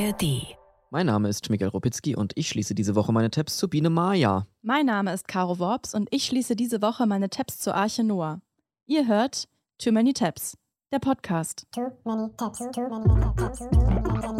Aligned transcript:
ARD. 0.00 0.56
Mein 0.90 1.06
Name 1.06 1.28
ist 1.28 1.50
Miguel 1.50 1.68
Ropitzky 1.68 2.16
und 2.16 2.32
ich 2.34 2.48
schließe 2.48 2.74
diese 2.74 2.94
Woche 2.94 3.12
meine 3.12 3.30
Tabs 3.30 3.58
zu 3.58 3.68
Biene 3.68 3.90
Maya. 3.90 4.46
Mein 4.62 4.86
Name 4.86 5.12
ist 5.12 5.28
Caro 5.28 5.58
Worps 5.58 5.94
und 5.94 6.08
ich 6.10 6.24
schließe 6.24 6.56
diese 6.56 6.80
Woche 6.80 7.06
meine 7.06 7.28
Tabs 7.28 7.58
zur 7.58 7.74
Arche 7.74 8.02
Noah. 8.02 8.40
Ihr 8.86 9.06
hört 9.06 9.46
Too 9.78 9.92
Many 9.92 10.14
Tabs, 10.14 10.56
der 10.90 11.00
Podcast. 11.00 11.66
Too 11.72 11.90
many 12.04 12.30
tabs, 12.36 12.58
too 12.58 12.88
many 12.88 13.34
tabs, 13.36 13.58
too 13.58 13.68
many, 13.76 14.20
many. 14.20 14.39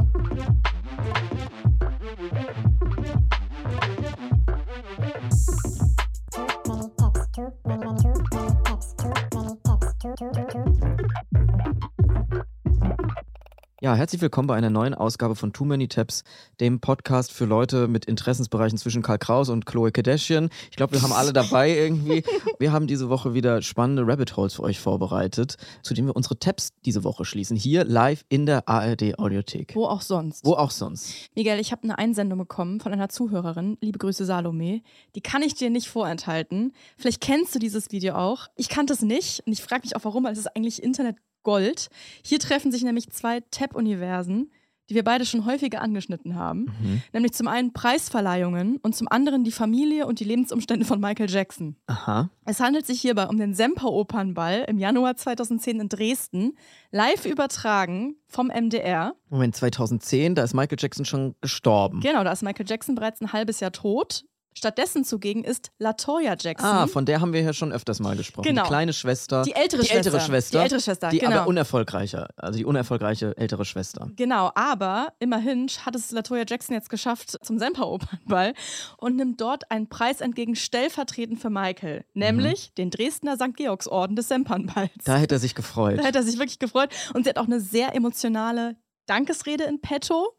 Ja, 13.83 13.95
herzlich 13.95 14.21
willkommen 14.21 14.47
bei 14.47 14.57
einer 14.57 14.69
neuen 14.69 14.93
Ausgabe 14.93 15.35
von 15.35 15.55
Too 15.55 15.65
Many 15.65 15.89
Tabs, 15.89 16.23
dem 16.61 16.81
Podcast 16.81 17.33
für 17.33 17.47
Leute 17.47 17.89
mit 17.89 18.05
Interessensbereichen 18.05 18.77
zwischen 18.77 19.01
Karl 19.01 19.17
Kraus 19.17 19.49
und 19.49 19.65
Chloe 19.65 19.91
Kardashian. 19.91 20.51
Ich 20.71 20.77
glaube, 20.77 20.93
wir 20.93 21.01
haben 21.01 21.15
alle 21.15 21.33
dabei 21.33 21.71
irgendwie. 21.75 22.23
Wir 22.59 22.73
haben 22.73 22.87
diese 22.87 23.09
Woche 23.09 23.33
wieder 23.33 23.63
spannende 23.63 24.07
Rabbit 24.07 24.37
Holes 24.37 24.53
für 24.53 24.65
euch 24.65 24.79
vorbereitet, 24.79 25.57
zu 25.81 25.95
denen 25.95 26.09
wir 26.09 26.15
unsere 26.15 26.39
Tabs 26.39 26.75
diese 26.85 27.05
Woche 27.05 27.25
schließen. 27.25 27.57
Hier 27.57 27.85
live 27.85 28.23
in 28.29 28.45
der 28.45 28.69
ARD 28.69 29.19
Audiothek. 29.19 29.75
Wo 29.75 29.87
auch 29.87 30.03
sonst. 30.03 30.45
Wo 30.45 30.53
auch 30.53 30.73
sonst. 30.73 31.15
Miguel, 31.35 31.59
ich 31.59 31.73
habe 31.73 31.85
eine 31.85 31.97
Einsendung 31.97 32.39
bekommen 32.39 32.81
von 32.81 32.93
einer 32.93 33.09
Zuhörerin. 33.09 33.79
Liebe 33.81 33.99
Grüße, 33.99 34.27
Salome. 34.27 34.83
Die 35.15 35.23
kann 35.23 35.41
ich 35.41 35.55
dir 35.55 35.71
nicht 35.71 35.89
vorenthalten. 35.89 36.75
Vielleicht 36.99 37.23
kennst 37.23 37.55
du 37.55 37.59
dieses 37.59 37.91
Video 37.91 38.15
auch. 38.15 38.49
Ich 38.57 38.69
kannte 38.69 38.93
es 38.93 39.01
nicht 39.01 39.41
und 39.47 39.55
ich 39.55 39.63
frage 39.63 39.85
mich 39.85 39.97
auch 39.97 40.05
warum, 40.05 40.25
weil 40.25 40.33
es 40.33 40.39
ist 40.39 40.55
eigentlich 40.55 40.83
Internet 40.83 41.17
Gold. 41.43 41.89
Hier 42.25 42.39
treffen 42.39 42.73
sich 42.73 42.83
nämlich 42.83 43.11
zwei 43.11 43.41
Tab-Universen, 43.51 44.51
die 44.91 44.97
wir 44.97 45.05
beide 45.05 45.25
schon 45.25 45.47
häufiger 45.47 45.81
angeschnitten 45.81 46.35
haben. 46.35 46.63
Mhm. 46.63 47.03
Nämlich 47.13 47.33
zum 47.33 47.47
einen 47.47 47.73
Preisverleihungen 47.73 48.79
und 48.79 48.97
zum 48.97 49.07
anderen 49.09 49.45
die 49.45 49.53
Familie 49.53 50.07
und 50.07 50.19
die 50.19 50.25
Lebensumstände 50.25 50.85
von 50.85 51.01
Michael 51.01 51.31
Jackson. 51.31 51.77
Aha. 51.87 52.29
Es 52.45 52.59
handelt 52.59 52.87
sich 52.87 53.01
hierbei 53.01 53.29
um 53.29 53.39
den 53.39 53.55
Semper-Opernball 53.55 54.65
im 54.67 54.79
Januar 54.79 55.17
2010 55.17 55.81
in 55.81 55.89
Dresden, 55.89 56.59
live 56.91 57.25
übertragen 57.25 58.17
vom 58.27 58.49
MDR. 58.49 59.15
Moment, 59.29 59.55
2010, 59.55 60.35
da 60.35 60.43
ist 60.43 60.55
Michael 60.55 60.79
Jackson 60.81 61.05
schon 61.05 61.37
gestorben. 61.41 62.01
Genau, 62.01 62.25
da 62.25 62.33
ist 62.33 62.43
Michael 62.43 62.67
Jackson 62.69 62.97
bereits 62.97 63.21
ein 63.21 63.33
halbes 63.33 63.61
Jahr 63.61 63.73
tot. 63.73 64.25
Stattdessen 64.53 65.05
zugegen 65.05 65.45
ist 65.45 65.71
Latoya 65.79 66.35
Jackson. 66.39 66.69
Ah, 66.69 66.87
von 66.87 67.07
der 67.07 67.21
haben 67.21 67.33
wir 67.33 67.41
ja 67.41 67.53
schon 67.53 67.73
öfters 67.73 68.01
mal 68.01 68.17
gesprochen. 68.17 68.49
Genau. 68.49 68.63
Die 68.63 68.69
kleine 68.69 68.93
Schwester. 68.93 69.43
die 69.43 69.53
ältere 69.53 69.83
die 69.83 69.87
Schwester. 69.89 69.97
ältere 69.97 70.21
Schwester. 70.21 70.59
Die 70.59 70.63
ältere 70.65 70.81
Schwester, 70.81 71.09
Die 71.11 71.19
genau. 71.19 71.37
aber 71.39 71.47
unerfolgreicher. 71.49 72.29
Also 72.37 72.59
die 72.59 72.65
unerfolgreiche 72.65 73.37
ältere 73.37 73.65
Schwester. 73.65 74.11
Genau, 74.17 74.51
aber 74.55 75.13
immerhin 75.21 75.69
hat 75.87 75.95
es 75.95 76.11
Latoya 76.11 76.45
Jackson 76.49 76.75
jetzt 76.75 76.91
geschafft 76.91 77.39
zum 77.43 77.59
Semper-Opernball 77.59 78.55
und 78.99 79.17
nimmt 79.17 79.41
dort 79.41 79.71
einen 79.71 79.89
Preis 79.89 80.21
entgegen 80.21 80.57
stellvertretend 80.57 81.41
für 81.41 81.51
Michael, 81.51 82.05
nämlich 82.15 82.75
den 82.75 82.91
Dresdner 82.91 83.37
St. 83.37 83.57
Georgsorden 83.57 84.17
des 84.17 84.29
Sempernballs. 84.29 84.91
Da 85.05 85.17
hätte 85.17 85.37
er 85.37 85.39
sich 85.39 85.55
gefreut. 85.55 85.99
Da 86.01 86.05
hat 86.05 86.17
er 86.17 86.23
sich 86.23 86.39
wirklich 86.39 86.59
gefreut. 86.59 86.91
Und 87.15 87.25
sie 87.25 87.31
hat 87.31 87.39
auch 87.39 87.47
eine 87.47 87.61
sehr 87.61 87.95
emotionale 87.95 88.77
Dankesrede 89.07 89.65
in 89.65 89.81
petto, 89.81 90.33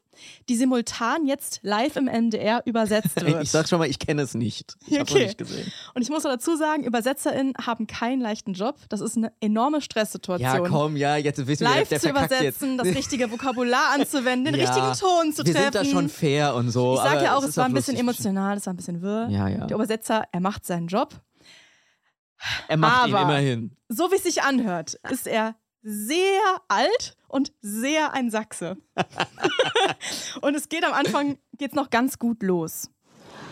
die 0.50 0.56
simultan 0.56 1.26
jetzt 1.26 1.60
live 1.64 1.96
im 1.96 2.06
MDR 2.06 2.62
übersetzt 2.66 3.20
wird. 3.26 3.42
Ich 3.44 3.52
sag 3.52 3.68
schon 3.70 3.80
mal, 3.80 3.90
ich 3.90 3.98
kenne 4.00 4.22
es 4.24 4.34
nicht. 4.36 4.76
Ich 4.88 5.00
habe 5.00 5.10
Okay. 5.10 5.24
nicht 5.26 5.38
gesehen. 5.38 5.72
Und 5.94 6.02
ich 6.02 6.10
muss 6.10 6.24
noch 6.24 6.32
dazu 6.32 6.56
sagen, 6.58 6.86
UbersetzerInnen 6.88 7.54
haben 7.66 7.88
keinen 7.88 8.22
leichten 8.22 8.54
Job. 8.54 8.76
Das 8.90 9.00
ist 9.02 9.16
eine 9.18 9.32
enorme 9.40 9.82
Stresssituation. 9.82 10.64
Ja, 10.64 10.70
komm, 10.70 10.98
ja, 10.98 11.16
jetzt 11.16 11.46
wissen 11.48 11.66
wir, 11.66 11.70
Live 11.76 11.90
der 11.90 12.00
zu 12.00 12.10
verkackt 12.10 12.32
übersetzen, 12.34 12.78
jetzt. 12.78 12.86
das 12.88 12.96
richtige 12.96 13.32
Vokabular 13.32 13.94
anzuwenden, 13.94 14.54
den 14.54 14.56
Ja, 14.62 14.74
richtigen 14.74 14.94
Ton 15.00 15.34
zu 15.34 15.46
wir 15.46 15.54
treffen. 15.54 15.64
sind 15.74 15.76
da 15.76 15.86
schon 15.86 16.10
fair 16.10 16.56
und 16.56 16.70
so. 16.72 16.94
ich 16.96 17.00
sage 17.00 17.12
aber 17.18 17.24
ja 17.24 17.36
auch, 17.38 17.44
es 17.44 17.56
war 17.58 17.66
ein 17.66 17.74
bisschen 17.74 17.96
emotional, 17.98 18.58
es 18.58 18.66
war 18.66 18.74
ein 18.74 18.78
bisschen 18.78 19.02
wirr. 19.02 19.28
Ja, 19.30 19.48
ja. 19.48 19.66
Der 19.68 19.76
Übersetzer, 19.76 20.24
er 20.32 20.40
macht 20.42 20.66
seinen 20.66 20.88
Job. 20.88 21.14
Er 22.68 22.78
macht 22.78 23.08
ihn 23.08 23.16
Aber- 23.16 23.24
immerhin. 23.24 23.78
So 23.88 24.12
wie 24.12 24.16
es 24.16 24.24
sich 24.24 24.42
anhört, 24.44 24.96
ist 25.10 25.28
er 25.28 25.56
sehr 25.84 26.42
alt 26.68 27.16
und 27.28 27.54
sehr 27.62 28.14
ein 28.14 28.30
Sachse. 28.30 28.78
und 30.42 30.56
es 30.56 30.70
geht 30.70 30.86
am 30.86 30.94
Anfang 30.94 31.38
geht's 31.58 31.76
noch 31.76 31.90
ganz 31.90 32.20
gut 32.20 32.44
los. 32.44 32.90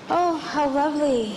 Oh, 0.09 0.33
how 0.55 0.73
lovely. 0.73 1.31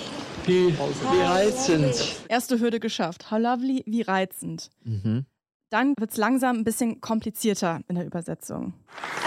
Wie, 0.47 0.73
wie 0.77 1.21
reizend. 1.21 1.95
Erste 2.29 2.59
Hürde 2.59 2.81
geschafft. 2.81 3.31
How 3.31 3.39
lovely, 3.39 3.83
wie 3.87 4.03
reizend. 4.03 4.71
Mhm. 4.83 5.27
Dann 5.71 5.95
wird's 5.99 6.17
langsam 6.17 6.57
ein 6.57 6.65
bisschen 6.65 7.01
komplizierter 7.01 7.81
in 7.89 7.95
der 7.95 8.07
Übersetzung. 8.07 8.75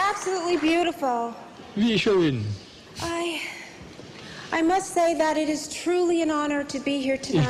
Absolutely 0.09 0.57
beautiful. 0.57 1.33
Wie 1.75 1.97
schön. 1.97 2.45
I 3.01 3.39
Ich 4.57 4.63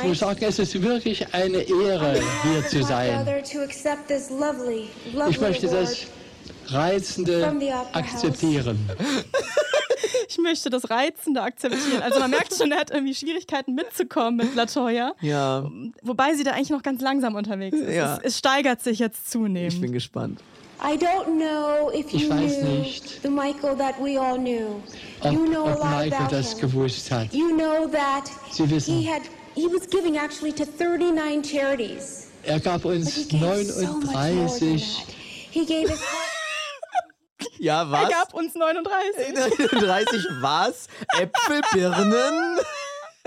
muss 0.02 0.18
sagen, 0.18 0.44
es 0.44 0.58
ist 0.58 0.82
wirklich 0.82 1.32
eine 1.32 1.58
Ehre, 1.58 2.20
hier 2.42 2.66
zu 2.68 2.78
My 2.78 2.82
sein. 2.82 3.24
brother 3.24 3.42
to 3.44 3.60
accept 3.60 4.08
this 4.08 4.28
lovely, 4.30 4.88
lovely 5.12 5.30
Ich 5.30 5.40
möchte 5.40 5.68
das 5.68 6.06
Reizende 6.66 7.52
akzeptieren. 7.92 8.90
Ich 10.28 10.38
möchte 10.38 10.70
das 10.70 10.90
Reizende 10.90 11.40
akzeptieren. 11.40 12.02
Also 12.02 12.18
man 12.18 12.30
merkt 12.30 12.54
schon, 12.54 12.70
er 12.70 12.78
hat 12.78 12.90
irgendwie 12.90 13.14
Schwierigkeiten 13.14 13.74
mitzukommen 13.74 14.36
mit 14.36 14.54
Latoya. 14.54 15.14
Ja, 15.20 15.70
Wobei 16.02 16.34
sie 16.34 16.44
da 16.44 16.52
eigentlich 16.52 16.70
noch 16.70 16.82
ganz 16.82 17.00
langsam 17.00 17.36
unterwegs 17.36 17.76
ist. 17.76 17.94
Ja. 17.94 18.16
Es, 18.16 18.34
es 18.34 18.38
steigert 18.38 18.82
sich 18.82 18.98
jetzt 18.98 19.20
ich 19.24 19.30
zunehmend. 19.30 19.80
bin 19.80 19.92
gespannt. 19.92 20.40
I 20.80 20.96
don't 20.96 21.38
know 21.38 21.90
if 21.92 22.12
Ich 22.12 22.22
you 22.22 22.28
weiß 22.30 22.62
knew 22.62 22.78
nicht. 22.80 23.22
the 23.22 23.30
Michael 23.30 23.74
that 23.76 23.98
we 24.00 24.18
all 24.18 24.36
knew. 24.38 24.82
Ob, 25.22 25.32
you 25.32 25.46
know 25.46 25.66
a 25.68 25.72
ob 25.72 25.78
lot 25.80 25.90
Michael 25.90 26.18
about 26.18 26.30
das 26.30 26.52
him. 26.52 26.60
gewusst 26.70 27.10
hat. 27.10 27.32
You 27.32 27.56
know 27.56 27.86
that 27.88 28.28
Sie 28.52 28.64
wissen. 28.70 28.94
he 28.94 29.02
had 29.04 29.22
he 29.54 29.66
was 29.66 29.86
giving 29.86 30.18
actually 30.18 30.52
to 30.52 30.64
39 30.66 31.42
charities. 31.42 32.28
Er 32.46 32.60
gab 32.60 32.82
But 32.82 32.90
he 32.90 32.96
uns 32.98 33.26
gave 33.26 33.66
so 33.66 33.94
much 33.94 34.06
more 34.06 34.12
than 34.12 34.48
39. 34.48 34.76
that. 34.76 35.14
He 35.50 35.64
gave 35.64 35.88
his 35.88 36.00
heart 36.00 36.32
Ja, 37.58 37.82
Er 37.82 37.90
was? 37.90 38.08
gab 38.10 38.34
uns 38.34 38.52
39. 38.54 39.34
30 39.80 40.24
was? 40.42 40.88
Äpfel, 41.14 41.62
Birnen? 41.72 42.58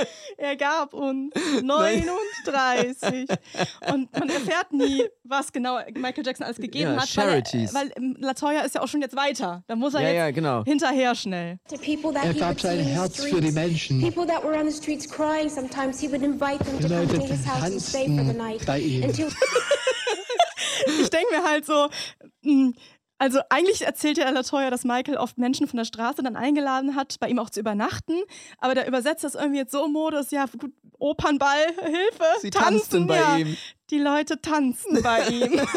Er 0.38 0.56
gab 0.56 0.94
uns 0.94 1.34
39. 1.62 3.28
Und 3.92 4.12
man 4.18 4.30
erfährt 4.30 4.72
nie, 4.72 5.04
was 5.24 5.52
genau 5.52 5.80
Michael 5.96 6.26
Jackson 6.26 6.46
alles 6.46 6.58
gegeben 6.58 6.94
Ja, 6.96 7.02
hat. 7.02 7.10
Charities. 7.10 7.74
Weil, 7.74 7.88
er, 7.90 7.96
weil 7.96 8.04
ähm, 8.04 8.16
Latoya 8.20 8.62
ist 8.62 8.76
ja 8.76 8.82
auch 8.82 8.88
schon 8.88 9.02
jetzt 9.02 9.16
weiter. 9.16 9.64
Da 9.68 9.76
muss 9.76 9.94
er 9.94 10.02
Ja, 10.02 10.08
jetzt 10.08 10.18
ja, 10.18 10.32
genau. 10.32 10.64
hinterher 10.64 11.16
schnell. 11.16 11.60
to 11.70 11.78
people 11.78 12.14
that 12.14 12.26
Er 12.26 12.34
gab 12.34 12.60
sein 12.60 12.80
Herz 12.80 13.16
streets. 13.18 13.36
für 13.36 13.42
die 13.42 13.52
Menschen. 13.52 14.02
People 14.02 14.26
that 14.26 14.44
were 14.44 14.58
on 14.58 14.70
the 14.70 14.76
streets 14.76 15.08
crying 15.10 15.50
sometimes, 15.50 16.00
he 16.00 16.08
would 16.10 16.22
invite 16.24 16.64
them 16.64 16.80
to 16.80 16.88
come 16.88 17.00
Leute 17.02 17.18
to 17.20 17.26
his 17.26 17.46
house 17.46 17.64
and 17.64 17.82
stay 17.82 18.06
for 18.06 18.24
the 18.26 18.34
night. 18.34 18.66
bei 18.66 18.80
ihm. 18.80 19.04
Until 19.04 19.28
Ich 21.02 21.10
denke 21.10 21.32
mir 21.36 21.44
halt 21.44 21.66
so, 21.66 21.90
mh, 22.42 22.72
also 23.20 23.40
eigentlich 23.50 23.86
erzählt 23.86 24.18
ja 24.18 24.30
Latoya, 24.30 24.70
dass 24.70 24.86
Michael 24.86 25.18
oft 25.18 25.38
Menschen 25.38 25.68
von 25.68 25.78
der 25.78 25.86
Straße 25.86 26.24
dann 26.24 26.36
eingeladen 26.36 26.96
hat, 26.96 27.20
bei 27.20 27.28
ihm 27.28 27.38
auch 27.38 27.50
zu 27.50 27.60
übernachten. 27.60 28.14
Aber 28.60 28.74
der 28.74 28.88
Übersetzer 28.88 29.28
ist 29.28 29.36
irgendwie 29.36 29.60
jetzt 29.60 29.72
so 29.74 29.86
im 29.86 29.92
Modus, 29.92 30.32
ja 30.32 30.46
gut, 30.58 30.72
Opernball, 30.98 31.66
Hilfe, 31.84 32.26
Sie 32.42 32.50
tanzen 32.50 32.74
tanzten 32.74 33.08
bei 33.08 33.18
ja. 33.18 33.38
ihm. 33.38 33.58
Die 33.90 34.00
Leute 34.00 34.42
tanzen 34.42 35.02
bei 35.04 35.28
ihm. 35.28 35.62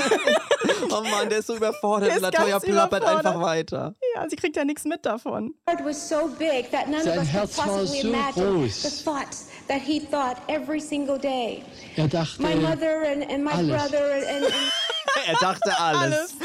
Oh 0.91 1.01
Mann, 1.03 1.29
der 1.29 1.39
ist 1.39 1.47
so 1.47 1.57
überfordert. 1.57 2.11
Der 2.11 2.17
ist 2.17 2.23
Latoya 2.23 2.59
plappert 2.59 3.03
überfordert. 3.03 3.27
einfach 3.27 3.41
weiter. 3.41 3.95
ja, 4.15 4.29
sie 4.29 4.37
kriegt 4.37 4.57
ja 4.57 4.65
nichts 4.65 4.85
mit 4.85 5.07
davon. 5.07 5.55
so 5.93 6.29
big 6.39 6.67
Sein 6.71 7.23
Herz 7.23 7.59
war 7.59 7.87
so 7.87 8.03
groß. 8.03 8.83
the 8.83 9.05
thoughts 9.05 9.49
that 9.69 9.81
he 9.81 10.01
thought 10.01 10.37
every 10.49 10.81
single 10.81 11.19
day. 11.19 11.63
Er 11.97 12.09
dachte, 12.09 12.43
My 12.43 12.55
mother 12.55 13.03
and, 13.11 13.31
and 13.31 13.43
my 13.45 13.53
alles. 13.53 13.69
brother 13.69 14.13
and, 14.13 14.25
and, 14.25 14.45
and 14.45 14.55
Er 15.27 15.35
dachte 15.41 15.79
alles. 15.79 16.37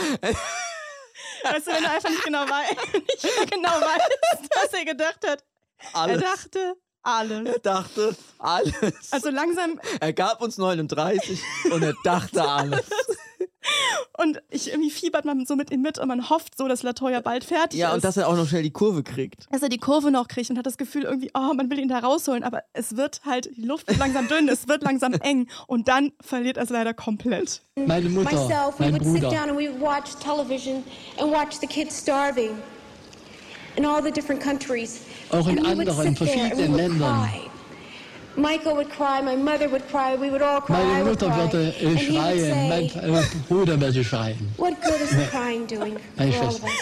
Weißt 1.43 1.67
du, 1.67 1.71
wenn 1.71 1.83
du 1.83 1.89
einfach 1.89 2.09
nicht 2.09 2.23
genau, 2.23 2.43
wei 2.47 2.63
nicht 2.93 3.51
genau 3.51 3.69
weißt, 3.69 4.49
was 4.55 4.73
er 4.73 4.85
gedacht 4.85 5.27
hat. 5.27 5.43
Alles. 5.93 6.21
Er 6.21 6.29
dachte 6.29 6.75
alles. 7.03 7.47
Er 7.47 7.59
dachte 7.59 8.15
alles. 8.39 9.11
Also 9.11 9.29
langsam, 9.29 9.79
er 9.99 10.13
gab 10.13 10.41
uns 10.41 10.57
39 10.57 11.41
und 11.71 11.83
er 11.83 11.93
dachte 12.03 12.43
alles. 12.49 12.85
Und 14.17 14.41
ich 14.49 14.69
irgendwie 14.71 14.89
fiebert 14.89 15.25
man 15.25 15.45
so 15.45 15.55
mit 15.55 15.71
ihm 15.71 15.81
mit 15.81 15.99
und 15.99 16.07
man 16.07 16.29
hofft 16.29 16.57
so, 16.57 16.67
dass 16.67 16.83
Latoya 16.83 17.21
bald 17.21 17.43
fertig 17.43 17.79
Ja, 17.79 17.89
ist. 17.89 17.95
und 17.95 18.03
dass 18.03 18.17
er 18.17 18.27
auch 18.27 18.35
noch 18.35 18.47
schnell 18.47 18.63
die 18.63 18.71
Kurve 18.71 19.03
kriegt. 19.03 19.45
dass 19.51 19.61
er 19.61 19.69
die 19.69 19.77
Kurve 19.77 20.11
noch 20.11 20.27
kriegt 20.27 20.49
und 20.49 20.57
hat 20.57 20.65
das 20.65 20.77
Gefühl 20.77 21.03
irgendwie, 21.03 21.31
oh, 21.33 21.53
man 21.53 21.69
will 21.69 21.79
ihn 21.79 21.87
da 21.89 21.99
rausholen, 21.99 22.43
aber 22.43 22.63
es 22.73 22.97
wird 22.97 23.21
halt, 23.25 23.49
die 23.55 23.63
Luft 23.65 23.87
wird 23.87 23.99
langsam 23.99 24.27
dünn, 24.27 24.47
es 24.49 24.67
wird 24.67 24.83
langsam 24.83 25.13
eng 25.21 25.47
und 25.67 25.87
dann 25.87 26.11
verliert 26.21 26.57
er 26.57 26.63
es 26.63 26.69
leider 26.69 26.93
komplett. 26.93 27.61
meine 27.75 28.09
Mutter, 28.09 28.31
myself, 28.31 28.79
we 28.79 28.83
mein 28.85 28.93
would 28.93 29.03
sit 29.03 29.21
Bruder. 29.21 29.29
down 29.29 29.49
and 29.49 29.57
we 29.57 29.69
would 29.69 29.81
watch 29.81 30.15
television 30.19 30.83
and 31.19 31.31
watch 31.31 31.55
the 31.59 31.67
kids 31.67 31.97
starving 31.97 32.51
in 33.75 33.85
all 33.85 34.01
the 34.03 34.11
different 34.11 34.41
countries. 34.41 35.01
Auch 35.31 35.47
in 35.47 35.63
anderen, 35.65 36.15
verschiedenen 36.15 36.75
Ländern. 36.75 37.23
cry. 37.29 37.41
Meine 38.37 38.63
would 41.05 41.19
Mutter 41.21 41.27
cry. 41.27 41.51
würde 41.51 41.67
And 41.67 41.73
he 41.75 41.85
would 41.87 41.99
schreien, 42.01 42.69
mein 42.69 42.89
say, 42.89 43.39
Bruder 43.49 43.81
würde 43.81 44.03
schreien. 44.03 44.37
what 44.57 44.79
good 44.81 45.01
is 45.01 45.09
the 45.09 45.25
crying 45.31 45.65
doing 45.67 45.97
Meine 46.15 46.31
Schwester. 46.33 46.67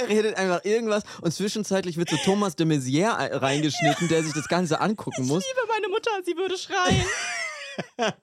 Er 0.00 0.08
redet 0.08 0.36
einfach 0.38 0.64
irgendwas 0.64 1.02
und 1.20 1.32
zwischenzeitlich 1.32 1.96
wird 1.96 2.08
so 2.08 2.16
Thomas 2.24 2.56
de 2.56 2.64
Maizière 2.66 3.16
ein- 3.16 3.32
reingeschnitten, 3.32 4.08
der 4.08 4.22
sich 4.22 4.32
das 4.32 4.48
Ganze 4.48 4.80
angucken 4.80 5.26
muss. 5.26 5.44
liebe 5.46 5.66
meine 5.68 5.88
Mutter, 5.88 6.10
sie 6.24 6.36
würde 6.36 6.56
schreien. 6.56 7.04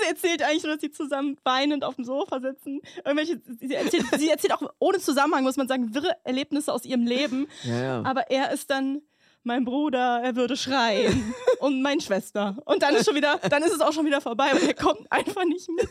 sie 0.00 0.08
erzählt 0.08 0.42
eigentlich 0.42 0.64
nur, 0.64 0.72
dass 0.74 0.80
sie 0.82 0.90
zusammen 0.90 1.36
weinend 1.44 1.84
auf 1.84 1.94
dem 1.96 2.04
Sofa 2.04 2.40
sitzen. 2.40 2.80
Irgendwelche, 3.04 3.40
sie, 3.60 3.74
erzählt, 3.74 4.04
sie 4.18 4.28
erzählt 4.30 4.52
auch 4.52 4.62
ohne 4.78 4.98
Zusammenhang, 4.98 5.44
muss 5.44 5.56
man 5.56 5.68
sagen, 5.68 5.94
wirre 5.94 6.12
Erlebnisse 6.24 6.72
aus 6.72 6.84
ihrem 6.84 7.06
Leben. 7.06 7.46
Ja, 7.62 7.82
ja. 7.82 8.02
Aber 8.04 8.30
er 8.30 8.52
ist 8.52 8.70
dann 8.70 9.00
mein 9.44 9.64
Bruder, 9.64 10.20
er 10.22 10.36
würde 10.36 10.56
schreien. 10.56 11.34
Und 11.60 11.80
meine 11.80 12.00
Schwester. 12.00 12.56
Und 12.66 12.82
dann 12.82 12.94
ist 12.94 13.06
schon 13.06 13.14
wieder, 13.14 13.38
dann 13.48 13.62
ist 13.62 13.72
es 13.72 13.80
auch 13.80 13.92
schon 13.92 14.04
wieder 14.04 14.20
vorbei. 14.20 14.52
Und 14.52 14.62
er 14.62 14.74
kommt 14.74 15.10
einfach 15.10 15.44
nicht 15.44 15.68
mit. 15.70 15.88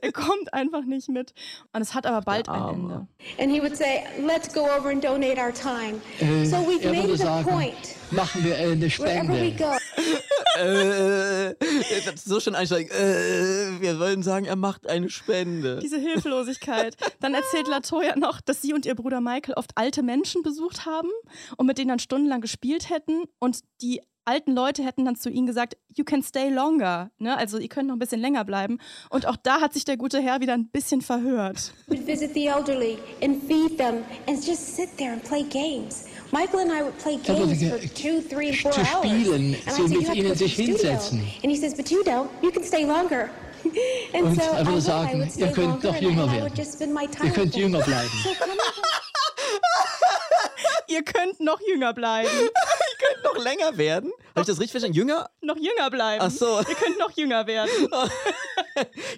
Er 0.00 0.12
kommt 0.12 0.52
einfach 0.52 0.82
nicht 0.84 1.08
mit. 1.08 1.32
Und 1.72 1.80
es 1.80 1.94
hat 1.94 2.06
aber 2.06 2.22
bald 2.22 2.48
ein. 2.48 2.74
Ende. 2.74 3.06
And 3.38 3.50
he 3.50 3.60
would 3.60 3.76
say, 3.76 4.04
let's 4.24 4.52
go 4.52 4.64
over 4.64 4.90
and 4.90 5.02
donate 5.02 5.38
our 5.38 5.52
time. 5.52 6.00
Äh, 6.20 6.44
so 6.44 6.56
we've 6.58 6.84
made 6.84 7.12
it 7.12 7.24
a 7.24 7.42
point, 7.42 7.96
machen 8.10 8.44
wir 8.44 8.56
eine 8.56 8.80
wherever 8.80 9.28
we 9.28 9.52
Spende. 9.52 9.78
äh, 10.58 11.50
ist 11.52 12.24
so 12.24 12.40
schon 12.40 12.54
einsteigen. 12.54 12.90
Äh, 12.90 13.80
wir 13.80 13.98
wollen 13.98 14.22
sagen, 14.22 14.46
er 14.46 14.56
macht 14.56 14.88
eine 14.88 15.10
Spende. 15.10 15.78
Diese 15.80 15.98
Hilflosigkeit. 15.98 16.96
Dann 17.20 17.34
erzählt 17.34 17.68
Latoya 17.68 18.16
noch, 18.16 18.40
dass 18.40 18.62
sie 18.62 18.72
und 18.72 18.86
ihr 18.86 18.94
Bruder 18.94 19.20
Michael 19.20 19.54
oft 19.54 19.72
alte 19.76 20.02
Menschen 20.02 20.42
besucht 20.42 20.86
haben 20.86 21.10
und 21.56 21.66
mit 21.66 21.78
denen 21.78 21.88
dann 21.88 21.98
stundenlang 21.98 22.40
gespielt 22.40 22.90
hätten. 22.90 23.24
Und 23.38 23.60
die 23.80 24.00
alten 24.28 24.52
Leute 24.52 24.84
hätten 24.84 25.06
dann 25.06 25.16
zu 25.16 25.30
ihnen 25.30 25.46
gesagt, 25.46 25.76
you 25.94 26.04
can 26.04 26.22
stay 26.22 26.50
longer. 26.50 27.10
Ne? 27.18 27.36
Also 27.36 27.58
ihr 27.58 27.68
könnt 27.68 27.88
noch 27.88 27.96
ein 27.96 27.98
bisschen 27.98 28.20
länger 28.20 28.44
bleiben. 28.44 28.78
Und 29.10 29.26
auch 29.26 29.36
da 29.36 29.60
hat 29.60 29.72
sich 29.72 29.84
der 29.84 29.96
gute 29.96 30.20
Herr 30.20 30.40
wieder 30.40 30.52
ein 30.52 30.68
bisschen 30.68 31.00
verhört. 31.00 31.72
we'd 31.88 32.06
visit 32.06 32.34
the 32.34 32.46
elderly 32.46 32.98
and 33.22 33.42
feed 33.44 33.78
them 33.78 34.04
and 34.26 34.46
just 34.46 34.76
sit 34.76 34.96
there 34.98 35.12
and 35.12 35.24
play 35.24 35.42
games. 35.44 36.04
Michael 36.30 36.60
and 36.60 36.70
I 36.72 36.82
would 36.82 36.98
play 36.98 37.14
Er 37.26 37.38
würde 37.38 37.56
games 37.56 37.70
for 37.70 37.78
ge- 37.78 37.88
two, 37.94 38.20
three, 38.20 38.48
and 38.50 38.58
four 38.58 38.72
zu 38.72 38.80
hours. 38.80 39.06
spielen, 39.06 39.54
and 39.54 39.54
sie 39.54 39.70
I'd 39.70 39.74
say, 39.76 39.82
mit 39.82 39.90
you 39.92 40.00
have 40.02 40.12
to 40.12 40.18
ihnen 40.18 40.28
go 40.28 40.34
to 40.34 40.38
the 40.38 40.48
sich 40.48 40.52
studio. 40.54 40.74
hinsetzen. 40.76 41.18
And 41.42 41.50
he 41.52 41.56
says, 41.56 41.74
but 41.74 41.90
you 41.90 42.02
don't. 42.04 42.28
You 42.42 42.50
can 42.50 42.62
stay 42.64 42.84
longer. 42.84 43.30
and 44.14 44.26
Und 44.26 44.34
so 44.36 44.42
er 44.42 44.52
I 44.52 44.56
würde 44.58 44.70
would, 44.72 44.76
I 44.76 44.80
sagen, 44.80 45.18
would 45.20 45.26
ihr 45.26 45.30
stay 45.32 45.52
könnt 45.52 45.56
longer 45.68 45.88
noch 45.88 45.94
and, 45.94 46.02
jünger 46.02 46.22
and 46.22 46.30
I 46.30 46.34
werden. 46.34 46.44
would 46.44 46.58
just 46.58 46.72
spend 46.74 46.92
my 46.94 47.06
time 47.06 47.28
Ihr 47.28 47.32
könnt 47.34 47.46
with 47.46 47.52
them. 47.54 47.62
jünger 47.72 47.82
bleiben. 47.84 48.10
So 48.22 48.30
come 48.38 48.52
on. 48.52 48.58
Ihr 50.90 51.02
könnt 51.02 51.40
noch 51.40 51.60
jünger 51.66 51.92
bleiben. 51.92 52.28
Noch 53.24 53.42
länger 53.42 53.76
werden? 53.78 54.10
Habe 54.30 54.40
ich 54.42 54.46
das 54.46 54.58
richtig 54.58 54.72
verstanden? 54.72 54.96
Jünger? 54.96 55.30
noch 55.42 55.56
jünger 55.56 55.90
bleiben. 55.90 56.22
Ach 56.26 56.30
so. 56.30 56.58
Ihr 56.58 56.74
könnt 56.74 56.98
noch 56.98 57.10
jünger 57.16 57.46
werden. 57.46 57.70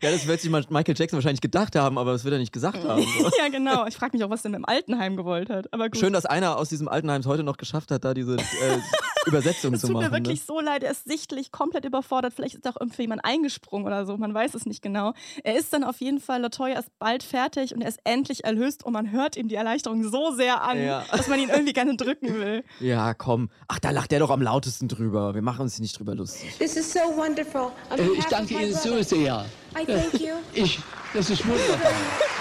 Ja, 0.03 0.11
das 0.11 0.27
wird 0.27 0.41
sich 0.41 0.51
Michael 0.51 0.95
Jackson 0.97 1.19
wahrscheinlich 1.19 1.43
gedacht 1.43 1.77
haben, 1.77 1.99
aber 1.99 2.13
das 2.13 2.25
wird 2.25 2.33
er 2.33 2.39
nicht 2.39 2.53
gesagt 2.53 2.83
haben. 2.83 3.03
ja, 3.39 3.49
genau. 3.49 3.87
Ich 3.87 3.95
frage 3.95 4.17
mich 4.17 4.25
auch, 4.25 4.31
was 4.31 4.43
er 4.43 4.51
mit 4.51 4.59
dem 4.59 4.65
Altenheim 4.65 5.19
gewollt 5.19 5.51
hat. 5.51 5.71
Aber 5.75 5.91
gut. 5.91 5.99
Schön, 5.99 6.15
dass 6.15 6.25
einer 6.25 6.57
aus 6.57 6.71
diesem 6.71 6.89
Altenheim 6.89 7.21
es 7.21 7.27
heute 7.27 7.43
noch 7.43 7.59
geschafft 7.59 7.91
hat, 7.91 8.05
da 8.05 8.15
diese 8.15 8.37
äh, 8.37 8.79
Übersetzung 9.27 9.75
Es 9.75 9.83
zu 9.83 9.89
tut 9.89 9.97
machen. 9.97 10.07
mir 10.07 10.13
wirklich 10.13 10.41
ne? 10.41 10.45
so 10.47 10.61
leid, 10.61 10.83
er 10.83 10.93
ist 10.93 11.05
sichtlich 11.05 11.53
komplett 11.53 11.85
überfordert. 11.85 12.33
Vielleicht 12.35 12.55
ist 12.55 12.67
auch 12.67 12.77
irgendwie 12.81 13.03
jemand 13.03 13.23
eingesprungen 13.25 13.87
oder 13.87 14.07
so, 14.07 14.17
man 14.17 14.33
weiß 14.33 14.55
es 14.55 14.65
nicht 14.65 14.81
genau. 14.81 15.13
Er 15.45 15.57
ist 15.59 15.75
dann 15.75 15.85
auf 15.85 16.01
jeden 16.01 16.21
Fall, 16.21 16.41
Latoya 16.41 16.79
ist 16.79 16.89
bald 16.99 17.23
fertig 17.23 17.75
und 17.75 17.83
er 17.83 17.89
ist 17.89 18.01
endlich 18.05 18.45
erlöst 18.45 18.83
und 18.85 18.95
man 18.95 19.11
hört 19.11 19.37
ihm 19.37 19.49
die 19.49 19.57
Erleichterung 19.57 20.03
so 20.09 20.33
sehr 20.33 20.63
an, 20.63 20.83
Ja. 20.83 21.05
dass 21.11 21.29
man 21.29 21.39
ihn 21.39 21.51
irgendwie 21.51 21.75
gerne 21.75 21.97
drücken 21.97 22.35
will. 22.41 22.65
Ja, 22.81 23.13
komm. 23.13 23.51
Ach, 23.73 23.79
da 23.79 23.91
lacht 23.91 24.11
der 24.11 24.19
doch 24.19 24.31
am 24.31 24.43
lautesten 24.43 24.89
drüber. 24.89 25.33
Wir 25.35 25.43
machen 25.43 25.61
uns 25.63 25.79
nicht 25.79 25.97
drüber 25.97 26.17
lustig. 26.17 26.57
This 26.59 26.75
is 26.77 26.93
so 26.93 26.99
wonderful. 27.17 27.71
On 27.91 27.99
Äh, 27.99 28.19
ich 28.19 28.25
danke 28.25 28.55
Ihnen 28.55 28.75
so 28.75 29.01
sehr. 29.03 29.47
I 29.81 29.85
thank 29.85 30.15
you. 30.21 30.35
Ich, 30.53 30.81
das 31.15 31.31
ist 31.31 31.47
wunderbar. 31.47 31.93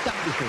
Dankeschön. 0.04 0.48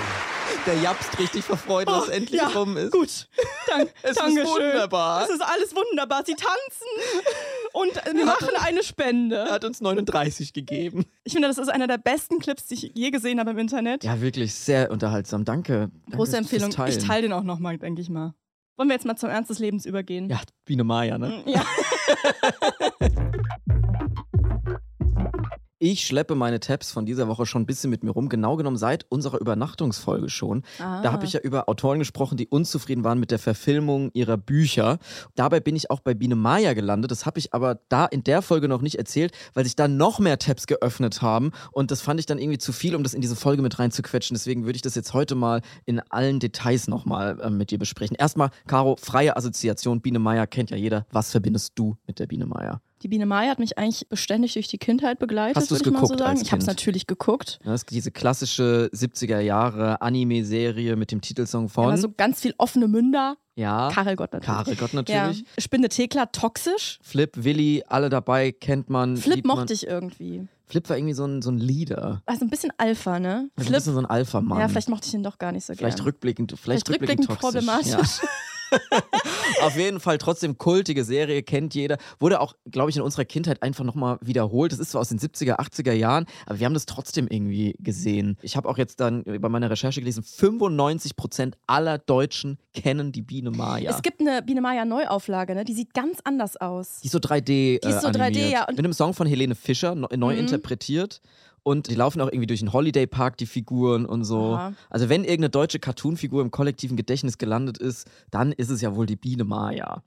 Der 0.65 0.75
japst 0.81 1.17
richtig 1.19 1.43
vor 1.43 1.57
Freude, 1.57 1.91
dass 1.91 2.07
Oh, 2.07 2.11
endlich 2.11 2.41
ja, 2.41 2.47
rum 2.47 2.77
ist. 2.77 2.91
Gut, 2.91 3.27
Dank, 3.67 3.91
Es 4.01 4.11
ist 4.11 4.19
Dankeschön. 4.19 4.47
wunderbar. 4.47 5.23
Es 5.23 5.29
ist 5.29 5.41
alles 5.41 5.75
wunderbar. 5.75 6.23
Sie 6.25 6.33
tanzen 6.33 7.31
und 7.73 7.97
äh, 8.05 8.15
wir 8.17 8.25
machen 8.25 8.49
eine 8.59 8.77
Er 8.79 8.83
Spende. 8.83 9.45
hat 9.51 9.63
uns 9.63 9.81
39 9.81 10.51
gegeben. 10.53 11.05
Ich 11.23 11.33
finde, 11.33 11.47
das 11.47 11.57
ist 11.59 11.69
einer 11.69 11.87
der 11.87 11.99
besten 11.99 12.39
Clips, 12.39 12.65
die 12.67 12.73
ich 12.73 12.91
je 12.95 13.11
gesehen 13.11 13.39
habe 13.39 13.51
im 13.51 13.59
Internet. 13.59 14.03
Ja, 14.03 14.19
wirklich 14.19 14.53
sehr 14.55 14.89
unterhaltsam. 14.91 15.45
Danke. 15.45 15.89
Danke 16.05 16.17
Große 16.17 16.37
Empfehlung. 16.37 16.71
Ich 16.87 16.97
teile 16.97 17.21
den 17.23 17.33
auch 17.33 17.43
nochmal, 17.43 17.77
denke 17.77 18.01
ich 18.01 18.09
mal. 18.09 18.33
Wollen 18.77 18.89
wir 18.89 18.95
jetzt 18.95 19.05
mal 19.05 19.15
zum 19.15 19.29
Ernst 19.29 19.49
des 19.49 19.59
Lebens 19.59 19.85
übergehen? 19.85 20.29
Ja, 20.29 20.41
Biene 20.65 20.83
Maya, 20.83 21.17
ne? 21.17 21.43
Ja. 21.45 21.63
Ich 25.83 26.05
schleppe 26.05 26.35
meine 26.35 26.59
Tabs 26.59 26.91
von 26.91 27.07
dieser 27.07 27.27
Woche 27.27 27.47
schon 27.47 27.63
ein 27.63 27.65
bisschen 27.65 27.89
mit 27.89 28.03
mir 28.03 28.11
rum, 28.11 28.29
genau 28.29 28.55
genommen 28.55 28.77
seit 28.77 29.07
unserer 29.09 29.41
Übernachtungsfolge 29.41 30.29
schon. 30.29 30.61
Ah. 30.77 31.01
Da 31.01 31.11
habe 31.11 31.25
ich 31.25 31.33
ja 31.33 31.39
über 31.39 31.67
Autoren 31.69 31.97
gesprochen, 31.97 32.37
die 32.37 32.47
unzufrieden 32.47 33.03
waren 33.03 33.19
mit 33.19 33.31
der 33.31 33.39
Verfilmung 33.39 34.11
ihrer 34.13 34.37
Bücher. 34.37 34.99
Dabei 35.33 35.59
bin 35.59 35.75
ich 35.75 35.89
auch 35.89 35.99
bei 36.01 36.13
Biene 36.13 36.35
Maya 36.35 36.73
gelandet. 36.73 37.09
Das 37.09 37.25
habe 37.25 37.39
ich 37.39 37.55
aber 37.55 37.79
da 37.89 38.05
in 38.05 38.23
der 38.23 38.43
Folge 38.43 38.67
noch 38.67 38.83
nicht 38.83 38.99
erzählt, 38.99 39.31
weil 39.55 39.63
sich 39.63 39.75
da 39.75 39.87
noch 39.87 40.19
mehr 40.19 40.37
Tabs 40.37 40.67
geöffnet 40.67 41.23
haben. 41.23 41.51
Und 41.71 41.89
das 41.89 42.01
fand 42.01 42.19
ich 42.19 42.27
dann 42.27 42.37
irgendwie 42.37 42.59
zu 42.59 42.73
viel, 42.73 42.93
um 42.95 43.01
das 43.01 43.15
in 43.15 43.21
diese 43.21 43.35
Folge 43.35 43.63
mit 43.63 43.79
reinzuquetschen. 43.79 44.35
Deswegen 44.35 44.65
würde 44.65 44.75
ich 44.75 44.83
das 44.83 44.93
jetzt 44.93 45.15
heute 45.15 45.33
mal 45.33 45.61
in 45.85 45.99
allen 46.11 46.39
Details 46.39 46.87
nochmal 46.89 47.39
äh, 47.41 47.49
mit 47.49 47.71
dir 47.71 47.79
besprechen. 47.79 48.15
Erstmal, 48.15 48.51
Caro, 48.67 48.97
freie 49.01 49.35
Assoziation. 49.35 49.99
Biene 49.99 50.19
Maya 50.19 50.45
kennt 50.45 50.69
ja 50.69 50.77
jeder. 50.77 51.07
Was 51.09 51.31
verbindest 51.31 51.71
du 51.73 51.97
mit 52.05 52.19
der 52.19 52.27
Biene 52.27 52.45
Maya? 52.45 52.81
Die 53.03 53.07
Biene 53.07 53.25
Maya 53.25 53.49
hat 53.51 53.59
mich 53.59 53.77
eigentlich 53.77 54.07
beständig 54.09 54.53
durch 54.53 54.67
die 54.67 54.77
Kindheit 54.77 55.17
begleitet, 55.19 55.55
würde 55.69 55.83
ich 55.83 55.91
mal 55.91 55.99
so 56.01 56.07
geguckt 56.13 56.19
sagen. 56.19 56.39
Ich 56.41 56.51
habe 56.51 56.61
es 56.61 56.67
natürlich 56.67 57.07
geguckt. 57.07 57.59
Das 57.63 57.81
ist 57.81 57.89
diese 57.91 58.11
klassische 58.11 58.89
70er 58.93 59.39
Jahre 59.39 60.01
Anime-Serie 60.01 60.95
mit 60.95 61.11
dem 61.11 61.21
Titelsong 61.21 61.69
von. 61.69 61.85
Aber 61.85 61.97
so 61.97 62.11
ganz 62.15 62.41
viel 62.41 62.53
offene 62.57 62.87
Münder. 62.87 63.37
ja, 63.55 63.89
Karel 63.91 64.15
Gott 64.15 64.33
natürlich. 64.33 64.55
Karel 64.55 64.75
Gott 64.75 64.93
Ja. 65.09 65.23
natürlich. 65.27 65.45
Spinne 65.57 65.89
Thekla, 65.89 66.27
toxisch. 66.27 66.99
Flip, 67.01 67.31
Willi, 67.35 67.83
alle 67.87 68.09
dabei, 68.09 68.51
kennt 68.51 68.89
man. 68.89 69.17
Flip 69.17 69.35
liebt 69.37 69.47
man. 69.47 69.57
mochte 69.57 69.73
ich 69.73 69.87
irgendwie. 69.87 70.47
Flip 70.67 70.87
war 70.89 70.95
irgendwie 70.97 71.13
so 71.15 71.25
ein, 71.25 71.41
so 71.41 71.51
ein 71.51 71.57
Leader. 71.57 72.21
Also 72.25 72.45
ein 72.45 72.49
bisschen 72.49 72.71
Alpha, 72.77 73.19
ne? 73.19 73.29
Also 73.29 73.41
ein 73.57 73.63
Flip. 73.65 73.75
bisschen 73.77 73.93
so 73.93 73.99
ein 73.99 74.05
Alpha-Mann. 74.05 74.59
Ja, 74.59 74.69
vielleicht 74.69 74.87
mochte 74.89 75.07
ich 75.07 75.13
ihn 75.13 75.23
doch 75.23 75.37
gar 75.37 75.51
nicht 75.51 75.65
so 75.65 75.73
Vielleicht 75.73 75.97
gern. 75.97 76.05
rückblickend, 76.05 76.51
vielleicht, 76.57 76.85
Vielleicht 76.87 77.01
rückblickend 77.01 77.27
toxisch. 77.27 77.41
problematisch. 77.41 77.89
Ja. 78.21 78.29
Auf 79.61 79.75
jeden 79.75 79.99
Fall 79.99 80.17
trotzdem 80.17 80.57
kultige 80.57 81.03
Serie, 81.03 81.43
kennt 81.43 81.75
jeder. 81.75 81.97
Wurde 82.19 82.39
auch, 82.39 82.55
glaube 82.69 82.89
ich, 82.89 82.95
in 82.97 83.01
unserer 83.01 83.25
Kindheit 83.25 83.61
einfach 83.61 83.83
nochmal 83.83 84.17
wiederholt. 84.21 84.71
Das 84.71 84.79
ist 84.79 84.91
zwar 84.91 85.01
aus 85.01 85.09
den 85.09 85.19
70er, 85.19 85.59
80er 85.59 85.91
Jahren, 85.93 86.25
aber 86.45 86.59
wir 86.59 86.65
haben 86.65 86.73
das 86.73 86.85
trotzdem 86.85 87.27
irgendwie 87.29 87.75
gesehen. 87.79 88.37
Ich 88.41 88.55
habe 88.57 88.67
auch 88.67 88.77
jetzt 88.77 88.99
dann 88.99 89.23
bei 89.23 89.49
meiner 89.49 89.69
Recherche 89.69 89.99
gelesen, 89.99 90.23
95% 90.23 91.53
aller 91.67 91.97
Deutschen 91.97 92.57
kennen 92.73 93.11
die 93.11 93.21
Biene 93.21 93.51
Maya. 93.51 93.91
Es 93.91 94.01
gibt 94.01 94.19
eine 94.21 94.41
Biene 94.41 94.61
Maya 94.61 94.85
Neuauflage, 94.85 95.53
ne? 95.55 95.65
Die 95.65 95.73
sieht 95.73 95.93
ganz 95.93 96.19
anders 96.23 96.57
aus. 96.57 96.99
Die 97.01 97.07
ist 97.07 97.11
so 97.13 97.19
3D. 97.19 97.45
Die 97.45 97.79
ist 97.83 98.01
so 98.01 98.07
äh, 98.07 98.11
3D, 98.11 98.21
animiert. 98.23 98.51
ja, 98.51 98.61
und- 98.67 98.77
Mit 98.77 98.85
einem 98.85 98.93
Song 98.93 99.13
von 99.13 99.27
Helene 99.27 99.55
Fischer, 99.55 99.95
neu, 99.95 100.07
neu 100.15 100.33
Mhm. 100.33 100.39
interpretiert. 100.39 101.21
Und 101.63 101.89
die 101.89 101.95
laufen 101.95 102.21
auch 102.21 102.27
irgendwie 102.27 102.47
durch 102.47 102.61
den 102.61 102.73
Holiday 102.73 103.05
Park, 103.05 103.37
die 103.37 103.45
Figuren 103.45 104.05
und 104.05 104.23
so. 104.23 104.55
Aha. 104.55 104.73
Also, 104.89 105.09
wenn 105.09 105.23
irgendeine 105.23 105.49
deutsche 105.49 105.79
Cartoon-Figur 105.79 106.41
im 106.41 106.51
kollektiven 106.51 106.97
Gedächtnis 106.97 107.37
gelandet 107.37 107.77
ist, 107.77 108.09
dann 108.31 108.51
ist 108.51 108.69
es 108.69 108.81
ja 108.81 108.95
wohl 108.95 109.05
die 109.05 109.15
Biene 109.15 109.43
Maya. 109.43 110.03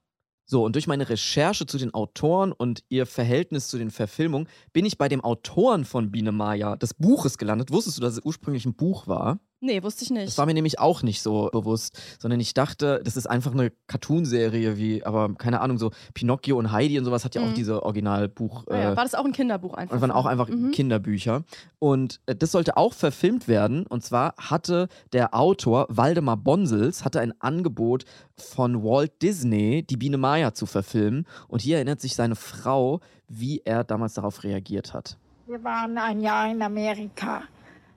So, 0.46 0.62
und 0.62 0.74
durch 0.74 0.86
meine 0.86 1.08
Recherche 1.08 1.64
zu 1.64 1.78
den 1.78 1.94
Autoren 1.94 2.52
und 2.52 2.84
ihr 2.90 3.06
Verhältnis 3.06 3.68
zu 3.68 3.78
den 3.78 3.90
Verfilmungen 3.90 4.46
bin 4.74 4.84
ich 4.84 4.98
bei 4.98 5.08
dem 5.08 5.22
Autoren 5.22 5.86
von 5.86 6.10
Biene 6.10 6.32
Maya 6.32 6.76
des 6.76 6.92
Buches 6.92 7.38
gelandet. 7.38 7.70
Wusstest 7.70 7.96
du, 7.96 8.02
dass 8.02 8.14
es 8.14 8.24
ursprünglich 8.24 8.66
ein 8.66 8.74
Buch 8.74 9.06
war? 9.06 9.38
Nee, 9.66 9.82
wusste 9.82 10.04
ich 10.04 10.10
nicht. 10.10 10.26
Das 10.26 10.36
war 10.36 10.44
mir 10.44 10.52
nämlich 10.52 10.78
auch 10.78 11.02
nicht 11.02 11.22
so 11.22 11.48
bewusst, 11.50 11.98
sondern 12.20 12.38
ich 12.38 12.52
dachte, 12.52 13.00
das 13.02 13.16
ist 13.16 13.26
einfach 13.26 13.52
eine 13.52 13.72
Cartoonserie 13.86 14.76
wie, 14.76 15.02
aber 15.04 15.34
keine 15.36 15.62
Ahnung, 15.62 15.78
so 15.78 15.90
Pinocchio 16.12 16.58
und 16.58 16.70
Heidi 16.70 16.98
und 16.98 17.06
sowas 17.06 17.24
hat 17.24 17.34
ja 17.34 17.40
auch 17.42 17.48
Mhm. 17.48 17.54
diese 17.54 17.82
Originalbuch. 17.82 18.64
Ah 18.68 18.76
ja, 18.76 18.92
äh, 18.92 18.96
war 18.96 19.04
das 19.04 19.14
auch 19.14 19.24
ein 19.24 19.32
Kinderbuch 19.32 19.72
einfach? 19.72 19.94
und 19.94 20.00
waren 20.02 20.10
auch 20.10 20.26
einfach 20.26 20.48
Mhm. 20.48 20.70
Kinderbücher. 20.72 21.44
Und 21.78 22.20
äh, 22.26 22.36
das 22.36 22.52
sollte 22.52 22.76
auch 22.76 22.92
verfilmt 22.92 23.48
werden. 23.48 23.86
Und 23.86 24.04
zwar 24.04 24.34
hatte 24.38 24.88
der 25.14 25.34
Autor 25.34 25.86
Waldemar 25.88 26.36
Bonsels 26.36 27.04
hatte 27.04 27.20
ein 27.20 27.32
Angebot 27.40 28.04
von 28.36 28.82
Walt 28.84 29.22
Disney, 29.22 29.82
die 29.82 29.96
Biene 29.96 30.18
Maya 30.18 30.52
zu 30.52 30.66
verfilmen. 30.66 31.26
Und 31.48 31.62
hier 31.62 31.76
erinnert 31.76 32.02
sich 32.02 32.14
seine 32.14 32.36
Frau, 32.36 33.00
wie 33.28 33.62
er 33.64 33.82
damals 33.82 34.12
darauf 34.12 34.44
reagiert 34.44 34.92
hat. 34.92 35.16
Wir 35.46 35.62
waren 35.64 35.96
ein 35.98 36.20
Jahr 36.20 36.50
in 36.50 36.60
Amerika 36.62 37.42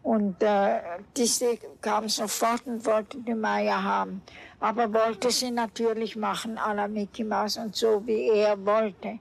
und 0.07 0.41
äh, 0.41 0.79
Disney 1.17 1.59
kam 1.81 2.07
sofort 2.07 2.65
und 2.65 2.85
wollte 2.85 3.17
die 3.19 3.33
Maya 3.33 3.83
haben. 3.83 4.21
Aber 4.61 4.93
wollte 4.93 5.29
sie 5.31 5.51
natürlich 5.51 6.15
machen, 6.15 6.57
à 6.57 6.73
la 6.73 6.87
Mickey 6.87 7.25
Mouse 7.25 7.57
und 7.57 7.75
so, 7.75 8.01
wie 8.05 8.29
er 8.29 8.55
wollte. 8.65 9.19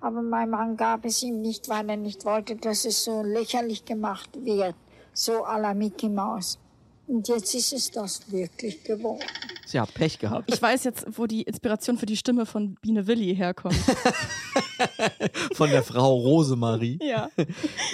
Aber 0.00 0.20
mein 0.20 0.50
Mann 0.50 0.76
gab 0.76 1.06
es 1.06 1.22
ihm 1.22 1.40
nicht, 1.40 1.70
weil 1.70 1.88
er 1.88 1.96
nicht 1.96 2.26
wollte, 2.26 2.56
dass 2.56 2.84
es 2.84 3.04
so 3.04 3.22
lächerlich 3.22 3.86
gemacht 3.86 4.28
wird, 4.44 4.76
so 5.14 5.46
à 5.46 5.58
la 5.58 5.72
Mickey 5.72 6.10
Mouse. 6.10 6.58
Und 7.08 7.26
jetzt 7.26 7.54
ist 7.54 7.72
es 7.72 7.90
das 7.90 8.30
wirklich 8.30 8.84
geworden. 8.84 9.24
Tja, 9.66 9.86
Pech 9.86 10.18
gehabt. 10.18 10.52
Ich 10.52 10.60
weiß 10.60 10.84
jetzt, 10.84 11.06
wo 11.18 11.26
die 11.26 11.42
Inspiration 11.42 11.98
für 11.98 12.06
die 12.06 12.16
Stimme 12.16 12.46
von 12.46 12.74
Biene 12.82 13.06
Willi 13.06 13.34
herkommt. 13.34 13.74
Von 15.54 15.70
der 15.70 15.82
Frau 15.82 16.14
Rosemarie. 16.14 16.98
ja. 17.02 17.28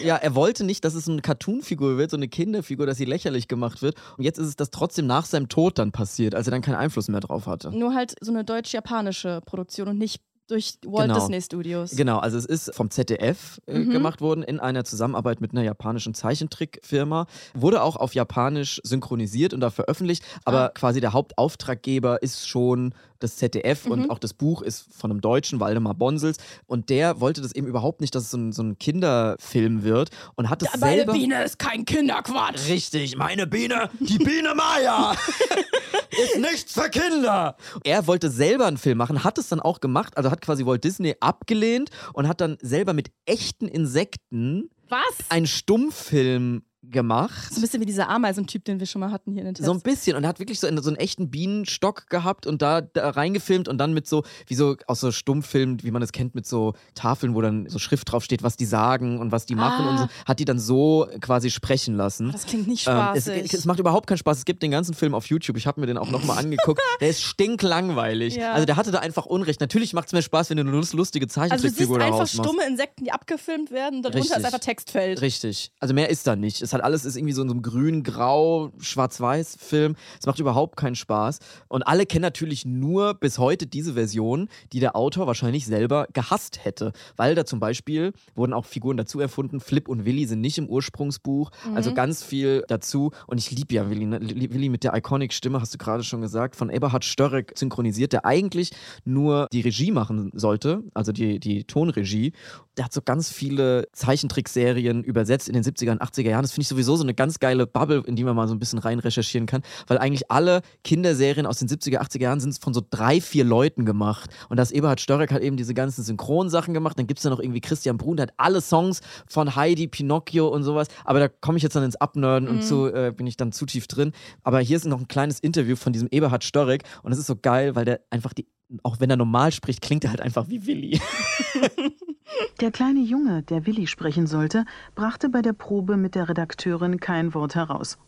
Ja, 0.03 0.17
er 0.17 0.35
wollte 0.35 0.65
nicht, 0.65 0.85
dass 0.85 0.95
es 0.95 1.09
eine 1.09 1.23
Cartoon-Figur 1.23 1.97
wird, 1.97 2.11
so 2.11 2.17
eine 2.17 2.29
Kinderfigur, 2.29 2.87
dass 2.87 2.99
sie 2.99 3.07
lächerlich 3.07 3.49
gemacht 3.49 3.81
wird. 3.83 3.97
Und 4.19 4.25
jetzt 4.25 4.39
ist 4.39 4.49
es 4.49 4.57
das 4.57 4.71
trotzdem 4.71 5.07
nach 5.07 5.25
seinem 5.25 5.49
Tod 5.49 5.79
dann 5.79 5.93
passiert, 5.93 6.35
als 6.35 6.47
er 6.47 6.51
dann 6.51 6.63
keinen 6.63 6.77
Einfluss 6.77 7.09
mehr 7.09 7.21
drauf 7.21 7.47
hatte. 7.47 7.71
Nur 7.71 7.95
halt 7.95 8.15
so 8.21 8.31
eine 8.31 8.45
deutsch-japanische 8.45 9.41
Produktion 9.47 9.89
und 9.89 9.99
nicht 9.99 10.23
durch 10.49 10.75
Walt 10.85 11.09
Genau. 11.09 11.19
Disney 11.21 11.41
Studios. 11.41 11.93
Genau, 11.97 12.19
also 12.19 12.37
es 12.37 12.45
ist 12.45 12.75
vom 12.75 12.91
ZDF 12.91 13.61
äh, 13.67 13.79
Mhm. 13.79 13.91
gemacht 13.91 14.21
worden 14.21 14.43
in 14.43 14.61
einer 14.61 14.85
Zusammenarbeit 14.85 15.41
mit 15.41 15.53
einer 15.53 15.63
japanischen 15.63 16.13
Zeichentrickfirma. 16.15 17.27
Wurde 17.55 17.83
auch 17.83 17.97
auf 17.97 18.15
Japanisch 18.15 18.81
synchronisiert 18.85 19.55
und 19.55 19.61
da 19.61 19.71
veröffentlicht, 19.71 20.23
aber 20.45 20.67
Ah. 20.67 20.69
quasi 20.75 21.01
der 21.01 21.13
Hauptauftraggeber 21.13 22.23
ist 22.23 22.49
schon 22.49 22.95
das 23.25 23.37
ZDF 23.37 23.87
Mhm. 23.87 23.91
und 23.93 24.11
auch 24.11 24.19
das 24.19 24.35
Buch 24.35 24.63
ist 24.63 24.87
von 24.95 25.11
einem 25.11 25.21
Deutschen, 25.21 25.59
Waldemar 25.61 25.95
Bonsels. 25.95 26.37
Und 26.67 26.91
der 26.91 27.21
wollte 27.21 27.41
das 27.43 27.55
eben 27.55 27.67
überhaupt 27.67 28.01
nicht, 28.01 28.15
dass 28.15 28.25
es 28.25 28.31
so 28.31 28.37
ein, 28.39 28.53
so 28.53 28.63
ein 28.63 28.79
Kinderfilm 28.79 29.83
wird 29.83 30.11
und 30.37 30.51
hat 30.51 30.63
es 30.63 30.69
Meine 30.79 30.97
selber... 30.99 31.13
Biene 31.15 31.43
ist 31.45 31.59
kein 31.59 31.85
Kinderquatsch. 31.85 32.69
Richtig, 32.69 33.17
meine 33.17 33.47
Biene, 33.47 33.91
die 34.01 34.19
Biene 34.19 34.55
Maya, 34.55 35.13
ist 36.11 36.39
nichts 36.39 36.73
für 36.75 36.89
Kinder. 36.91 37.57
Er 37.85 38.07
wollte 38.07 38.31
selber 38.31 38.67
einen 38.67 38.77
Film 38.79 38.99
machen, 38.99 39.25
hat 39.25 39.39
es 39.39 39.49
dann 39.49 39.61
auch 39.61 39.81
gemacht, 39.81 40.17
also 40.17 40.31
hat 40.31 40.41
quasi 40.41 40.65
Walt 40.67 40.85
Disney 40.85 41.15
abgelehnt 41.21 41.91
und 42.13 42.29
hat 42.29 42.41
dann 42.41 42.59
selber 42.61 42.93
mit 42.93 43.11
echten 43.27 43.67
Insekten 43.69 44.69
Was? 44.89 45.01
einen 45.31 45.47
Stummfilm 45.47 46.63
gemacht. 46.91 47.53
So 47.53 47.59
ein 47.59 47.63
bisschen 47.63 47.81
wie 47.81 47.87
dieser 47.87 48.09
Ameisentyp, 48.09 48.65
den 48.65 48.79
wir 48.81 48.87
schon 48.87 49.01
mal 49.01 49.11
hatten 49.11 49.33
hier 49.33 49.41
in 49.41 49.47
den 49.47 49.55
Tests. 49.55 49.67
So 49.67 49.73
ein 49.73 49.81
bisschen 49.81 50.17
und 50.17 50.27
hat 50.27 50.39
wirklich 50.39 50.61
so, 50.61 50.67
einen- 50.67 50.83
so 50.83 50.89
einen 50.91 50.97
echten 50.97 51.31
Bienenstock 51.31 52.09
gehabt 52.09 52.47
und 52.47 52.63
da, 52.63 52.81
da 52.81 53.11
reingefilmt 53.11 53.69
und 53.69 53.79
dann 53.79 53.93
mit 53.95 54.07
so, 54.07 54.23
wie 54.47 54.55
so 54.55 54.77
aus 54.87 55.01
so 55.01 55.11
Stummfilmen, 55.13 55.83
wie 55.83 55.91
man 55.91 56.03
es 56.03 56.13
kennt, 56.13 56.35
mit 56.35 56.47
so 56.47 56.75
Tafeln, 56.95 57.35
wo 57.35 57.41
dann 57.41 57.69
so 57.69 57.79
Schrift 57.79 58.11
draufsteht, 58.11 58.43
was 58.43 58.57
die 58.57 58.65
sagen 58.67 59.19
und 59.19 59.33
was 59.33 59.47
die 59.47 59.55
machen 59.55 59.87
und 59.89 59.99
so, 59.99 60.05
Ah. 60.05 60.09
hat 60.27 60.39
die 60.41 60.45
dann 60.45 60.59
so 60.59 61.09
quasi 61.21 61.51
sprechen 61.51 61.95
lassen. 61.97 62.33
das 62.33 62.47
klingt 62.47 62.69
nicht 62.69 62.87
Ähm, 62.87 62.97
es, 63.15 63.25
spaßig. 63.25 63.55
es 63.55 63.65
macht 63.65 63.79
überhaupt 63.79 64.07
keinen 64.07 64.19
Spaß. 64.19 64.39
Es 64.39 64.45
gibt 64.45 64.63
den 64.63 64.71
ganzen 64.71 64.95
Film 64.95 65.15
auf 65.15 65.27
YouTube. 65.27 65.57
Ich 65.57 65.67
habe 65.67 65.81
mir 65.81 65.87
den 65.87 65.99
auch 65.99 66.11
nochmal 66.11 66.39
angeguckt. 66.39 66.81
Der 67.01 67.09
ist 67.11 67.23
stinklangweilig. 67.23 68.37
Ja. 68.37 68.53
Also 68.53 68.67
der 68.67 68.77
hatte 68.77 68.91
da 68.91 68.99
einfach 68.99 69.27
Unrecht. 69.27 69.61
Natürlich 69.61 69.93
macht 69.95 70.09
es 70.09 70.13
mir 70.13 70.23
Spaß, 70.23 70.51
wenn 70.51 70.57
du 70.59 70.63
eine 70.63 70.71
lust- 70.73 70.93
lustige 70.93 71.25
also 71.27 71.41
du 71.41 71.41
siehst 71.41 71.51
Zeichentrickfigur 71.79 72.01
einfach 72.01 72.27
stumme 72.27 72.67
Insekten, 72.67 73.05
die 73.05 73.13
abgefilmt 73.13 73.71
werden, 73.71 74.03
darunter 74.03 74.19
Richtig. 74.21 74.37
ist 74.37 74.45
einfach 74.45 74.59
Textfeld. 74.59 75.21
Richtig. 75.23 75.71
Also 75.81 75.95
mehr 75.95 76.11
ist 76.11 76.27
da 76.27 76.37
nicht. 76.37 76.61
Es 76.63 76.74
hat 76.75 76.85
alles 76.85 77.05
ist 77.05 77.17
irgendwie 77.17 77.33
so 77.33 77.43
in 77.43 77.49
so 77.49 77.55
einem 77.55 77.63
grün, 77.63 78.03
grau, 78.03 78.73
schwarz-weiß 78.79 79.57
Film. 79.61 79.97
Es 80.19 80.27
macht 80.27 80.39
überhaupt 80.39 80.77
keinen 80.77 80.97
Spaß. 80.97 81.39
Und 81.69 81.83
alle 81.83 82.07
kennen 82.07 82.23
natürlich 82.23 82.67
nur 82.67 83.15
bis 83.15 83.39
heute 83.39 83.67
diese 83.67 83.95
Version, 83.95 84.49
die 84.73 84.81
der 84.81 84.97
Autor 84.97 85.27
wahrscheinlich 85.27 85.67
selber 85.67 86.07
gehasst 86.13 86.65
hätte. 86.65 86.93
Weil 87.17 87.35
da 87.35 87.45
zum 87.45 87.61
Beispiel 87.61 88.13
wurden 88.35 88.53
auch 88.53 88.67
Figuren 88.67 88.97
dazu 88.97 89.21
erfunden. 89.21 89.61
Flip 89.61 89.89
und 89.89 90.05
Willy 90.05 90.27
sind 90.27 90.41
nicht 90.41 90.59
im 90.59 90.69
Ursprungsbuch. 90.69 91.51
Also 91.75 91.95
ganz 91.95 92.23
viel 92.23 92.65
dazu. 92.69 93.13
Und 93.27 93.39
ich 93.39 93.51
liebe 93.51 93.75
ja 93.75 93.89
Willy. 93.89 94.07
Ne? 94.07 94.21
Willy 94.21 94.69
mit 94.69 94.85
der 94.85 94.95
Iconic-Stimme, 94.95 95.61
hast 95.61 95.73
du 95.73 95.79
gerade 95.79 96.03
schon 96.03 96.21
gesagt, 96.21 96.57
von 96.57 96.71
Eberhard 96.71 97.05
Störek 97.05 97.53
synchronisiert, 97.57 98.13
der 98.13 98.25
eigentlich 98.25 98.73
nur 99.05 99.49
die 99.53 99.61
Regie 99.61 99.93
machen 99.93 100.31
sollte, 100.35 100.83
also 100.95 101.13
die, 101.13 101.39
die 101.39 101.65
Tonregie. 101.65 102.33
Der 102.77 102.87
hat 102.87 102.93
so 102.93 103.03
ganz 103.03 103.31
viele 103.31 103.89
Zeichentrickserien 103.93 105.05
übersetzt 105.05 105.49
in 105.49 105.55
den 105.55 105.63
70er 105.63 105.93
und 105.93 106.03
80er 106.03 106.31
Jahren. 106.31 106.43
Das 106.43 106.53
finde 106.53 106.64
ich 106.65 106.69
sowieso 106.69 106.97
so 106.97 107.03
eine 107.03 107.15
ganz 107.15 107.39
geile 107.39 107.67
Bubble, 107.67 108.03
in 108.07 108.17
die 108.17 108.25
man 108.25 108.35
mal 108.35 108.49
so 108.49 108.55
ein 108.55 108.59
bisschen 108.59 108.79
rein 108.79 108.99
recherchieren 108.99 109.47
kann, 109.47 109.63
weil 109.87 109.99
eigentlich 109.99 110.31
alle 110.31 110.63
Kinderserien 110.83 111.47
aus 111.47 111.59
den 111.59 111.69
70er, 111.69 112.01
80er 112.01 112.21
Jahren 112.21 112.41
sind 112.41 112.59
von 112.59 112.75
so 112.75 112.83
drei, 112.89 113.21
vier 113.21 113.45
Leuten 113.45 113.85
gemacht. 113.85 114.31
Und 114.49 114.57
das 114.57 114.73
Eberhard 114.73 115.01
Störek 115.01 115.33
hat 115.33 115.43
eben 115.43 115.57
diese 115.57 115.75
ganzen 115.75 116.03
Synchronsachen 116.03 116.75
gemacht. 116.75 116.99
Dann 116.99 117.07
gibt 117.07 117.19
es 117.19 117.23
da 117.25 117.31
noch 117.31 117.41
irgendwie 117.41 117.61
Christian 117.61 117.99
Brun, 117.99 118.17
der 118.17 118.29
hat 118.29 118.35
alle 118.37 118.61
Songs 118.61 119.01
von 119.29 119.55
Heidi, 119.55 119.87
Pinocchio 119.87 120.49
und 120.49 120.63
sowas. 120.63 120.89
Aber 121.05 121.21
da 121.21 121.29
komme 121.29 121.59
ich 121.59 121.63
jetzt 121.63 121.77
dann 121.77 121.85
ins 121.85 121.97
Abnörden 121.97 122.49
und 122.49 122.65
so 122.65 122.89
äh, 122.89 123.13
bin 123.15 123.27
ich 123.27 123.37
dann 123.37 123.53
zu 123.53 123.67
tief 123.67 123.87
drin. 123.87 124.13
Aber 124.43 124.61
hier 124.61 124.77
ist 124.77 124.87
noch 124.87 125.01
ein 125.01 125.09
kleines 125.09 125.39
Interview 125.39 125.77
von 125.77 125.93
diesem 125.93 126.09
Eberhard 126.11 126.45
Störek 126.45 126.85
und 127.03 127.13
es 127.13 127.19
ist 127.19 127.27
so 127.27 127.37
geil, 127.37 127.77
weil 127.77 127.85
der 127.85 128.01
einfach 128.11 128.33
die, 128.33 128.47
auch 128.83 129.01
wenn 129.01 129.11
er 129.11 129.17
normal 129.17 129.53
spricht, 129.53 129.83
klingt 129.83 130.05
er 130.05 130.11
halt 130.11 130.21
einfach 130.21 130.49
wie 130.49 130.67
Willi. 130.67 131.01
Der 132.61 132.71
kleine 132.71 133.01
Junge, 133.01 133.43
der 133.43 133.67
Willi 133.67 133.87
sprechen 133.87 134.27
sollte, 134.27 134.65
brachte 134.95 135.29
bei 135.29 135.43
der 135.43 135.53
Probe 135.53 135.97
mit 135.97 136.15
der 136.15 136.29
Redakteurin 136.29 136.99
kein 136.99 137.35
Wort 137.35 137.55
heraus. 137.55 137.99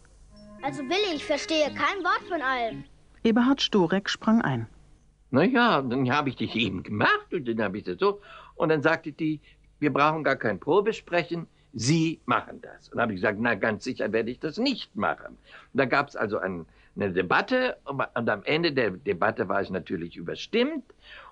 Also 0.62 0.82
Willi, 0.82 1.14
ich 1.14 1.25
verstehe 1.25 1.66
kein 1.66 2.02
Wort 2.02 2.22
von 2.28 2.40
allem. 2.40 2.84
Eberhard 3.22 3.60
Storek 3.60 4.08
sprang 4.08 4.42
ein. 4.42 4.66
Naja, 5.30 5.82
dann 5.82 6.10
habe 6.10 6.28
ich 6.28 6.36
dich 6.36 6.56
eben 6.56 6.82
gemacht 6.82 7.32
und 7.32 7.46
dann 7.46 7.62
habe 7.62 7.78
ich 7.78 7.84
das 7.84 7.98
so. 7.98 8.20
Und 8.54 8.70
dann 8.70 8.82
sagte 8.82 9.12
die, 9.12 9.40
wir 9.78 9.92
brauchen 9.92 10.25
gar 10.25 10.36
kein 10.36 10.58
Probesprechen, 10.58 11.46
Sie 11.72 12.20
machen 12.25 12.62
das. 12.62 12.88
Und 12.88 12.96
dann 12.96 13.02
habe 13.02 13.12
ich 13.12 13.20
gesagt, 13.20 13.38
na 13.38 13.54
ganz 13.54 13.84
sicher 13.84 14.10
werde 14.10 14.30
ich 14.30 14.40
das 14.40 14.56
nicht 14.56 14.96
machen. 14.96 15.36
Und 15.72 15.78
da 15.78 15.84
gab 15.84 16.08
es 16.08 16.16
also 16.16 16.38
ein, 16.38 16.64
eine 16.96 17.12
Debatte 17.12 17.76
und, 17.84 18.00
am 18.28 18.42
Ende 18.44 18.72
der 18.72 18.90
Debatte 18.90 19.48
war 19.48 19.62
ich 19.62 19.70
natürlich 19.70 20.16
überstimmt 20.16 20.84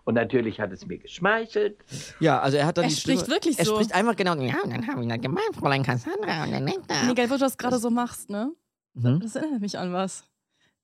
und 0.04 0.14
natürlich 0.14 0.60
hat 0.60 0.70
es 0.72 0.86
mir 0.86 0.98
geschmeichelt. 0.98 1.76
Ja, 2.20 2.40
also 2.40 2.56
er 2.58 2.66
hat 2.66 2.76
dann 2.78 2.84
Er 2.84 2.90
die 2.90 2.96
spricht 2.96 3.20
Stimme, 3.22 3.34
wirklich 3.36 3.58
er 3.58 3.64
so. 3.64 3.74
spricht 3.74 3.94
einfach 3.94 4.14
genau. 4.16 4.34
Ja, 4.36 4.56
und 4.62 4.70
dann 4.70 4.86
habe 4.86 5.02
ich 5.02 5.08
dann 5.08 5.20
gemeint, 5.20 5.56
Fräulein 5.58 5.82
Cassandra. 5.82 6.44
Und 6.44 6.52
dann 6.52 6.66
denkt 6.66 6.84
er. 6.88 7.14
Geil, 7.14 7.30
wo 7.30 7.34
du 7.34 7.40
das 7.40 7.56
gerade 7.58 7.78
so 7.78 7.90
machst, 7.90 8.28
ne? 8.30 8.52
Mhm. 8.94 9.20
Das 9.20 9.34
erinnert 9.36 9.60
mich 9.60 9.78
an 9.78 9.92
was. 9.92 10.24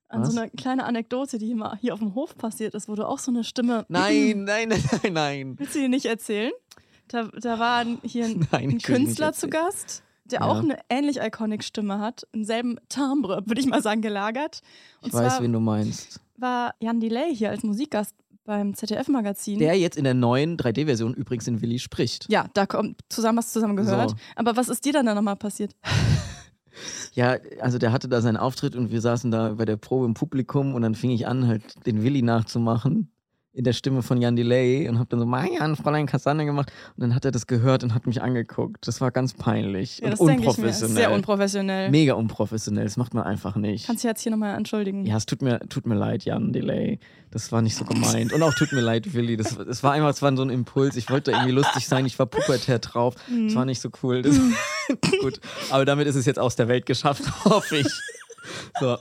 An 0.09 0.23
Was? 0.23 0.33
so 0.33 0.41
eine 0.41 0.51
kleine 0.51 0.85
Anekdote, 0.87 1.39
die 1.39 1.55
mal 1.55 1.77
hier 1.81 1.93
auf 1.95 2.01
dem 2.01 2.15
Hof 2.17 2.37
passiert 2.37 2.75
ist, 2.75 2.89
wo 2.89 2.97
du 2.97 3.07
auch 3.07 3.19
so 3.21 3.31
eine 3.31 3.45
Stimme. 3.45 3.85
Nein, 3.89 4.43
nein, 4.45 4.69
nein, 4.71 4.83
nein, 5.03 5.13
nein. 5.13 5.55
Willst 5.59 5.75
du 5.77 5.79
die 5.79 5.89
nicht 5.89 6.07
erzählen? 6.07 6.51
Da, 7.07 7.29
da 7.41 7.59
war 7.61 7.79
ein- 7.81 7.99
hier 8.03 8.25
ein, 8.25 8.49
Nein, 8.53 8.71
ein 8.71 8.79
Künstler 8.79 9.33
zu 9.33 9.47
erzählen. 9.47 9.65
Gast, 9.67 10.03
der 10.33 10.41
Ja. 10.41 10.47
auch 10.47 10.59
eine 10.59 10.79
ähnlich 10.89 11.19
iconic 11.21 11.63
Stimme 11.65 11.99
hat, 11.99 12.27
im 12.33 12.45
selben 12.45 12.77
Timbre, 12.89 13.43
würde 13.47 13.61
ich 13.61 13.67
mal 13.67 13.83
sagen, 13.83 14.01
gelagert. 14.03 14.61
Und 15.03 15.09
Ich 15.09 15.15
weiß, 15.15 15.41
wen 15.43 15.53
du 15.53 15.61
meinst. 15.61 16.21
war 16.37 16.75
Jan 16.81 17.01
Delay 17.01 17.35
hier 17.35 17.51
als 17.51 17.63
Musikgast 17.63 18.15
beim 18.45 18.75
ZDF-Magazin. 18.75 19.59
Der 19.59 19.79
jetzt 19.79 19.97
in 19.97 20.05
der 20.05 20.15
neuen 20.15 20.57
3D-Version 20.57 21.15
übrigens 21.15 21.47
in 21.47 21.61
Willi 21.61 21.79
spricht. 21.79 22.27
ja, 22.31 22.47
da 22.55 22.67
kommt 22.67 23.01
zusammen 23.09 23.39
was 23.39 23.53
zusammen 23.53 23.77
gehört. 23.77 24.11
So. 24.11 24.17
Aber 24.37 24.57
was 24.57 24.69
ist 24.69 24.85
dir 24.85 24.93
dann 24.93 25.07
da 25.07 25.15
nochmal 25.15 25.37
passiert? 25.37 25.75
Ja, 27.13 27.37
also 27.61 27.77
der 27.79 27.93
hatte 27.93 28.09
da 28.09 28.21
seinen 28.21 28.37
Auftritt 28.37 28.75
und 28.77 28.91
wir 28.91 29.01
saßen 29.01 29.31
da 29.31 29.55
bei 29.55 29.65
der 29.65 29.77
Probe 29.77 30.07
im 30.07 30.15
Publikum 30.15 30.75
und 30.75 30.83
dann 30.83 30.95
fing 30.95 31.11
ich 31.11 31.27
an, 31.27 31.47
halt 31.47 31.85
den 31.87 32.03
Willi 32.03 32.23
nachzumachen. 32.23 33.11
In 33.53 33.65
der 33.65 33.73
Stimme 33.73 34.03
von 34.03 34.23
Jan 34.23 34.37
Delay 34.37 34.89
und 34.89 35.01
hab 35.01 35.09
dann 35.09 35.19
so 35.19 35.27
Marian, 35.27 35.75
Fräulein 35.75 36.07
Cassandra 36.07 36.45
gemacht 36.45 36.71
und 36.97 37.01
dann 37.03 37.17
hat 37.17 37.25
er 37.25 37.33
das 37.33 37.49
gehört 37.49 37.83
und 37.83 37.95
hat 37.95 38.07
mich 38.07 38.23
angeguckt. 38.23 38.87
Das 38.87 39.01
war 39.01 39.11
ganz 39.11 39.35
peinlich 39.35 39.99
Ja, 39.99 40.05
und 40.05 40.11
das 40.13 40.19
denke 40.21 40.33
ich 40.35 40.41
mir. 40.43 40.49
unprofessionell. 40.51 40.95
Sehr 40.97 41.11
unprofessionell. 41.11 41.91
Mega 41.91 42.15
unprofessionell, 42.15 42.85
das 42.85 42.97
macht 42.97 43.13
man 43.13 43.25
einfach 43.25 43.57
nicht. 43.57 43.87
Kannst 43.89 44.05
du 44.05 44.09
jetzt 44.09 44.23
hier 44.23 44.31
nochmal 44.31 44.57
entschuldigen? 44.57 45.05
Ja, 45.05 45.17
es 45.17 45.27
tut 45.27 45.43
mir, 45.43 45.59
tut 45.69 45.85
mir 45.85 45.97
leid, 45.97 46.25
Jan 46.25 46.53
Delay. 46.53 47.01
Das 47.33 47.51
war 47.51 47.61
nicht 47.61 47.75
so 47.77 47.85
gemeint. 47.85 48.33
Und 48.33 48.41
auch 48.45 48.55
tut 48.55 48.73
mir 48.73 48.81
leid, 48.83 49.15
Willi. 49.15 49.37
Das, 49.37 49.57
das 49.57 49.83
war 49.83 49.93
einfach, 49.95 50.11
es 50.11 50.23
war 50.23 50.37
so 50.37 50.43
ein 50.43 50.51
Impuls. 50.51 50.95
Ich 50.97 51.11
wollte 51.11 51.33
irgendwie 51.33 51.53
lustig 51.53 51.87
sein. 51.89 52.07
Ich 52.07 52.19
war 52.19 52.27
pubertär 52.27 52.79
drauf. 52.81 53.15
Das 53.47 53.55
war 53.57 53.65
nicht 53.65 53.81
so 53.81 53.89
cool. 54.03 54.23
Das, 54.23 54.39
gut. 55.21 55.41
Aber 55.71 55.85
damit 55.85 56.07
ist 56.07 56.17
es 56.17 56.25
jetzt 56.27 56.39
aus 56.39 56.55
der 56.57 56.69
Welt 56.69 56.87
geschafft, 56.87 57.23
hoffe 57.45 57.79
ich. 57.79 57.89
So. 58.81 58.97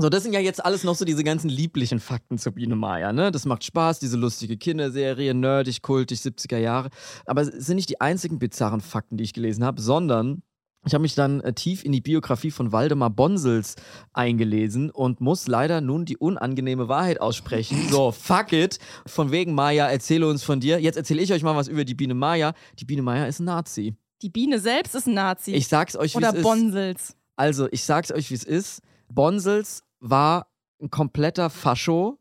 So, 0.00 0.08
das 0.08 0.22
sind 0.22 0.32
ja 0.32 0.40
jetzt 0.40 0.64
alles 0.64 0.82
noch 0.82 0.94
so 0.94 1.04
diese 1.04 1.22
ganzen 1.22 1.50
lieblichen 1.50 2.00
Fakten 2.00 2.38
zur 2.38 2.52
Biene 2.52 2.74
Maya, 2.74 3.12
ne? 3.12 3.30
Das 3.30 3.44
macht 3.44 3.64
Spaß, 3.64 3.98
diese 3.98 4.16
lustige 4.16 4.56
Kinderserie, 4.56 5.34
nerdig, 5.34 5.82
kultig, 5.82 6.20
70er 6.20 6.56
Jahre. 6.56 6.88
Aber 7.26 7.42
es 7.42 7.48
sind 7.48 7.76
nicht 7.76 7.90
die 7.90 8.00
einzigen 8.00 8.38
bizarren 8.38 8.80
Fakten, 8.80 9.18
die 9.18 9.24
ich 9.24 9.34
gelesen 9.34 9.62
habe, 9.62 9.82
sondern 9.82 10.42
ich 10.86 10.94
habe 10.94 11.02
mich 11.02 11.14
dann 11.14 11.42
äh, 11.42 11.52
tief 11.52 11.84
in 11.84 11.92
die 11.92 12.00
Biografie 12.00 12.50
von 12.50 12.72
Waldemar 12.72 13.10
Bonsels 13.10 13.76
eingelesen 14.14 14.90
und 14.90 15.20
muss 15.20 15.46
leider 15.46 15.82
nun 15.82 16.06
die 16.06 16.16
unangenehme 16.16 16.88
Wahrheit 16.88 17.20
aussprechen. 17.20 17.76
So, 17.90 18.10
fuck 18.10 18.54
it. 18.54 18.78
Von 19.04 19.32
wegen 19.32 19.52
Maya, 19.52 19.86
erzähle 19.86 20.28
uns 20.28 20.42
von 20.42 20.60
dir. 20.60 20.80
Jetzt 20.80 20.96
erzähle 20.96 21.20
ich 21.20 21.30
euch 21.30 21.42
mal 21.42 21.56
was 21.56 21.68
über 21.68 21.84
die 21.84 21.94
Biene 21.94 22.14
Maya. 22.14 22.54
Die 22.78 22.86
Biene 22.86 23.02
Maya 23.02 23.26
ist 23.26 23.40
ein 23.40 23.44
Nazi. 23.44 23.94
Die 24.22 24.30
Biene 24.30 24.60
selbst 24.60 24.94
ist 24.94 25.06
ein 25.06 25.14
Nazi. 25.14 25.52
Ich 25.52 25.68
sag's 25.68 25.94
euch, 25.94 26.14
wie 26.14 26.18
Oder 26.18 26.30
es 26.30 26.36
ist. 26.36 26.42
Bonsels. 26.42 27.16
Also, 27.36 27.68
ich 27.70 27.84
sag's 27.84 28.10
euch, 28.10 28.30
wie 28.30 28.34
es 28.34 28.44
ist. 28.44 28.80
Bonsels 29.12 29.82
war 30.00 30.46
ein 30.82 30.90
kompletter 30.90 31.50
Fascho. 31.50 32.18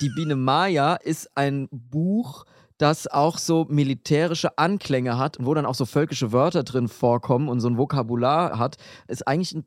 Die 0.00 0.10
Biene 0.10 0.36
Maya 0.36 0.94
ist 0.94 1.36
ein 1.36 1.68
Buch, 1.70 2.44
das 2.78 3.06
auch 3.06 3.36
so 3.38 3.66
militärische 3.68 4.56
Anklänge 4.58 5.18
hat 5.18 5.36
wo 5.40 5.52
dann 5.54 5.66
auch 5.66 5.74
so 5.74 5.84
völkische 5.84 6.32
Wörter 6.32 6.62
drin 6.64 6.88
vorkommen 6.88 7.48
und 7.48 7.60
so 7.60 7.68
ein 7.68 7.76
Vokabular 7.76 8.58
hat. 8.58 8.76
Ist 9.08 9.28
eigentlich 9.28 9.54
ein 9.54 9.66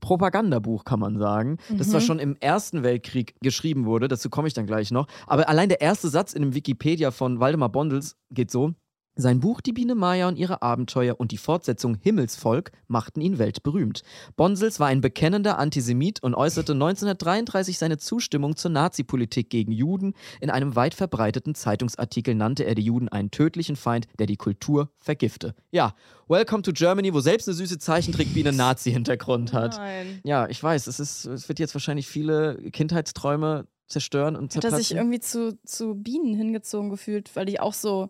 Propagandabuch, 0.00 0.84
kann 0.84 1.00
man 1.00 1.18
sagen. 1.18 1.58
Das 1.76 1.90
zwar 1.90 2.00
Mhm. 2.00 2.04
schon 2.04 2.18
im 2.20 2.36
Ersten 2.38 2.84
Weltkrieg 2.84 3.34
geschrieben 3.40 3.84
wurde, 3.84 4.06
dazu 4.06 4.30
komme 4.30 4.46
ich 4.46 4.54
dann 4.54 4.66
gleich 4.66 4.92
noch. 4.92 5.08
Aber 5.26 5.48
allein 5.48 5.68
der 5.68 5.80
erste 5.80 6.08
Satz 6.08 6.32
in 6.34 6.42
dem 6.42 6.54
Wikipedia 6.54 7.10
von 7.10 7.40
Waldemar 7.40 7.68
Bondels 7.68 8.16
geht 8.30 8.50
so. 8.52 8.74
Sein 9.14 9.40
Buch 9.40 9.60
Die 9.60 9.74
Biene 9.74 9.94
Maya 9.94 10.26
und 10.26 10.38
ihre 10.38 10.62
Abenteuer 10.62 11.20
und 11.20 11.32
die 11.32 11.36
Fortsetzung 11.36 11.96
Himmelsvolk 12.00 12.72
machten 12.88 13.20
ihn 13.20 13.38
weltberühmt. 13.38 14.02
Bonsels 14.36 14.80
war 14.80 14.86
ein 14.86 15.02
bekennender 15.02 15.58
Antisemit 15.58 16.22
und 16.22 16.34
äußerte 16.34 16.72
1933 16.72 17.76
seine 17.76 17.98
Zustimmung 17.98 18.56
zur 18.56 18.70
Nazi-Politik 18.70 19.50
gegen 19.50 19.70
Juden. 19.70 20.14
In 20.40 20.48
einem 20.48 20.76
weit 20.76 20.94
verbreiteten 20.94 21.54
Zeitungsartikel 21.54 22.34
nannte 22.34 22.64
er 22.64 22.74
die 22.74 22.84
Juden 22.84 23.10
einen 23.10 23.30
tödlichen 23.30 23.76
Feind, 23.76 24.06
der 24.18 24.26
die 24.26 24.36
Kultur 24.36 24.90
vergifte. 24.98 25.54
Ja, 25.72 25.94
Welcome 26.28 26.62
to 26.62 26.72
Germany, 26.72 27.12
wo 27.12 27.20
selbst 27.20 27.46
eine 27.48 27.54
süße 27.54 27.78
Zeichentrickbiene 27.78 28.52
Nazi-Hintergrund 28.52 29.52
hat. 29.52 29.76
Nein. 29.76 30.20
Ja, 30.24 30.48
ich 30.48 30.62
weiß, 30.62 30.86
es, 30.86 30.98
ist, 30.98 31.26
es 31.26 31.48
wird 31.50 31.58
jetzt 31.58 31.74
wahrscheinlich 31.74 32.08
viele 32.08 32.56
Kindheitsträume 32.72 33.66
zerstören 33.88 34.36
und 34.36 34.44
Hat 34.44 34.64
er 34.64 34.70
zerplatzen. 34.70 34.78
sich 34.78 34.96
irgendwie 34.96 35.20
zu, 35.20 35.58
zu 35.66 35.94
Bienen 35.96 36.34
hingezogen 36.34 36.88
gefühlt, 36.88 37.36
weil 37.36 37.44
die 37.44 37.60
auch 37.60 37.74
so, 37.74 38.08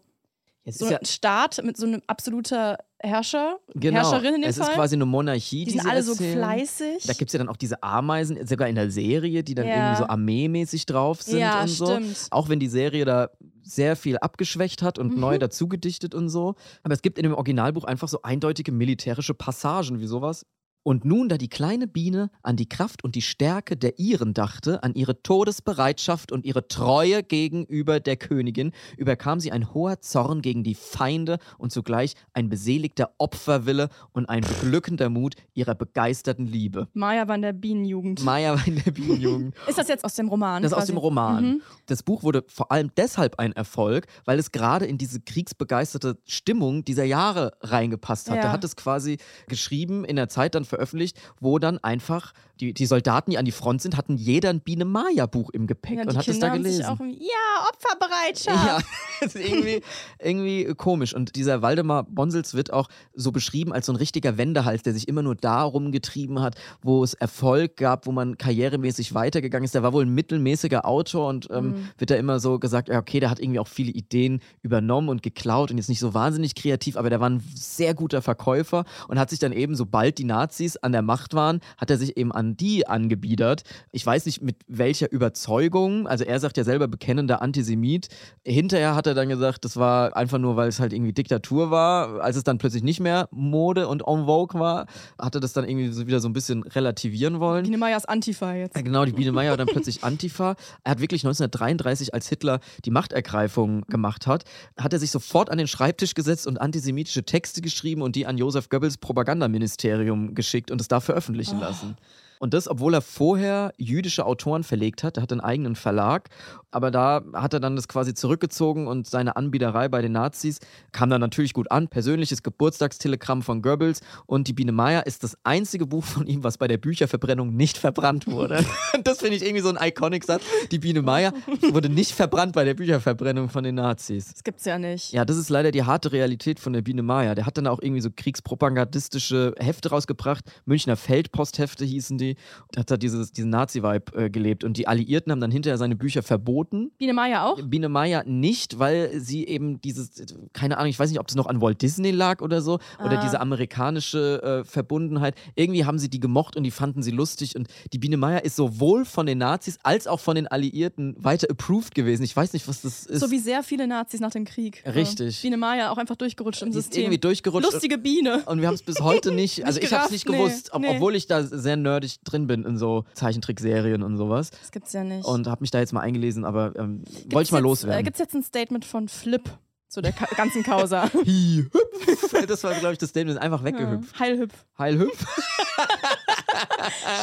Jetzt 0.65 0.79
so 0.79 0.85
ist 0.87 0.91
ja, 0.93 0.99
ein 0.99 1.05
Staat 1.07 1.61
mit 1.65 1.77
so 1.77 1.87
einem 1.87 2.03
absoluter 2.07 2.79
Herrscher, 3.01 3.59
genau, 3.75 3.99
Herrscherin 3.99 4.37
in 4.37 4.43
dem 4.43 4.51
es 4.51 4.59
Fall. 4.59 4.69
ist 4.69 4.75
quasi 4.75 4.95
eine 4.95 5.07
Monarchie, 5.07 5.65
die 5.65 5.73
die 5.73 5.79
sind 5.79 5.89
alle 5.91 6.05
so 6.05 6.15
fleißig. 6.15 7.03
Da 7.05 7.15
gibt 7.15 7.31
es 7.31 7.33
ja 7.33 7.39
dann 7.39 7.49
auch 7.49 7.57
diese 7.57 7.83
Ameisen, 7.83 8.47
sogar 8.47 8.69
in 8.69 8.77
der 8.77 8.89
Serie, 8.91 9.43
die 9.43 9.57
dann 9.57 9.67
Ja. 9.67 9.75
irgendwie 9.75 9.97
so 9.97 10.07
armeemäßig 10.07 10.87
drauf 10.87 11.21
sind 11.21 11.41
ja, 11.41 11.63
und 11.63 11.69
so. 11.69 11.87
stimmt. 11.87 12.27
Auch 12.31 12.49
wenn 12.49 12.61
die 12.61 12.69
Serie 12.69 13.05
da 13.05 13.31
sehr 13.65 13.97
viel 13.97 14.19
abgeschwächt 14.19 14.83
hat 14.83 14.99
und 15.01 15.15
Mhm. 15.15 15.21
neu 15.21 15.39
dazugedichtet 15.39 16.15
und 16.15 16.29
so. 16.29 16.55
Aber 16.85 16.95
es 16.95 17.03
gibt 17.03 17.19
in 17.19 17.25
dem 17.25 17.35
Originalbuch 17.35 17.83
einfach 17.85 18.07
so 18.09 18.23
eindeutige 18.23 18.71
militärische 18.71 19.35
Passagen 19.35 19.99
wie 20.01 20.07
sowas. 20.07 20.47
Und 20.85 21.05
nun, 21.05 21.29
da 21.29 21.39
die 21.39 21.49
kleine 21.49 21.87
Biene 21.87 22.31
an 22.43 22.57
die 22.57 22.69
Kraft 22.69 23.05
und 23.05 23.15
die 23.15 23.23
Stärke 23.23 23.77
der 23.77 23.99
Iren 24.01 24.35
dachte, 24.35 24.83
an 24.83 24.95
ihre 24.95 25.23
Todesbereitschaft 25.23 26.33
und 26.33 26.45
ihre 26.45 26.67
Treue 26.67 27.23
gegenüber 27.23 28.01
der 28.01 28.17
Königin, 28.17 28.73
überkam 28.97 29.39
sie 29.39 29.53
ein 29.53 29.73
hoher 29.73 30.01
Zorn 30.01 30.43
gegen 30.43 30.65
die 30.65 30.75
Feinde 30.75 31.39
und 31.59 31.71
zugleich 31.71 32.15
ein 32.33 32.49
beseligter 32.49 33.13
Opferwille 33.19 33.91
und 34.13 34.29
ein 34.29 34.43
beglückender 34.43 35.09
Mut 35.09 35.37
ihrer 35.55 35.77
begeisterten 35.77 36.47
Liebe. 36.47 36.89
Maya 36.95 37.29
war 37.29 37.37
in 37.37 37.43
der 37.43 37.53
Bienenjugend. 37.53 38.25
Maya 38.25 38.55
war 38.57 38.67
in 38.67 38.83
der 38.83 38.91
Bienenjugend. 38.91 39.55
ist 39.69 39.79
das 39.79 39.87
jetzt 39.87 40.05
aus 40.05 40.15
dem 40.15 40.29
Roman? 40.29 40.63
Das 40.63 40.73
ist 40.73 40.77
aus 40.77 40.81
quasi? 40.81 40.93
dem 40.93 40.99
Roman. 40.99 41.45
Mhm. 41.45 41.63
Das 41.87 42.03
Buch 42.03 42.25
wurde 42.25 42.45
vor 42.49 42.73
allem 42.73 42.91
deshalb 42.97 43.39
ein 43.39 43.53
Erfolg, 43.53 44.07
weil 44.25 44.39
es 44.41 44.51
gerade 44.51 44.87
in 44.87 44.99
diese 44.99 45.21
kriegsbegeisterte 45.21 46.19
Stimmung 46.27 46.85
dieser 46.85 47.05
Jahre 47.05 47.53
reingepasst 47.61 48.31
hat. 48.31 48.37
Ja. 48.37 48.43
Da 48.43 48.53
hat 48.53 48.65
es 48.65 48.75
quasi 48.75 49.19
geschrieben, 49.47 50.05
in 50.05 50.17
der 50.17 50.29
Zeit 50.29 50.57
dann 50.57 50.65
veröffentlicht, 50.73 51.19
wo 51.41 51.59
dann 51.59 51.79
einfach 51.79 52.33
die, 52.61 52.73
die 52.73 52.87
Soldaten, 52.87 53.31
die 53.33 53.39
an 53.39 53.45
die 53.45 53.53
Front 53.53 53.83
sind, 53.83 53.97
hatten 53.97 54.17
jeder 54.17 54.51
ein 54.51 54.61
Biene-Maya-Buch 54.61 55.51
im 55.51 55.67
Gepäck 55.67 55.97
Ja, 55.99 56.03
und 56.05 56.17
hat 56.17 56.29
es 56.29 56.39
da 56.39 56.49
gelesen. 56.49 56.85
auch 56.85 56.99
ja, 57.01 57.69
Opferbereitschaft. 57.73 58.67
Ja, 58.67 58.79
das 59.21 59.35
ist 59.35 59.45
irgendwie, 59.49 59.83
irgendwie 60.19 60.65
komisch. 60.77 61.15
Und 61.15 61.37
dieser 61.37 61.63
Waldemar 61.63 62.05
Bonsels 62.05 62.55
wird 62.55 62.73
auch 62.73 62.89
so 63.15 63.33
beschrieben 63.33 63.73
als 63.73 63.87
so 63.87 63.93
ein 63.93 63.97
richtiger 63.97 64.39
Wendehals, 64.39 64.83
der 64.83 64.93
sich 64.95 65.09
immer 65.09 65.23
nur 65.23 65.35
darum 65.35 65.93
getrieben 65.93 66.41
hat, 66.41 66.57
wo 66.83 67.03
es 67.03 67.15
Erfolg 67.15 67.77
gab, 67.77 68.07
wo 68.07 68.13
man 68.13 68.39
karrieremäßig 68.39 69.15
weitergegangen 69.15 69.65
ist. 69.65 69.75
Der 69.75 69.83
war 69.83 69.93
wohl 69.93 70.05
ein 70.07 70.15
mittelmäßiger 70.15 70.87
Autor 70.87 71.29
und 71.29 71.49
ähm, 71.51 71.63
Mhm. 71.63 71.89
wird 71.99 72.11
da 72.11 72.17
immer 72.17 72.39
so 72.41 72.59
gesagt, 72.59 72.89
ja, 72.89 72.99
okay, 72.99 73.21
der 73.21 73.31
hat 73.31 73.39
irgendwie 73.41 73.59
auch 73.61 73.69
viele 73.69 73.93
Ideen 73.93 74.41
übernommen 74.63 75.09
und 75.09 75.23
geklaut 75.23 75.71
und 75.71 75.79
jetzt 75.79 75.89
nicht 75.89 76.01
so 76.01 76.13
wahnsinnig 76.15 76.55
kreativ, 76.55 76.97
aber 76.97 77.09
der 77.11 77.21
war 77.21 77.31
ein 77.31 77.43
sehr 77.55 77.95
guter 77.95 78.21
Verkäufer 78.23 78.85
und 79.09 79.19
hat 79.19 79.31
sich 79.31 79.39
dann 79.39 79.53
eben, 79.53 79.75
sobald 79.77 80.19
die 80.19 80.25
Nazis 80.25 80.62
an 80.83 80.93
der 80.93 81.03
Macht 81.03 81.35
waren, 81.35 81.61
hat 81.77 81.91
er 81.91 81.99
sich 81.99 82.17
eben 82.17 82.33
an 82.33 82.57
die 82.57 82.87
angebiedert. 82.87 83.63
Ich 83.91 84.07
weiß 84.07 84.27
nicht 84.27 84.43
mit 84.43 84.57
welcher 84.69 85.11
Überzeugung, 85.11 86.07
also 86.07 86.25
er 86.25 86.39
sagt 86.41 86.57
ja 86.57 86.65
selber 86.65 86.89
bekennender 86.89 87.43
Antisemit. 87.43 88.09
Hinterher 88.45 88.95
hat 88.95 89.07
er 89.07 89.15
dann 89.15 89.29
gesagt, 89.29 89.65
das 89.65 89.77
war 89.77 90.17
einfach 90.17 90.39
nur, 90.39 90.57
weil 90.57 90.69
es 90.69 90.81
halt 90.81 90.93
irgendwie 90.93 91.13
Diktatur 91.13 91.71
war. 91.71 92.21
Als 92.23 92.37
es 92.37 92.45
dann 92.45 92.59
plötzlich 92.59 92.83
nicht 92.83 93.01
mehr 93.01 93.29
Mode 93.33 93.89
und 93.89 94.03
en 94.07 94.27
vogue 94.27 94.61
war, 94.61 94.87
hat 95.19 95.35
er 95.35 95.41
das 95.41 95.53
dann 95.53 95.69
irgendwie 95.69 95.89
so 95.93 96.07
wieder 96.07 96.21
so 96.21 96.29
ein 96.29 96.33
bisschen 96.33 96.63
relativieren 96.63 97.41
wollen. 97.41 97.65
Biene 97.65 97.79
Maya 97.79 97.97
ist 97.97 98.09
Antifa 98.09 98.55
jetzt. 98.55 98.77
Ja, 98.77 98.83
Genau, 98.83 99.05
die 99.05 99.13
Biene 99.13 99.33
Meier 99.33 99.51
war 99.51 99.57
dann 99.57 99.67
plötzlich 99.67 100.05
Antifa. 100.05 100.55
Er 100.85 100.93
hat 100.93 101.01
wirklich 101.01 101.25
1933, 101.25 102.13
als 102.15 102.29
Hitler 102.29 102.61
die 102.85 102.91
Machtergreifung 102.91 103.83
gemacht 103.87 104.27
hat, 104.27 104.45
hat 104.79 104.93
er 104.93 104.99
sich 104.99 105.11
sofort 105.11 105.51
an 105.51 105.59
den 105.59 105.67
Schreibtisch 105.67 106.15
gesetzt 106.15 106.47
und 106.47 106.61
antisemitische 106.61 107.25
Texte 107.25 107.63
geschrieben 107.63 108.03
und 108.03 108.15
die 108.15 108.27
an 108.27 108.37
Josef 108.37 108.69
Goebbels 108.69 108.99
Propagandaministerium 108.99 110.35
geschickt 110.35 110.52
und 110.71 110.81
es 110.81 110.89
da 110.89 111.01
veröffentlichen 111.01 111.59
lassen. 111.61 111.97
Und 112.43 112.55
das, 112.55 112.67
obwohl 112.67 112.93
er 112.93 113.03
vorher 113.03 113.73
jüdische 113.77 114.27
Autoren 114.27 114.65
verlegt 114.65 115.05
hat. 115.05 115.17
Er 115.17 115.23
hat 115.23 115.31
einen 115.31 115.41
eigenen 115.41 115.77
Verlag. 115.77 116.29
Aber 116.73 116.91
da 116.91 117.23
hat 117.35 117.55
er 117.55 117.61
dann 117.61 117.77
das 117.77 117.87
quasi 117.87 118.15
zurückgezogen 118.15 118.89
und 118.89 119.07
seine 119.07 119.37
Anbiederei 119.37 119.89
bei 119.89 120.03
den 120.03 120.11
Nazis 120.11 120.59
kam 120.91 121.09
dann 121.09 121.21
natürlich 121.21 121.53
gut 121.53 121.71
an. 121.71 121.87
Persönliches 121.87 122.43
Geburtstagstelegramm 122.43 123.43
von 123.43 123.63
Goebbels. 123.63 124.01
Und 124.27 124.49
die 124.49 124.55
Biene 124.55 124.73
Meier 124.73 125.07
ist 125.07 125.23
das 125.23 125.37
einzige 125.45 125.87
Buch 125.87 126.03
von 126.03 126.27
ihm, 126.27 126.43
was 126.43 126.59
bei 126.59 126.67
der 126.67 126.79
Bücherverbrennung 126.79 127.55
nicht 127.55 127.79
verbrannt 127.79 128.27
wurde. 128.27 128.65
das 129.05 129.21
finde 129.21 129.37
ich 129.37 129.45
irgendwie 129.45 129.63
so 129.63 129.69
ein 129.69 129.79
Iconic-Satz. 129.81 130.43
Die 130.73 130.81
Biene 130.81 131.03
Meier 131.03 131.33
wurde 131.71 131.91
nicht 131.91 132.11
verbrannt 132.11 132.55
bei 132.55 132.65
der 132.65 132.75
Bücherverbrennung 132.75 133.51
von 133.51 133.63
den 133.63 133.77
Nazis. 133.77 134.33
Das 134.33 134.43
gibt's 134.43 134.65
ja 134.65 134.81
nicht. 134.81 135.13
Ja, 135.13 135.25
das 135.25 135.37
ist 135.37 135.49
leider 135.49 135.71
die 135.71 135.85
harte 135.85 136.11
Realität 136.11 136.59
von 136.59 136.73
der 136.73 136.83
Biene 136.83 137.05
Maya. 137.05 137.37
Der 137.37 137.47
hat 137.47 137.57
dann 137.57 137.69
auch 137.69 137.81
irgendwie 137.81 138.01
so 138.01 138.11
kriegspropagandistische 138.11 139.55
Hefte 139.61 139.91
rausgebracht. 139.91 140.45
Münchner 140.65 140.97
Feldposthefte 140.97 141.85
hießen 141.85 142.19
die. 142.19 142.32
Und 142.69 142.79
hat 142.79 142.91
da 142.91 142.97
dieses, 142.97 143.33
diesen 143.33 143.51
Nazi-Vibe 143.51 144.17
äh, 144.17 144.31
gelebt. 144.31 144.65
Und 144.65 144.77
die 144.77 144.87
Alliierten 144.89 145.33
haben 145.33 145.41
dann 145.41 145.51
hinterher 145.51 145.79
seine 145.79 145.97
Bücher 145.97 146.23
verboten. 146.23 146.91
Biene 146.99 147.13
Maya 147.15 147.47
auch? 147.47 147.61
Biene 147.63 147.89
Maya 147.89 148.23
nicht, 148.27 148.79
weil 148.79 149.21
sie 149.21 149.47
eben 149.47 149.81
dieses, 149.81 150.11
keine 150.53 150.79
Ahnung, 150.79 150.91
ich 150.91 150.99
weiß 150.99 151.11
nicht, 151.11 151.21
ob 151.21 151.27
das 151.27 151.37
noch 151.37 151.47
an 151.47 151.61
Walt 151.61 151.83
Disney 151.83 152.11
lag 152.11 152.41
oder 152.41 152.61
so, 152.63 152.79
oder 153.05 153.19
Ah. 153.19 153.23
diese 153.25 153.41
amerikanische 153.41 154.43
äh, 154.43 154.65
Verbundenheit. 154.65 155.35
Irgendwie 155.55 155.85
haben 155.85 155.99
sie 155.99 156.09
die 156.09 156.21
gemocht 156.21 156.57
und 156.57 156.63
die 156.65 156.71
fanden 156.71 157.03
sie 157.03 157.11
lustig. 157.11 157.57
Und 157.57 157.69
die 157.93 157.99
Biene 157.99 158.17
Maya 158.17 158.39
ist 158.39 158.57
sowohl 158.57 159.05
von 159.05 159.27
den 159.27 159.39
Nazis 159.39 159.79
als 159.83 160.07
auch 160.07 160.21
von 160.21 160.35
den 160.35 160.47
Alliierten 160.47 161.15
weiter 161.19 161.49
approved 161.51 161.95
gewesen. 161.95 162.23
Ich 162.23 162.37
weiß 162.37 162.53
nicht, 162.53 162.69
was 162.69 162.83
das 162.83 163.07
ist. 163.07 163.21
So 163.21 163.31
wie 163.31 163.39
sehr 163.39 163.63
viele 163.63 163.87
Nazis 163.87 164.21
nach 164.21 164.31
dem 164.31 164.45
Krieg. 164.45 164.83
Richtig. 164.87 165.43
Biene 165.43 165.57
Maya 165.57 165.91
auch 165.91 165.99
einfach 165.99 166.17
durchgerutscht 166.17 166.63
im 166.63 166.71
Die 166.71 166.79
ist 166.79 166.85
System. 166.85 167.03
irgendwie 167.05 167.19
durchgerutscht. 167.19 167.73
Lustige 167.73 167.99
Biene. 167.99 168.43
Und 168.47 168.61
wir 168.61 168.69
haben 168.69 168.75
es 168.75 168.83
bis 168.83 169.01
heute 169.01 169.33
nicht, 169.33 169.65
also 169.67 169.79
Nicht 169.79 169.89
ich 169.91 169.93
habe 169.97 170.07
es 170.07 170.11
nicht 170.13 170.25
gerafft, 170.27 170.43
nee, 170.43 170.49
gewusst, 170.51 170.73
ob, 170.73 170.83
nee. 170.83 170.89
obwohl 170.95 171.15
ich 171.17 171.27
da 171.27 171.43
sehr 171.45 171.77
nerdig 171.77 172.22
drin 172.25 172.47
bin 172.47 172.65
in 172.65 172.77
so 172.79 173.05
Zeichentrickserien 173.15 174.03
und 174.03 174.17
sowas. 174.17 174.51
Das 174.51 174.71
gibt's 174.71 174.93
ja 174.93 175.05
nicht. 175.05 175.25
Und 175.25 175.47
habe 175.47 175.61
mich 175.63 175.71
da 175.71 175.79
jetzt 175.81 175.93
mal 175.93 176.01
eingelesen, 176.01 176.45
aber 176.45 176.75
ähm, 176.77 177.03
wollte 177.05 177.29
Gibt's 177.29 177.29
ich 177.29 177.33
mal 177.33 177.43
jetzt, 177.43 177.53
Äh, 177.55 177.61
loswerden. 177.61 178.05
Gibt 178.05 178.17
es 178.17 178.21
jetzt 178.21 178.35
ein 178.35 178.43
Statement 178.43 178.85
von 178.85 179.09
Flip 179.09 179.43
zu 179.89 180.01
der 180.01 180.13
Ka 180.13 180.27
ganzen 180.37 180.63
Causa? 180.63 181.11
Das 182.49 182.65
war, 182.65 182.73
glaube 182.75 182.93
ich, 182.95 182.99
das 182.99 183.11
Statement, 183.11 183.39
einfach 183.39 183.63
weggehüpft. 183.63 184.15
Ja. 184.15 184.21
Heilhüpf. 184.21 184.65
Heil 184.79 184.99
hüpf. 184.99 185.27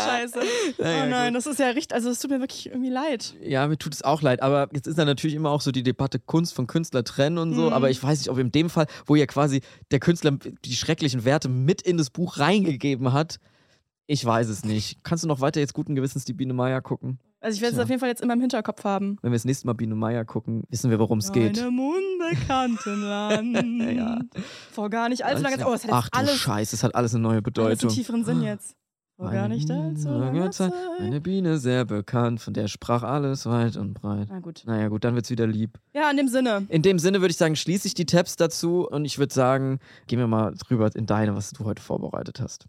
Scheiße. 0.05 0.39
Naja, 0.77 1.03
oh 1.05 1.09
nein, 1.09 1.33
gut. 1.33 1.37
das 1.37 1.47
ist 1.47 1.59
ja 1.59 1.67
richtig, 1.69 1.93
also 1.93 2.09
es 2.09 2.19
tut 2.19 2.31
mir 2.31 2.39
wirklich 2.39 2.67
irgendwie 2.67 2.89
leid. 2.89 3.35
Ja, 3.41 3.67
mir 3.67 3.77
tut 3.77 3.93
es 3.93 4.01
auch 4.01 4.21
leid, 4.21 4.41
aber 4.41 4.69
jetzt 4.71 4.87
ist 4.87 4.97
da 4.97 5.05
natürlich 5.05 5.35
immer 5.35 5.49
auch 5.51 5.61
so 5.61 5.71
die 5.71 5.83
Debatte 5.83 6.19
Kunst 6.19 6.53
von 6.53 6.67
Künstler 6.67 7.03
trennen 7.03 7.37
und 7.37 7.53
so, 7.53 7.67
Mhm. 7.67 7.73
aber 7.73 7.89
ich 7.89 8.01
weiß 8.01 8.19
nicht, 8.19 8.29
ob 8.29 8.37
in 8.37 8.51
dem 8.51 8.69
Fall, 8.69 8.87
wo 9.05 9.15
ja 9.15 9.25
quasi 9.25 9.61
der 9.91 9.99
Künstler 9.99 10.31
die 10.65 10.73
schrecklichen 10.75 11.25
Werte 11.25 11.49
mit 11.49 11.81
in 11.81 11.97
das 11.97 12.09
Buch 12.09 12.37
reingegeben 12.39 13.11
hat, 13.13 13.39
ich 14.11 14.25
weiß 14.25 14.49
es 14.49 14.65
nicht. 14.65 15.03
Kannst 15.03 15.23
du 15.23 15.27
noch 15.27 15.39
weiter 15.39 15.59
jetzt 15.59 15.75
guten 15.75 15.93
Gewissens 15.93 16.25
die 16.25 16.33
Biene 16.33 16.53
Maya 16.53 16.81
gucken? 16.81 17.19
Also 17.41 17.55
ich 17.55 17.61
werde 17.61 17.75
es 17.75 17.79
auf 17.81 17.87
jeden 17.89 17.99
Fall 17.99 18.09
jetzt 18.09 18.21
immer 18.21 18.33
im 18.33 18.41
Hinterkopf 18.41 18.83
haben. 18.83 19.17
Wenn 19.21 19.31
wir 19.31 19.35
das 19.35 19.45
nächste 19.45 19.67
Mal 19.67 19.73
Biene 19.73 19.93
Maya 19.93 20.23
gucken, 20.23 20.63
wissen 20.69 20.89
wir, 20.89 20.97
worum 20.97 21.19
es 21.19 21.27
In 21.27 21.33
geht. 21.33 21.59
einem 21.59 21.79
unbekannten 21.79 23.01
Land. 23.03 23.95
Ja. 23.95 24.19
Vor 24.71 24.89
gar 24.89 25.09
nicht 25.09 25.23
allzu 25.23 25.43
lange 25.43 25.57
Zeit. 25.57 25.67
Oh, 25.67 25.73
es 25.73 25.83
hat 25.83 25.91
Ach 25.93 26.03
jetzt 26.05 26.15
du 26.15 26.19
alles, 26.19 26.35
Scheiße, 26.37 26.75
es 26.75 26.83
hat 26.83 26.95
alles 26.95 27.13
eine 27.13 27.21
neue 27.21 27.31
alles 27.33 27.37
einen 27.37 27.43
Bedeutung. 27.43 27.89
tieferen 27.91 28.25
Sinn 28.25 28.41
jetzt. 28.43 28.75
Vor 29.19 29.31
gar 29.31 29.49
nicht 29.49 29.69
allzu 29.69 30.07
langer 30.07 30.49
Zeit. 30.49 30.71
Eine 30.97 31.19
Biene 31.19 31.57
sehr 31.57 31.83
bekannt, 31.83 32.39
von 32.39 32.53
der 32.53 32.69
sprach 32.69 33.03
alles 33.03 33.45
weit 33.45 33.75
und 33.75 33.93
breit. 33.93 34.27
Na 34.29 34.39
gut. 34.39 34.63
Naja, 34.65 34.87
gut, 34.87 35.03
dann 35.03 35.13
wird's 35.13 35.29
wieder 35.29 35.45
lieb. 35.45 35.77
Ja, 35.93 36.09
in 36.09 36.15
dem 36.15 36.29
Sinne. 36.29 36.65
In 36.69 36.83
dem 36.83 36.99
Sinne 36.99 37.19
würde 37.19 37.31
ich 37.31 37.37
sagen, 37.37 37.57
schließe 37.57 37.85
ich 37.85 37.93
die 37.93 38.05
Tabs 38.05 38.37
dazu 38.37 38.87
und 38.87 39.03
ich 39.03 39.19
würde 39.19 39.33
sagen, 39.33 39.79
gehen 40.07 40.19
wir 40.19 40.27
mal 40.27 40.53
drüber 40.53 40.89
in 40.95 41.05
deine, 41.05 41.35
was 41.35 41.51
du 41.51 41.65
heute 41.65 41.81
vorbereitet 41.81 42.39
hast. 42.39 42.67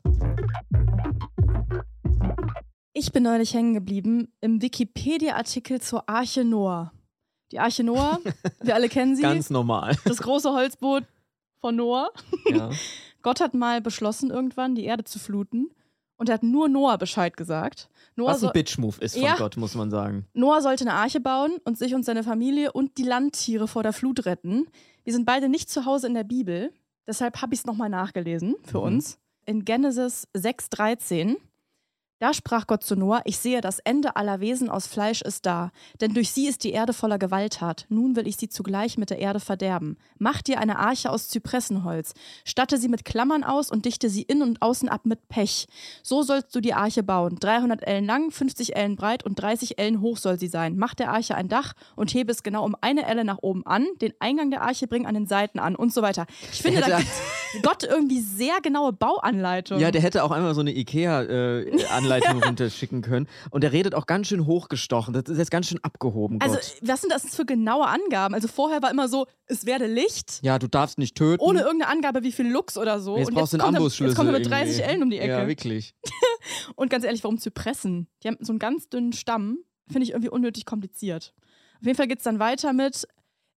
Ich 2.94 3.12
bin 3.12 3.22
neulich 3.22 3.54
hängen 3.54 3.74
geblieben 3.74 4.32
im 4.40 4.60
Wikipedia-Artikel 4.60 5.80
zur 5.80 6.08
Arche 6.08 6.44
Noah. 6.44 6.90
Die 7.52 7.60
Arche 7.60 7.84
Noah, 7.84 8.18
wir 8.60 8.74
alle 8.74 8.88
kennen 8.88 9.14
sie. 9.14 9.22
Ganz 9.22 9.50
normal. 9.50 9.96
das 10.04 10.18
große 10.18 10.50
Holzboot 10.50 11.04
von 11.60 11.76
Noah. 11.76 12.10
Ja. 12.48 12.70
Gott 13.22 13.40
hat 13.40 13.54
mal 13.54 13.80
beschlossen, 13.80 14.30
irgendwann 14.30 14.74
die 14.74 14.84
Erde 14.84 15.04
zu 15.04 15.20
fluten. 15.20 15.70
Und 16.20 16.28
er 16.28 16.34
hat 16.34 16.42
nur 16.42 16.68
Noah 16.68 16.98
Bescheid 16.98 17.34
gesagt. 17.34 17.88
Noah, 18.14 18.32
Was 18.32 18.42
ein 18.42 18.48
so 18.48 18.52
Bitch-Move 18.52 19.00
ist 19.00 19.14
von 19.14 19.22
Ja. 19.24 19.36
Gott, 19.36 19.56
muss 19.56 19.74
man 19.74 19.90
sagen. 19.90 20.26
Noah 20.34 20.60
sollte 20.60 20.84
eine 20.84 20.92
Arche 20.92 21.18
bauen 21.18 21.52
und 21.64 21.78
sich 21.78 21.94
und 21.94 22.04
seine 22.04 22.22
Familie 22.22 22.72
und 22.72 22.98
die 22.98 23.04
Landtiere 23.04 23.66
vor 23.66 23.82
der 23.82 23.94
Flut 23.94 24.26
retten. 24.26 24.66
Die 25.06 25.12
sind 25.12 25.24
beide 25.24 25.48
nicht 25.48 25.70
zu 25.70 25.86
Hause 25.86 26.08
in 26.08 26.12
der 26.14 26.24
Bibel. 26.24 26.74
Deshalb 27.06 27.40
habe 27.40 27.54
ich 27.54 27.60
es 27.60 27.66
nochmal 27.66 27.88
nachgelesen 27.88 28.56
für 28.64 28.78
Mhm. 28.80 28.84
uns. 28.84 29.18
In 29.46 29.64
Genesis 29.64 30.28
6,13 30.36 31.36
Da 32.20 32.34
sprach 32.34 32.66
Gott 32.66 32.84
zu 32.84 32.96
Noah, 32.96 33.22
ich 33.24 33.38
sehe, 33.38 33.62
das 33.62 33.78
Ende 33.78 34.14
aller 34.14 34.40
Wesen 34.40 34.68
aus 34.68 34.86
Fleisch 34.86 35.22
ist 35.22 35.46
da, 35.46 35.72
denn 36.02 36.12
durch 36.12 36.30
sie 36.30 36.48
ist 36.48 36.64
die 36.64 36.72
Erde 36.72 36.92
voller 36.92 37.18
Gewalttat. 37.18 37.86
Nun 37.88 38.14
will 38.14 38.28
ich 38.28 38.36
sie 38.36 38.50
zugleich 38.50 38.98
mit 38.98 39.08
der 39.08 39.18
Erde 39.18 39.40
verderben. 39.40 39.96
Mach 40.18 40.42
dir 40.42 40.58
eine 40.58 40.78
Arche 40.78 41.08
aus 41.08 41.30
Zypressenholz, 41.30 42.12
statte 42.44 42.76
sie 42.76 42.88
mit 42.88 43.06
Klammern 43.06 43.42
aus 43.42 43.70
und 43.70 43.86
dichte 43.86 44.10
sie 44.10 44.20
innen 44.20 44.42
und 44.42 44.60
außen 44.60 44.90
ab 44.90 45.06
mit 45.06 45.30
Pech. 45.30 45.66
So 46.02 46.22
sollst 46.22 46.54
du 46.54 46.60
die 46.60 46.74
Arche 46.74 47.02
bauen. 47.02 47.38
300 47.40 47.86
Ellen 47.86 48.04
lang, 48.04 48.30
50 48.30 48.76
Ellen 48.76 48.96
breit 48.96 49.24
und 49.24 49.36
30 49.36 49.78
Ellen 49.78 50.02
hoch 50.02 50.18
soll 50.18 50.38
sie 50.38 50.48
sein. 50.48 50.76
Mach 50.76 50.92
der 50.92 51.10
Arche 51.10 51.36
ein 51.36 51.48
Dach 51.48 51.72
und 51.96 52.12
hebe 52.12 52.32
es 52.32 52.42
genau 52.42 52.66
um 52.66 52.76
eine 52.82 53.06
Elle 53.06 53.24
nach 53.24 53.38
oben 53.40 53.64
an. 53.64 53.86
Den 54.02 54.12
Eingang 54.18 54.50
der 54.50 54.60
Arche 54.60 54.86
bring 54.86 55.06
an 55.06 55.14
den 55.14 55.26
Seiten 55.26 55.58
an 55.58 55.74
und 55.74 55.90
so 55.94 56.02
weiter. 56.02 56.26
Ich 56.52 56.60
finde, 56.60 56.82
da 56.82 57.00
Gott 57.62 57.82
irgendwie 57.84 58.20
sehr 58.20 58.60
genaue 58.62 58.92
Bauanleitungen. 58.92 59.82
Ja, 59.82 59.90
der 59.90 60.00
hätte 60.00 60.24
auch 60.24 60.30
einmal 60.30 60.54
so 60.54 60.60
eine 60.60 60.74
Ikea-Anleitung 60.74 62.42
runterschicken 62.44 63.02
können. 63.02 63.28
Und 63.50 63.62
der 63.62 63.72
redet 63.72 63.94
auch 63.94 64.06
ganz 64.06 64.28
schön 64.28 64.46
hochgestochen. 64.46 65.12
Das 65.14 65.24
ist 65.24 65.38
jetzt 65.38 65.50
ganz 65.50 65.66
schön 65.68 65.82
abgehoben, 65.82 66.38
Gott. 66.38 66.48
Also, 66.50 66.60
was 66.82 67.00
sind 67.00 67.12
das 67.12 67.34
für 67.34 67.44
genaue 67.44 67.86
Angaben? 67.86 68.34
Also, 68.34 68.48
vorher 68.48 68.82
war 68.82 68.90
immer 68.90 69.08
so, 69.08 69.26
es 69.46 69.66
werde 69.66 69.86
Licht, 69.86 70.40
ja, 70.42 70.58
du 70.58 70.68
darfst 70.68 70.98
nicht 70.98 71.16
töten. 71.16 71.42
ohne 71.42 71.60
irgendeine 71.60 71.90
Angabe, 71.90 72.22
wie 72.22 72.32
viel 72.32 72.48
Lux 72.48 72.78
oder 72.78 73.00
so. 73.00 73.16
jetzt 73.16 73.28
Und 73.28 73.34
brauchst 73.34 73.52
du 73.52 73.58
einen 73.58 73.74
Ambusschlüssel. 73.76 74.08
Jetzt 74.08 74.16
kommt 74.16 74.28
er 74.30 74.38
mit 74.38 74.48
30 74.48 74.78
irgendwie. 74.78 74.82
Ellen 74.90 75.02
um 75.02 75.10
die 75.10 75.18
Ecke. 75.18 75.32
Ja, 75.32 75.48
wirklich. 75.48 75.94
Und 76.76 76.90
ganz 76.90 77.04
ehrlich, 77.04 77.22
warum 77.24 77.38
Zypressen? 77.38 78.08
Die 78.22 78.28
haben 78.28 78.38
so 78.40 78.52
einen 78.52 78.58
ganz 78.58 78.88
dünnen 78.88 79.12
Stamm. 79.12 79.58
Finde 79.88 80.04
ich 80.04 80.10
irgendwie 80.10 80.30
unnötig 80.30 80.64
kompliziert. 80.66 81.34
Auf 81.80 81.86
jeden 81.86 81.96
Fall 81.96 82.06
geht 82.08 82.18
es 82.18 82.24
dann 82.24 82.38
weiter 82.38 82.72
mit. 82.72 83.06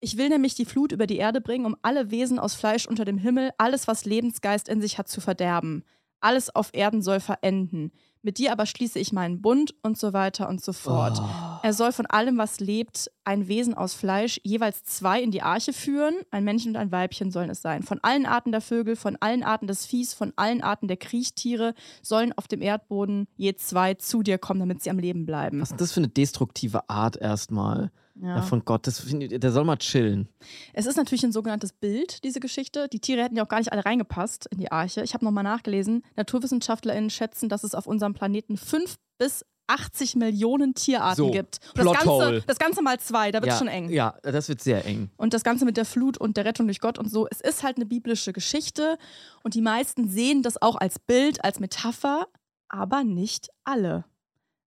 Ich 0.04 0.18
will 0.18 0.28
nämlich 0.28 0.56
die 0.56 0.64
Flut 0.64 0.90
über 0.90 1.06
die 1.06 1.18
Erde 1.18 1.40
bringen, 1.40 1.64
um 1.64 1.76
alle 1.80 2.10
Wesen 2.10 2.40
aus 2.40 2.54
Fleisch 2.54 2.88
unter 2.88 3.04
dem 3.04 3.18
Himmel, 3.18 3.52
alles, 3.56 3.86
was 3.86 4.04
Lebensgeist 4.04 4.68
in 4.68 4.80
sich 4.80 4.98
hat, 4.98 5.06
zu 5.06 5.20
verderben. 5.20 5.84
Alles 6.20 6.52
auf 6.52 6.70
Erden 6.72 7.02
soll 7.02 7.20
verenden. 7.20 7.92
Mit 8.20 8.38
dir 8.38 8.50
aber 8.50 8.66
schließe 8.66 8.98
ich 8.98 9.12
meinen 9.12 9.40
Bund 9.40 9.76
und 9.82 9.96
so 9.96 10.12
weiter 10.12 10.48
und 10.48 10.60
so 10.60 10.72
fort. 10.72 11.20
Oh. 11.20 11.60
Er 11.62 11.72
soll 11.72 11.92
von 11.92 12.06
allem, 12.06 12.36
was 12.36 12.58
lebt, 12.58 13.12
ein 13.24 13.46
Wesen 13.46 13.74
aus 13.74 13.94
Fleisch, 13.94 14.40
jeweils 14.42 14.82
zwei 14.82 15.22
in 15.22 15.30
die 15.30 15.42
Arche 15.42 15.72
führen. 15.72 16.14
Ein 16.32 16.42
Männchen 16.42 16.72
und 16.72 16.76
ein 16.76 16.90
Weibchen 16.90 17.30
sollen 17.30 17.50
es 17.50 17.62
sein. 17.62 17.84
Von 17.84 18.00
allen 18.02 18.26
Arten 18.26 18.50
der 18.50 18.60
Vögel, 18.60 18.96
von 18.96 19.16
allen 19.20 19.44
Arten 19.44 19.68
des 19.68 19.86
Viehs, 19.86 20.14
von 20.14 20.32
allen 20.34 20.62
Arten 20.62 20.88
der 20.88 20.96
Kriechtiere 20.96 21.74
sollen 22.02 22.32
auf 22.32 22.48
dem 22.48 22.60
Erdboden 22.60 23.28
je 23.36 23.54
zwei 23.54 23.94
zu 23.94 24.24
dir 24.24 24.38
kommen, 24.38 24.58
damit 24.58 24.82
sie 24.82 24.90
am 24.90 24.98
Leben 24.98 25.26
bleiben. 25.26 25.60
Was 25.60 25.70
ist 25.70 25.80
das 25.80 25.92
für 25.92 26.00
eine 26.00 26.08
destruktive 26.08 26.90
Art 26.90 27.16
erstmal? 27.16 27.92
Ja. 28.14 28.37
Ja. 28.37 28.42
von 28.42 28.64
Gott, 28.64 28.87
das 28.87 29.05
der 29.07 29.53
soll 29.53 29.64
mal 29.64 29.77
chillen. 29.79 30.29
Es 30.72 30.87
ist 30.87 30.96
natürlich 30.96 31.25
ein 31.25 31.33
sogenanntes 31.33 31.72
Bild, 31.72 32.25
diese 32.25 32.40
Geschichte. 32.40 32.88
Die 32.88 33.01
Tiere 33.01 33.22
hätten 33.22 33.37
ja 33.37 33.44
auch 33.44 33.48
gar 33.48 33.59
nicht 33.59 33.72
alle 33.72 33.85
reingepasst 33.85 34.46
in 34.51 34.59
die 34.59 34.70
Arche. 34.70 35.03
Ich 35.03 35.14
habe 35.14 35.25
nochmal 35.25 35.44
nachgelesen. 35.44 36.03
NaturwissenschaftlerInnen 36.16 37.11
schätzen, 37.11 37.48
dass 37.48 37.64
es 37.64 37.75
auf 37.75 37.87
unserem 37.87 38.14
Planeten 38.14 38.57
fünf 38.57 38.96
bis 39.18 39.44
80 39.66 40.16
Millionen 40.16 40.75
Tierarten 40.75 41.25
So, 41.25 41.31
gibt. 41.31 41.61
Und 41.79 41.87
das. 41.87 42.05
Ganze, 42.05 42.42
das 42.46 42.59
Ganze 42.59 42.83
mal 42.83 42.98
zwei, 43.01 43.31
da 43.31 43.40
wird 43.40 43.53
ja, 43.53 43.59
schon 43.59 43.68
eng. 43.68 43.88
Ja, 43.88 44.16
das 44.22 44.48
wird 44.48 44.61
sehr 44.61 44.85
eng. 44.85 45.11
Und 45.16 45.33
das 45.35 45.44
Ganze 45.44 45.64
mit 45.64 45.77
der 45.77 45.85
Flut 45.85 46.18
und 46.18 46.37
der 46.37 46.44
Rettung 46.44 46.66
durch 46.66 46.81
Gott 46.81 46.98
und 46.98 47.11
so. 47.11 47.27
Es 47.31 47.40
ist 47.40 47.62
halt 47.62 47.77
eine 47.77 47.87
biblische 47.87 48.33
Geschichte 48.33 48.98
und 49.42 49.55
die 49.55 49.62
meisten 49.62 50.09
sehen 50.09 50.42
das 50.42 50.61
auch 50.61 50.77
als 50.77 50.98
Bild, 50.98 51.44
als 51.44 51.61
Metapher, 51.61 52.27
aber 52.68 53.05
nicht 53.05 53.48
alle. 53.64 54.05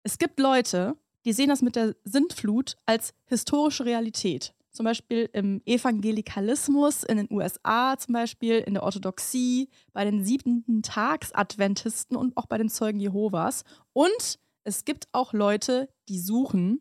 Es 0.03 0.17
gibt 0.17 0.39
Leute, 0.39 0.95
die 1.25 1.33
sehen 1.33 1.49
das 1.49 1.61
mit 1.61 1.75
der 1.75 1.95
Sintflut 2.03 2.77
als 2.85 3.13
historische 3.25 3.85
Realität. 3.85 4.53
Zum 4.71 4.85
Beispiel 4.85 5.29
im 5.33 5.61
Evangelikalismus 5.65 7.03
in 7.03 7.17
den 7.17 7.27
USA, 7.29 7.97
zum 7.97 8.13
Beispiel 8.13 8.59
in 8.59 8.73
der 8.73 8.83
Orthodoxie, 8.83 9.69
bei 9.91 10.05
den 10.05 10.23
siebenten 10.23 10.81
Tags-Adventisten 10.81 12.15
und 12.15 12.37
auch 12.37 12.45
bei 12.45 12.57
den 12.57 12.69
Zeugen 12.69 12.99
Jehovas. 12.99 13.63
Und 13.91 14.39
es 14.63 14.85
gibt 14.85 15.09
auch 15.11 15.33
Leute, 15.33 15.89
die 16.07 16.19
suchen, 16.19 16.79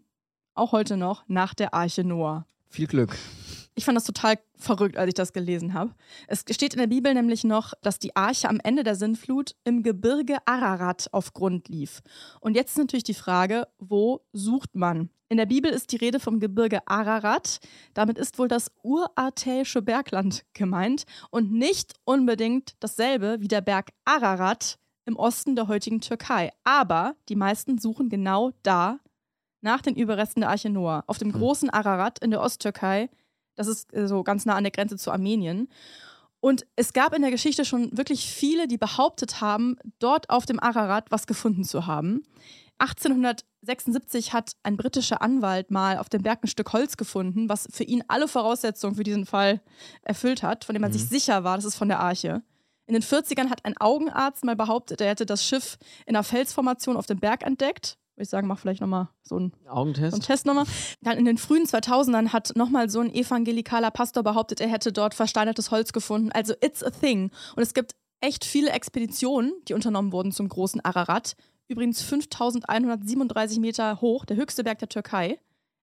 auch 0.55 0.71
heute 0.71 0.97
noch, 0.97 1.25
nach 1.27 1.53
der 1.53 1.75
Arche 1.75 2.05
Noah. 2.05 2.47
Viel 2.69 2.87
Glück. 2.87 3.17
Ich 3.75 3.85
fand 3.85 3.97
das 3.97 4.05
total 4.05 4.39
verrückt, 4.57 4.97
als 4.97 5.09
ich 5.09 5.15
das 5.15 5.33
gelesen 5.33 5.75
habe. 5.75 5.95
Es 6.27 6.45
steht 6.51 6.75
in 6.75 6.81
der 6.81 6.87
Bibel 6.87 7.15
nämlich 7.15 7.45
noch, 7.45 7.73
dass 7.83 7.99
die 7.99 8.15
Arche 8.17 8.49
am 8.49 8.61
Ende 8.63 8.83
der 8.83 8.95
Sintflut 8.95 9.55
im 9.65 9.83
Gebirge 9.83 10.39
Ararat 10.45 11.09
auf 11.13 11.33
Grund 11.33 11.69
lief. 11.69 12.01
Und 12.41 12.57
jetzt 12.57 12.73
ist 12.73 12.79
natürlich 12.79 13.05
die 13.05 13.15
Frage, 13.15 13.69
wo 13.79 14.21
sucht 14.33 14.75
man? 14.75 15.11
In 15.29 15.37
der 15.37 15.47
Bibel 15.47 15.71
ist 15.71 15.93
die 15.93 15.97
Rede 15.97 16.19
vom 16.19 16.41
Gebirge 16.41 16.81
Ararat. 16.87 17.61
Damit 17.95 18.19
ist 18.19 18.39
wohl 18.39 18.49
das 18.49 18.73
urartäische 18.83 19.81
Bergland 19.81 20.45
gemeint 20.55 21.05
und 21.31 21.53
nicht 21.53 21.95
unbedingt 22.05 22.75
dasselbe 22.81 23.41
wie 23.41 23.49
der 23.49 23.61
Berg 23.61 23.91
Ararat 24.05 24.81
im 25.07 25.15
Osten 25.15 25.55
der 25.55 25.69
heutigen 25.69 26.01
Türkei. 26.01 26.51
Aber 26.65 27.15
die 27.29 27.37
meisten 27.37 27.79
suchen 27.79 28.09
genau 28.09 28.51
da 28.65 28.99
nach 29.61 29.83
den 29.83 29.95
Überresten 29.95 30.41
der 30.41 30.51
Arche 30.51 30.71
Noah, 30.71 31.05
auf 31.07 31.19
dem 31.19 31.33
großen 31.33 31.71
Ararat 31.71 32.19
in 32.19 32.31
der 32.31 32.41
Osttürkei. 32.41 33.09
Das 33.61 33.69
ist 33.69 33.93
äh, 33.95 34.09
so 34.09 34.23
ganz 34.23 34.47
nah 34.47 34.55
an 34.55 34.65
der 34.65 34.71
Grenze 34.71 34.97
zu 34.97 35.11
Armenien. 35.11 35.69
Und 36.41 36.65
es 36.77 36.95
gab 36.95 37.15
in 37.15 37.21
der 37.21 37.31
Geschichte 37.31 37.67
schon 37.67 37.95
wirklich 37.95 38.25
viele, 38.25 38.67
die 38.67 38.79
behauptet 38.79 39.43
haben, 39.43 39.77
dort 39.99 40.31
auf 40.31 40.47
dem 40.47 40.59
Ararat 40.59 41.11
was 41.11 41.27
gefunden 41.27 41.65
zu 41.65 41.87
haben. 41.87 42.23
1876 42.79 44.33
hat 44.33 44.53
ein 44.63 44.79
britischer 44.79 45.21
Anwalt 45.21 45.71
mal 45.71 45.99
auf 45.99 46.09
dem 46.09 46.23
Berg 46.23 46.43
ein 46.43 46.49
Stück 46.49 46.73
Holz 46.73 46.97
gefunden, 46.97 47.51
was 47.51 47.69
für 47.71 47.85
ihn 47.85 48.03
alle 48.09 48.29
Voraussetzungen 48.29 48.95
für 48.95 49.05
diesen 49.05 49.27
Fall 49.27 49.61
erfüllt 50.05 50.43
hat, 50.43 50.65
von 50.65 50.75
dem 50.75 50.81
man 50.81 50.91
Mhm. 50.91 50.97
sich 50.97 51.07
sicher 51.11 51.45
war, 51.45 51.57
das 51.57 51.67
ist 51.67 51.77
von 51.77 51.89
der 51.89 52.01
Arche. 52.01 52.43
In 52.87 52.95
den 52.95 53.03
40ern 53.03 53.51
hat 53.51 53.67
ein 53.67 53.77
Augenarzt 53.77 54.43
mal 54.43 54.57
behauptet, 54.57 55.03
er 55.03 55.11
hätte 55.11 55.27
das 55.27 55.45
Schiff 55.45 55.77
in 56.07 56.17
einer 56.17 56.25
Felsformation 56.25 56.97
auf 56.97 57.05
dem 57.05 57.21
Berg 57.21 57.45
entdeckt. 57.47 57.99
Würde 58.21 58.25
ich 58.25 58.31
sagen, 58.33 58.49
mach 58.49 58.59
vielleicht 58.59 58.83
nochmal 58.83 59.09
so 59.23 59.39
ein 59.39 59.53
Augentest? 59.67 60.11
so 60.11 60.19
ein 60.19 60.21
Test 60.21 60.45
nochmal. 60.45 60.67
Dann 61.01 61.17
in 61.17 61.25
den 61.25 61.39
frühen 61.39 61.65
2000ern 61.65 62.35
hat 62.35 62.53
nochmal 62.55 62.91
so 62.91 63.01
ein 63.01 63.11
evangelikaler 63.15 63.91
Pastor 63.91 64.23
behauptet, 64.23 64.61
er 64.61 64.69
hätte 64.69 64.93
dort 64.93 65.15
versteinertes 65.15 65.71
Holz 65.71 65.95
gefunden. 65.95 66.31
Also 66.31 66.53
it's 66.61 66.85
a 66.85 66.91
thing. 66.91 67.31
Und 67.57 67.63
es 67.63 67.73
gibt 67.73 67.93
echt 68.21 68.45
viele 68.45 68.73
Expeditionen, 68.73 69.55
die 69.69 69.73
unternommen 69.73 70.13
wurden 70.13 70.33
zum 70.33 70.51
großen 70.51 70.85
Ararat. 70.85 71.35
Übrigens 71.67 72.03
5137 72.03 73.59
Meter 73.59 74.03
hoch, 74.03 74.27
der 74.27 74.37
höchste 74.37 74.65
Berg 74.65 74.81
der 74.81 74.91
Türkei. 74.91 75.39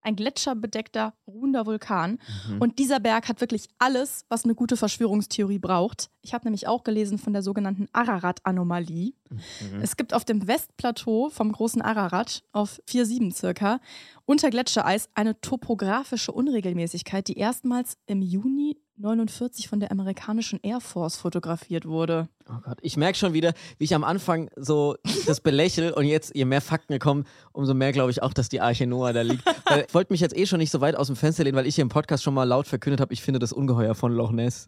Ein 0.07 0.15
gletscherbedeckter, 0.15 1.15
ruhender 1.27 1.65
Vulkan. 1.65 2.19
Mhm. 2.47 2.61
Und 2.61 2.79
dieser 2.79 3.01
Berg 3.01 3.27
hat 3.27 3.41
wirklich 3.41 3.67
alles, 3.77 4.23
was 4.29 4.45
eine 4.45 4.55
gute 4.55 4.77
Verschwörungstheorie 4.77 5.59
braucht. 5.59 6.09
Ich 6.21 6.33
habe 6.33 6.45
nämlich 6.45 6.65
auch 6.65 6.85
gelesen 6.85 7.17
von 7.17 7.33
der 7.33 7.41
sogenannten 7.41 7.89
Ararat-Anomalie. 7.91 9.15
Mhm. 9.29 9.81
Es 9.81 9.97
gibt 9.97 10.13
auf 10.13 10.23
dem 10.23 10.47
Westplateau 10.47 11.29
vom 11.29 11.51
großen 11.51 11.81
Ararat 11.81 12.45
auf 12.53 12.81
4,7 12.87 13.35
circa 13.35 13.81
unter 14.23 14.49
Gletschereis 14.49 15.09
eine 15.13 15.41
topografische 15.41 16.31
Unregelmäßigkeit, 16.31 17.27
die 17.27 17.37
erstmals 17.37 17.97
im 18.05 18.21
Juni 18.21 18.77
49 18.95 19.67
von 19.67 19.81
der 19.81 19.91
amerikanischen 19.91 20.61
Air 20.63 20.79
Force 20.79 21.17
fotografiert 21.17 21.85
wurde. 21.85 22.29
Oh 22.49 22.59
Gott, 22.63 22.77
ich 22.81 22.95
merke 22.97 23.17
schon 23.17 23.33
wieder, 23.33 23.53
wie 23.77 23.83
ich 23.83 23.93
am 23.93 24.03
Anfang 24.03 24.49
so 24.55 24.95
das 25.25 25.41
belächel 25.41 25.91
und 25.91 26.05
jetzt, 26.05 26.33
je 26.35 26.45
mehr 26.45 26.61
Fakten 26.61 26.97
kommen, 26.99 27.25
umso 27.51 27.73
mehr 27.73 27.91
glaube 27.91 28.11
ich 28.11 28.21
auch, 28.23 28.33
dass 28.33 28.47
die 28.49 28.61
Arche 28.61 28.87
Noah 28.87 29.13
da 29.13 29.21
liegt. 29.21 29.43
Ich 29.87 29.93
wollte 29.93 30.13
mich 30.13 30.21
jetzt 30.21 30.35
eh 30.37 30.45
schon 30.45 30.59
nicht 30.59 30.71
so 30.71 30.79
weit 30.79 30.95
aus 30.95 31.07
dem 31.07 31.17
Fenster 31.17 31.43
lehnen, 31.43 31.57
weil 31.57 31.67
ich 31.67 31.75
hier 31.75 31.81
im 31.81 31.89
Podcast 31.89 32.23
schon 32.23 32.33
mal 32.33 32.45
laut 32.45 32.67
verkündet 32.67 33.01
habe, 33.01 33.13
ich 33.13 33.21
finde 33.21 33.39
das 33.39 33.51
Ungeheuer 33.51 33.95
von 33.95 34.13
Loch 34.13 34.31
Ness. 34.31 34.65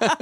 Ja, 0.00 0.18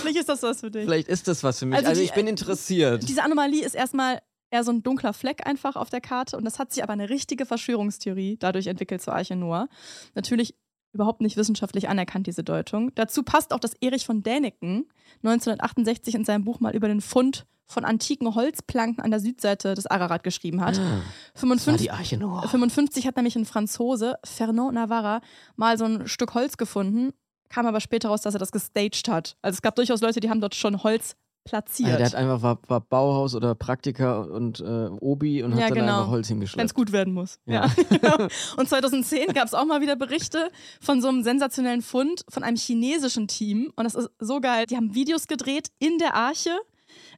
vielleicht 0.00 0.18
ist 0.18 0.28
das 0.28 0.42
was 0.42 0.60
für 0.60 0.70
dich. 0.70 0.84
Vielleicht 0.84 1.08
ist 1.08 1.28
das 1.28 1.42
was 1.44 1.58
für 1.60 1.66
mich. 1.66 1.76
Also 1.76 1.88
Also, 1.90 2.00
die- 2.00 2.06
ich 2.06 2.12
bin 2.14 2.26
interessiert. 2.26 3.08
Diese 3.08 3.22
Anomalie 3.22 3.64
ist 3.64 3.74
erstmal 3.74 4.20
eher 4.50 4.64
so 4.64 4.72
ein 4.72 4.82
dunkler 4.82 5.12
Fleck 5.12 5.46
einfach 5.46 5.76
auf 5.76 5.90
der 5.90 6.00
Karte 6.00 6.36
und 6.36 6.44
das 6.44 6.58
hat 6.58 6.72
sich 6.72 6.82
aber 6.82 6.92
eine 6.92 7.08
richtige 7.10 7.46
Verschwörungstheorie 7.46 8.36
dadurch 8.38 8.66
entwickelt 8.66 9.02
zur 9.02 9.14
Arche 9.14 9.36
Noah. 9.36 9.68
Natürlich 10.14 10.54
überhaupt 10.94 11.20
nicht 11.20 11.36
wissenschaftlich 11.36 11.88
anerkannt, 11.88 12.26
diese 12.26 12.44
Deutung. 12.44 12.92
Dazu 12.94 13.22
passt 13.22 13.52
auch, 13.52 13.60
dass 13.60 13.74
Erich 13.74 14.06
von 14.06 14.22
Däniken 14.22 14.86
1968 15.22 16.14
in 16.14 16.24
seinem 16.24 16.44
Buch 16.44 16.60
mal 16.60 16.74
über 16.74 16.88
den 16.88 17.00
Fund 17.00 17.46
von 17.66 17.84
antiken 17.84 18.34
Holzplanken 18.34 19.02
an 19.02 19.10
der 19.10 19.20
Südseite 19.20 19.74
des 19.74 19.86
Ararat 19.86 20.22
geschrieben 20.22 20.60
hat. 20.60 20.78
War 20.78 21.02
55, 21.34 21.82
die 21.82 21.90
Arche 21.90 22.16
Noah. 22.16 22.46
55 22.48 23.06
hat 23.06 23.16
nämlich 23.16 23.36
ein 23.36 23.46
Franzose, 23.46 24.16
Fernand 24.24 24.74
Navarra, 24.74 25.20
mal 25.56 25.78
so 25.78 25.84
ein 25.84 26.06
Stück 26.06 26.34
Holz 26.34 26.56
gefunden, 26.56 27.12
kam 27.48 27.66
aber 27.66 27.80
später 27.80 28.08
raus, 28.08 28.22
dass 28.22 28.34
er 28.34 28.40
das 28.40 28.52
gestaged 28.52 29.08
hat. 29.08 29.36
Also 29.42 29.56
es 29.56 29.62
gab 29.62 29.76
durchaus 29.76 30.00
Leute, 30.00 30.20
die 30.20 30.30
haben 30.30 30.40
dort 30.40 30.54
schon 30.54 30.82
Holz 30.82 31.16
platziert. 31.44 31.90
Ja, 31.90 31.96
der 31.96 32.06
hat 32.06 32.14
einfach 32.14 32.42
war, 32.42 32.58
war 32.68 32.80
Bauhaus 32.80 33.34
oder 33.34 33.54
Praktiker 33.54 34.30
und 34.30 34.60
äh, 34.60 34.88
Obi 35.00 35.42
und 35.42 35.52
hat 35.54 35.60
Ja, 35.60 35.68
dann 35.68 35.78
genau. 35.78 35.98
einfach 36.00 36.10
Holz 36.10 36.28
Wenn 36.28 36.36
hingeschleppt. 36.36 36.66
es 36.70 36.74
gut 36.74 36.92
werden 36.92 37.14
muss. 37.14 37.38
Ja. 37.46 37.66
Ja. 37.66 37.70
genau. 37.90 38.28
Und 38.56 38.68
2010 38.68 39.32
gab 39.34 39.46
es 39.46 39.54
auch 39.54 39.64
mal 39.64 39.80
wieder 39.80 39.96
Berichte 39.96 40.50
von 40.80 41.00
so 41.00 41.08
einem 41.08 41.22
sensationellen 41.22 41.82
Fund 41.82 42.24
von 42.28 42.42
einem 42.42 42.56
chinesischen 42.56 43.28
Team. 43.28 43.72
Und 43.76 43.84
das 43.84 43.94
ist 43.94 44.08
so 44.18 44.40
geil. 44.40 44.66
Die 44.66 44.76
haben 44.76 44.94
Videos 44.94 45.26
gedreht 45.26 45.68
in 45.78 45.98
der 45.98 46.14
Arche. 46.14 46.50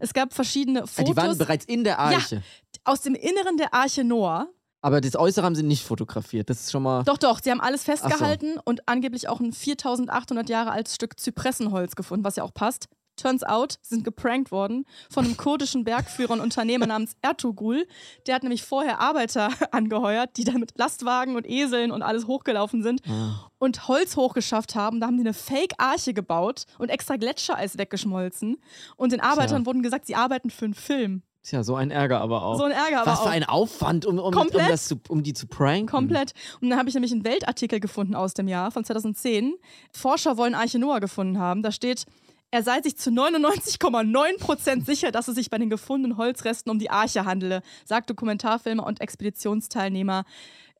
Es 0.01 0.13
gab 0.13 0.35
verschiedene 0.35 0.87
Fotos 0.87 1.05
die 1.11 1.17
waren 1.17 1.39
bereits 1.39 1.65
in 1.65 1.85
der 1.85 1.99
Arche. 1.99 2.43
aus 2.85 3.01
dem 3.03 3.15
Inneren 3.15 3.57
der 3.57 3.73
Arche 3.75 4.05
Noah. 4.05 4.49
Aber 4.83 5.01
das 5.01 5.17
Äußere 5.17 5.45
haben 5.45 5.55
sie 5.55 5.63
nicht 5.65 5.83
fotografiert. 5.85 6.49
Das 6.51 6.61
ist 6.61 6.71
schon 6.71 6.83
mal. 6.83 7.03
Doch, 7.05 7.19
doch, 7.19 7.41
sie 7.43 7.51
haben 7.51 7.61
alles 7.61 7.83
festgehalten 7.85 8.59
und 8.65 8.89
angeblich 8.89 9.29
auch 9.29 9.41
ein 9.41 9.53
4800 9.53 10.49
Jahre 10.49 10.71
altes 10.71 10.95
Stück 10.95 11.19
Zypressenholz 11.19 11.97
gefunden, 11.97 12.25
was 12.25 12.37
ja 12.37 12.45
auch 12.45 12.55
passt. 12.55 12.87
Turns 13.17 13.43
out, 13.43 13.79
sie 13.83 13.95
sind 13.97 14.05
geprankt 14.05 14.51
worden 14.51 14.85
von 15.11 15.25
einem 15.25 15.37
kurdischen 15.37 15.85
Bergführer 15.85 16.33
und 16.33 16.41
Unternehmer 16.41 16.87
namens 16.87 17.17
Ertugrul. 17.23 17.87
Der 18.27 18.35
hat 18.35 18.43
nämlich 18.43 18.63
vorher 18.63 19.01
Arbeiter 19.01 19.51
angeheuert, 19.73 20.37
die 20.37 20.45
da 20.45 20.53
mit 20.53 20.77
Lastwagen 20.77 21.37
und 21.37 21.49
Eseln 21.49 21.91
und 21.91 22.03
alles 22.03 22.27
hochgelaufen 22.27 22.83
sind 22.83 23.01
Ah. 23.09 23.51
und 23.59 23.89
Holz 23.89 24.17
hochgeschafft 24.17 24.75
haben. 24.75 25.01
Da 25.01 25.07
haben 25.07 25.17
die 25.17 25.23
eine 25.23 25.35
Fake-Arche 25.35 26.15
gebaut 26.15 26.65
und 26.79 26.89
extra 26.89 27.17
Gletschereis 27.17 27.79
weggeschmolzen. 27.79 28.59
Und 28.97 29.13
den 29.13 29.21
Arbeitern 29.21 29.63
Tja. 29.63 29.67
wurden 29.67 29.83
gesagt, 29.83 30.07
sie 30.07 30.15
arbeiten 30.15 30.51
für 30.51 30.67
einen 30.67 30.75
Film. 30.75 31.23
Tja, 31.43 31.63
so 31.63 31.77
ein 31.77 31.93
Ärger 31.93 32.21
aber 32.21 32.43
auch. 32.43 32.59
So 32.59 32.65
ein 32.65 32.73
Ärger 32.73 33.03
aber 33.03 33.13
Was 33.13 33.21
für 33.21 33.27
auch. 33.27 33.31
ein 33.31 33.45
Aufwand, 33.45 34.05
um, 34.05 34.19
um, 34.19 34.35
um, 34.37 34.49
das 34.53 34.89
zu, 34.89 34.97
um 35.09 35.23
die 35.23 35.33
zu 35.33 35.47
pranken. 35.47 35.87
Komplett. 35.87 36.33
Und 36.61 36.71
dann 36.71 36.79
habe 36.79 36.89
ich 36.89 36.95
nämlich 36.97 37.13
einen 37.13 37.25
Weltartikel 37.25 37.79
gefunden 37.79 38.17
aus 38.17 38.35
dem 38.35 38.49
Jahr 38.49 38.73
von 38.73 38.85
2010. 38.85 39.55
Forscher 39.93 40.37
wollen 40.37 40.57
Arche 40.57 40.81
Noah 40.81 40.99
gefunden 40.99 41.39
haben. 41.39 41.63
Da 41.63 41.71
steht, 41.71 42.05
er 42.51 42.63
sei 42.63 42.81
sich 42.81 42.97
zu 42.97 43.11
99,9% 43.11 44.85
sicher, 44.85 45.11
dass 45.11 45.29
es 45.29 45.35
sich 45.35 45.51
bei 45.51 45.59
den 45.59 45.71
gefundenen 45.71 46.17
Holzresten 46.17 46.71
um 46.71 46.79
die 46.79 46.91
Arche 46.91 47.25
handele, 47.25 47.63
sagt 47.85 48.09
Dokumentarfilmer 48.11 48.87
und 48.87 49.01
Expeditionsteilnehmer 49.01 50.25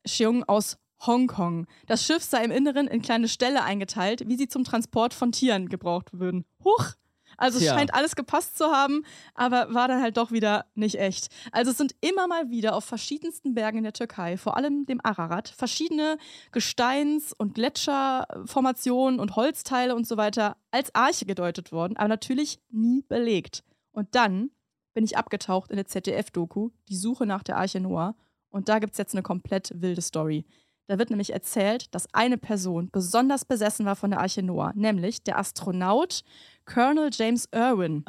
Cheung 0.05 0.43
aus 0.45 0.77
Hongkong. 1.05 1.67
Das 1.85 2.05
Schiff 2.05 2.23
sei 2.23 2.43
im 2.43 2.51
Inneren 2.51 2.87
in 2.87 3.01
kleine 3.01 3.27
Ställe 3.27 3.63
eingeteilt, 3.63 4.27
wie 4.27 4.37
sie 4.37 4.47
zum 4.47 4.63
Transport 4.63 5.13
von 5.13 5.31
Tieren 5.31 5.69
gebraucht 5.69 6.09
würden. 6.13 6.45
Huch! 6.63 6.93
Also 7.37 7.57
es 7.59 7.63
Tja. 7.63 7.75
scheint 7.75 7.93
alles 7.93 8.15
gepasst 8.15 8.57
zu 8.57 8.65
haben, 8.65 9.03
aber 9.35 9.73
war 9.73 9.87
dann 9.87 10.01
halt 10.01 10.17
doch 10.17 10.31
wieder 10.31 10.65
nicht 10.75 10.99
echt. 10.99 11.29
Also 11.51 11.71
es 11.71 11.77
sind 11.77 11.95
immer 12.01 12.27
mal 12.27 12.49
wieder 12.49 12.75
auf 12.75 12.83
verschiedensten 12.83 13.53
Bergen 13.53 13.77
in 13.77 13.83
der 13.83 13.93
Türkei, 13.93 14.37
vor 14.37 14.57
allem 14.57 14.85
dem 14.85 14.99
Ararat, 15.03 15.47
verschiedene 15.49 16.17
Gesteins- 16.51 17.33
und 17.33 17.55
Gletscherformationen 17.55 19.19
und 19.19 19.35
Holzteile 19.35 19.95
und 19.95 20.07
so 20.07 20.17
weiter 20.17 20.57
als 20.71 20.93
Arche 20.95 21.25
gedeutet 21.25 21.71
worden, 21.71 21.95
aber 21.97 22.09
natürlich 22.09 22.59
nie 22.69 23.03
belegt. 23.07 23.63
Und 23.91 24.15
dann 24.15 24.51
bin 24.93 25.05
ich 25.05 25.17
abgetaucht 25.17 25.69
in 25.69 25.77
der 25.77 25.85
ZDF-Doku, 25.85 26.71
die 26.89 26.95
Suche 26.95 27.27
nach 27.27 27.43
der 27.43 27.57
Arche 27.57 27.79
Noah. 27.79 28.15
Und 28.49 28.67
da 28.67 28.79
gibt 28.79 28.93
es 28.93 28.97
jetzt 28.97 29.13
eine 29.13 29.21
komplett 29.21 29.71
wilde 29.75 30.01
Story. 30.01 30.45
Da 30.87 30.97
wird 30.97 31.09
nämlich 31.09 31.33
erzählt, 31.33 31.93
dass 31.93 32.13
eine 32.13 32.37
Person 32.37 32.89
besonders 32.91 33.43
besessen 33.43 33.85
war 33.85 33.95
von 33.95 34.11
der 34.11 34.21
Arche 34.21 34.41
Noah, 34.41 34.71
nämlich 34.73 35.21
der 35.21 35.37
Astronaut 35.37 36.21
Colonel 36.65 37.09
James 37.11 37.47
Irwin. 37.53 38.05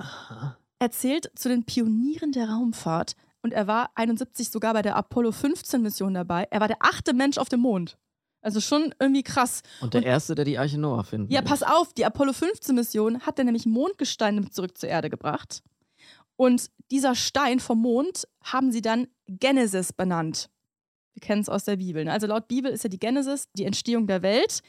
Erzählt 0.78 1.30
zu 1.34 1.48
den 1.48 1.64
Pionieren 1.64 2.30
der 2.30 2.48
Raumfahrt 2.50 3.14
und 3.42 3.52
er 3.52 3.66
war 3.66 3.90
71 3.96 4.50
sogar 4.50 4.74
bei 4.74 4.82
der 4.82 4.96
Apollo 4.96 5.32
15 5.32 5.82
Mission 5.82 6.14
dabei. 6.14 6.46
Er 6.50 6.60
war 6.60 6.68
der 6.68 6.78
achte 6.80 7.14
Mensch 7.14 7.38
auf 7.38 7.48
dem 7.48 7.60
Mond. 7.60 7.98
Also 8.40 8.60
schon 8.60 8.94
irgendwie 9.00 9.24
krass. 9.24 9.62
Und 9.80 9.94
der 9.94 10.04
Erste, 10.04 10.36
der 10.36 10.44
die 10.44 10.58
Arche 10.58 10.78
Noah 10.78 11.02
findet. 11.02 11.32
Ja, 11.32 11.42
pass 11.42 11.64
auf, 11.64 11.92
die 11.92 12.04
Apollo 12.04 12.32
15 12.32 12.74
Mission 12.74 13.20
hat 13.20 13.38
er 13.38 13.44
nämlich 13.44 13.66
Mondgesteine 13.66 14.48
zurück 14.50 14.78
zur 14.78 14.88
Erde 14.88 15.10
gebracht. 15.10 15.62
Und 16.36 16.70
dieser 16.92 17.16
Stein 17.16 17.58
vom 17.58 17.82
Mond 17.82 18.28
haben 18.44 18.70
sie 18.70 18.80
dann 18.80 19.08
Genesis 19.26 19.92
benannt. 19.92 20.48
Wir 21.18 21.26
kennen 21.26 21.42
es 21.42 21.48
aus 21.48 21.64
der 21.64 21.78
Bibel. 21.78 22.04
Ne? 22.04 22.12
Also 22.12 22.28
laut 22.28 22.46
Bibel 22.46 22.70
ist 22.70 22.84
ja 22.84 22.88
die 22.88 23.00
Genesis 23.00 23.48
die 23.54 23.64
Entstehung 23.64 24.06
der 24.06 24.22
Welt. 24.22 24.60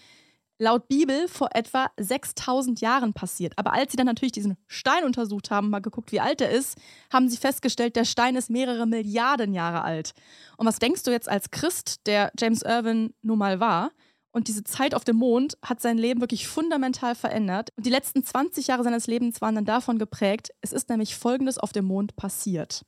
Laut 0.57 0.87
Bibel 0.87 1.27
vor 1.27 1.49
etwa 1.53 1.91
6000 1.97 2.81
Jahren 2.81 3.13
passiert. 3.13 3.53
Aber 3.55 3.71
als 3.71 3.91
sie 3.91 3.97
dann 3.97 4.07
natürlich 4.07 4.31
diesen 4.31 4.57
Stein 4.65 5.03
untersucht 5.03 5.51
haben, 5.51 5.69
mal 5.69 5.79
geguckt, 5.79 6.11
wie 6.11 6.19
alt 6.19 6.41
er 6.41 6.49
ist, 6.49 6.75
haben 7.13 7.29
sie 7.29 7.37
festgestellt, 7.37 7.95
der 7.95 8.03
Stein 8.03 8.35
ist 8.35 8.49
mehrere 8.49 8.87
Milliarden 8.87 9.53
Jahre 9.53 9.83
alt. 9.83 10.13
Und 10.57 10.65
was 10.65 10.79
denkst 10.79 11.03
du 11.03 11.11
jetzt 11.11 11.29
als 11.29 11.51
Christ, 11.51 12.07
der 12.07 12.31
James 12.39 12.63
Irwin 12.63 13.13
nun 13.21 13.37
mal 13.37 13.59
war? 13.59 13.91
Und 14.31 14.47
diese 14.47 14.63
Zeit 14.63 14.95
auf 14.95 15.03
dem 15.03 15.17
Mond 15.17 15.55
hat 15.63 15.81
sein 15.81 15.99
Leben 15.99 16.19
wirklich 16.19 16.47
fundamental 16.47 17.13
verändert. 17.13 17.69
Und 17.77 17.85
die 17.85 17.91
letzten 17.91 18.23
20 18.23 18.65
Jahre 18.65 18.83
seines 18.83 19.05
Lebens 19.05 19.39
waren 19.39 19.53
dann 19.53 19.65
davon 19.65 19.99
geprägt. 19.99 20.49
Es 20.61 20.73
ist 20.73 20.89
nämlich 20.89 21.15
Folgendes 21.15 21.59
auf 21.59 21.73
dem 21.73 21.85
Mond 21.85 22.15
passiert. 22.15 22.85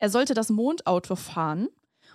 Er 0.00 0.10
sollte 0.10 0.34
das 0.34 0.50
Mondauto 0.50 1.14
fahren 1.14 1.68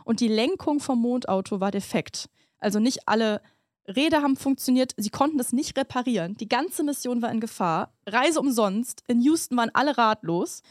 und 0.05 0.19
die 0.19 0.27
Lenkung 0.27 0.79
vom 0.79 1.01
Mondauto 1.01 1.59
war 1.59 1.71
defekt. 1.71 2.29
Also 2.59 2.79
nicht 2.79 3.07
alle 3.07 3.41
Räder 3.87 4.21
haben 4.21 4.35
funktioniert, 4.35 4.93
sie 4.97 5.09
konnten 5.09 5.39
es 5.39 5.53
nicht 5.53 5.77
reparieren. 5.77 6.35
Die 6.35 6.47
ganze 6.47 6.83
Mission 6.83 7.21
war 7.21 7.31
in 7.31 7.39
Gefahr. 7.39 7.93
Reise 8.07 8.39
umsonst. 8.39 9.03
In 9.07 9.21
Houston 9.21 9.57
waren 9.57 9.71
alle 9.73 9.97
ratlos. 9.97 10.61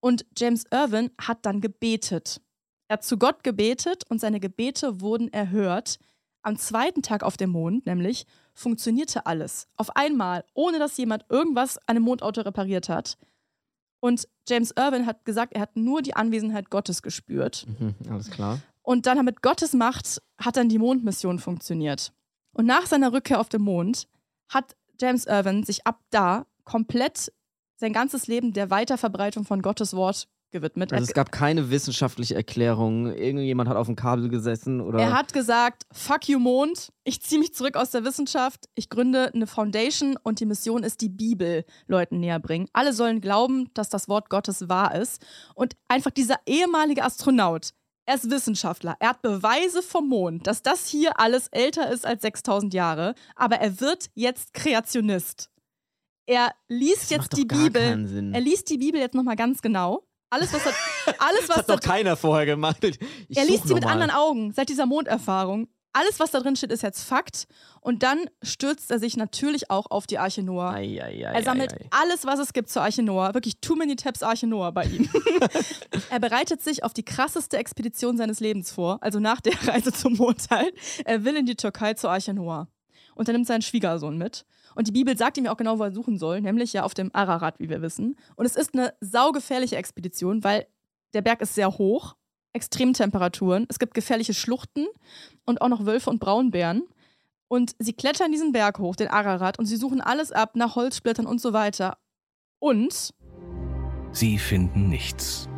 Und 0.00 0.24
James 0.36 0.64
Irwin 0.70 1.10
hat 1.20 1.44
dann 1.46 1.60
gebetet. 1.60 2.40
Er 2.88 2.94
hat 2.94 3.04
zu 3.04 3.18
Gott 3.18 3.42
gebetet 3.42 4.04
und 4.08 4.20
seine 4.20 4.40
Gebete 4.40 5.00
wurden 5.00 5.32
erhört. 5.32 5.98
Am 6.42 6.58
zweiten 6.58 7.02
Tag 7.02 7.22
auf 7.22 7.36
dem 7.36 7.50
Mond, 7.50 7.86
nämlich, 7.86 8.26
funktionierte 8.52 9.26
alles. 9.26 9.66
Auf 9.76 9.96
einmal, 9.96 10.44
ohne 10.52 10.78
dass 10.78 10.96
jemand 10.96 11.24
irgendwas 11.30 11.78
an 11.88 11.96
dem 11.96 12.02
Mondauto 12.02 12.42
repariert 12.42 12.88
hat. 12.88 13.16
Und 14.04 14.28
James 14.46 14.70
Irwin 14.76 15.06
hat 15.06 15.24
gesagt, 15.24 15.54
er 15.54 15.62
hat 15.62 15.76
nur 15.76 16.02
die 16.02 16.14
Anwesenheit 16.14 16.68
Gottes 16.68 17.00
gespürt. 17.00 17.64
Mhm, 17.66 17.94
alles 18.10 18.28
klar. 18.28 18.60
Und 18.82 19.06
dann 19.06 19.24
mit 19.24 19.40
Gottes 19.40 19.72
Macht 19.72 20.20
hat 20.36 20.58
dann 20.58 20.68
die 20.68 20.76
Mondmission 20.76 21.38
funktioniert. 21.38 22.12
Und 22.52 22.66
nach 22.66 22.84
seiner 22.84 23.14
Rückkehr 23.14 23.40
auf 23.40 23.48
den 23.48 23.62
Mond 23.62 24.06
hat 24.50 24.76
James 25.00 25.24
Irwin 25.24 25.64
sich 25.64 25.86
ab 25.86 26.02
da 26.10 26.44
komplett 26.64 27.32
sein 27.76 27.94
ganzes 27.94 28.26
Leben 28.26 28.52
der 28.52 28.68
Weiterverbreitung 28.68 29.46
von 29.46 29.62
Gottes 29.62 29.94
Wort 29.94 30.28
gewidmet. 30.54 30.92
Also 30.92 31.04
es 31.04 31.12
gab 31.12 31.32
keine 31.32 31.70
wissenschaftliche 31.70 32.34
Erklärung. 32.34 33.08
Irgendjemand 33.08 33.68
hat 33.68 33.76
auf 33.76 33.86
dem 33.86 33.96
Kabel 33.96 34.28
gesessen 34.28 34.80
oder. 34.80 35.00
Er 35.00 35.12
hat 35.12 35.32
gesagt, 35.32 35.82
fuck 35.92 36.28
you 36.28 36.38
Mond, 36.38 36.92
ich 37.02 37.20
ziehe 37.20 37.40
mich 37.40 37.52
zurück 37.52 37.76
aus 37.76 37.90
der 37.90 38.04
Wissenschaft, 38.04 38.68
ich 38.74 38.88
gründe 38.88 39.32
eine 39.34 39.46
Foundation 39.46 40.16
und 40.22 40.40
die 40.40 40.46
Mission 40.46 40.84
ist 40.84 41.00
die 41.00 41.08
Bibel 41.08 41.64
Leuten 41.86 42.20
näher 42.20 42.38
bringen. 42.38 42.68
Alle 42.72 42.92
sollen 42.92 43.20
glauben, 43.20 43.68
dass 43.74 43.88
das 43.88 44.08
Wort 44.08 44.30
Gottes 44.30 44.68
wahr 44.68 44.94
ist. 44.94 45.24
Und 45.54 45.76
einfach 45.88 46.12
dieser 46.12 46.36
ehemalige 46.46 47.04
Astronaut, 47.04 47.70
er 48.06 48.14
ist 48.14 48.30
Wissenschaftler, 48.30 48.96
er 49.00 49.10
hat 49.10 49.22
Beweise 49.22 49.82
vom 49.82 50.08
Mond, 50.08 50.46
dass 50.46 50.62
das 50.62 50.86
hier 50.86 51.18
alles 51.18 51.48
älter 51.48 51.90
ist 51.90 52.06
als 52.06 52.22
6000 52.22 52.72
Jahre, 52.72 53.14
aber 53.34 53.56
er 53.56 53.80
wird 53.80 54.10
jetzt 54.14 54.54
Kreationist. 54.54 55.50
Er 56.26 56.52
liest 56.68 57.10
macht 57.10 57.10
jetzt 57.10 57.36
die 57.36 57.44
Bibel. 57.44 58.32
Er 58.32 58.40
liest 58.40 58.70
die 58.70 58.78
Bibel 58.78 59.00
jetzt 59.00 59.14
nochmal 59.14 59.36
ganz 59.36 59.60
genau. 59.60 60.06
Alles, 60.34 60.52
was, 60.52 60.66
er, 60.66 60.72
alles, 61.20 61.40
das 61.42 61.48
was 61.48 61.56
hat 61.58 61.68
da 61.68 61.76
doch 61.76 61.80
keiner 61.80 62.16
vorher 62.16 62.44
gemacht. 62.44 62.82
Ich 62.82 62.98
er 63.36 63.44
liest 63.44 63.68
sie 63.68 63.74
mit 63.74 63.84
mal. 63.84 63.92
anderen 63.92 64.10
Augen 64.10 64.52
seit 64.52 64.68
dieser 64.68 64.84
Monderfahrung. 64.84 65.68
Alles, 65.92 66.18
was 66.18 66.32
da 66.32 66.40
drin 66.40 66.56
steht, 66.56 66.72
ist 66.72 66.82
jetzt 66.82 67.04
Fakt. 67.04 67.46
Und 67.80 68.02
dann 68.02 68.18
stürzt 68.42 68.90
er 68.90 68.98
sich 68.98 69.16
natürlich 69.16 69.70
auch 69.70 69.86
auf 69.92 70.08
die 70.08 70.18
Arche 70.18 70.42
Noah. 70.42 70.72
Ei, 70.72 71.00
ei, 71.00 71.24
ei, 71.24 71.34
Er 71.34 71.42
sammelt 71.44 71.72
alles, 71.92 72.26
was 72.26 72.40
es 72.40 72.52
gibt 72.52 72.68
zur 72.68 72.82
Arche 72.82 73.04
Noah. 73.04 73.32
Wirklich 73.32 73.60
too 73.60 73.76
many 73.76 73.94
tabs 73.94 74.24
Arche 74.24 74.48
Noah 74.48 74.72
bei 74.72 74.86
ihm. 74.86 75.08
er 76.10 76.18
bereitet 76.18 76.60
sich 76.62 76.82
auf 76.82 76.94
die 76.94 77.04
krasseste 77.04 77.58
Expedition 77.58 78.16
seines 78.16 78.40
Lebens 78.40 78.72
vor, 78.72 78.98
also 79.02 79.20
nach 79.20 79.40
der 79.40 79.52
Reise 79.68 79.92
zum 79.92 80.14
Mond 80.14 80.48
halt. 80.50 80.74
Er 81.04 81.24
will 81.24 81.36
in 81.36 81.46
die 81.46 81.54
Türkei 81.54 81.94
zur 81.94 82.10
Arche 82.10 82.34
Noah. 82.34 82.66
Und 83.14 83.28
er 83.28 83.34
nimmt 83.34 83.46
seinen 83.46 83.62
Schwiegersohn 83.62 84.18
mit. 84.18 84.44
Und 84.74 84.88
die 84.88 84.92
Bibel 84.92 85.16
sagt 85.16 85.38
ihm 85.38 85.44
ja 85.44 85.52
auch 85.52 85.56
genau, 85.56 85.78
wo 85.78 85.84
er 85.84 85.92
suchen 85.92 86.18
soll, 86.18 86.40
nämlich 86.40 86.72
ja 86.72 86.82
auf 86.82 86.94
dem 86.94 87.10
Ararat, 87.14 87.58
wie 87.58 87.68
wir 87.68 87.82
wissen. 87.82 88.16
Und 88.36 88.46
es 88.46 88.56
ist 88.56 88.74
eine 88.74 88.94
saugefährliche 89.00 89.76
Expedition, 89.76 90.44
weil 90.44 90.66
der 91.12 91.22
Berg 91.22 91.40
ist 91.40 91.54
sehr 91.54 91.78
hoch, 91.78 92.16
Extremtemperaturen, 92.52 93.66
es 93.68 93.80
gibt 93.80 93.94
gefährliche 93.94 94.32
Schluchten 94.32 94.86
und 95.44 95.60
auch 95.60 95.68
noch 95.68 95.86
Wölfe 95.86 96.08
und 96.08 96.20
Braunbären. 96.20 96.84
Und 97.48 97.74
sie 97.78 97.92
klettern 97.92 98.32
diesen 98.32 98.52
Berg 98.52 98.78
hoch, 98.78 98.96
den 98.96 99.08
Ararat, 99.08 99.58
und 99.58 99.66
sie 99.66 99.76
suchen 99.76 100.00
alles 100.00 100.32
ab 100.32 100.56
nach 100.56 100.76
Holzsplittern 100.76 101.26
und 101.26 101.40
so 101.40 101.52
weiter. 101.52 101.98
Und, 102.58 103.12
Sie 104.12 104.38
finden 104.38 104.88
nichts. 104.88 105.48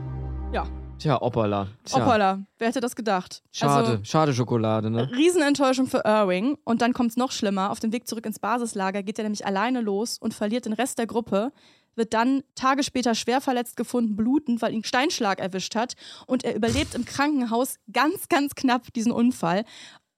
ja, 0.52 0.66
Tja, 0.98 1.20
Oppala. 1.20 1.68
Tja. 1.84 1.98
hoppala, 2.00 2.40
wer 2.58 2.68
hätte 2.68 2.80
das 2.80 2.96
gedacht? 2.96 3.42
Schade, 3.52 3.90
Also, 3.90 4.04
schade 4.04 4.32
Schokolade, 4.32 4.90
ne? 4.90 5.10
Riesenenttäuschung 5.12 5.86
für 5.86 6.02
Irving. 6.06 6.56
Und 6.64 6.80
dann 6.80 6.94
kommt 6.94 7.10
es 7.10 7.16
noch 7.16 7.32
schlimmer. 7.32 7.70
Auf 7.70 7.80
dem 7.80 7.92
Weg 7.92 8.08
zurück 8.08 8.24
ins 8.24 8.38
Basislager 8.38 9.02
geht 9.02 9.18
er 9.18 9.24
nämlich 9.24 9.44
alleine 9.44 9.82
los 9.82 10.16
und 10.18 10.32
verliert 10.32 10.64
den 10.64 10.72
Rest 10.72 10.98
der 10.98 11.06
Gruppe. 11.06 11.52
Wird 11.96 12.14
dann 12.14 12.42
Tage 12.54 12.82
später 12.82 13.14
schwer 13.14 13.40
verletzt 13.40 13.76
gefunden, 13.76 14.16
blutend, 14.16 14.62
weil 14.62 14.72
ihn 14.72 14.84
Steinschlag 14.84 15.38
erwischt 15.38 15.74
hat. 15.74 15.94
Und 16.26 16.44
er 16.44 16.54
überlebt 16.56 16.94
im 16.94 17.04
Krankenhaus 17.04 17.76
ganz, 17.92 18.28
ganz 18.28 18.54
knapp 18.54 18.92
diesen 18.94 19.12
Unfall. 19.12 19.64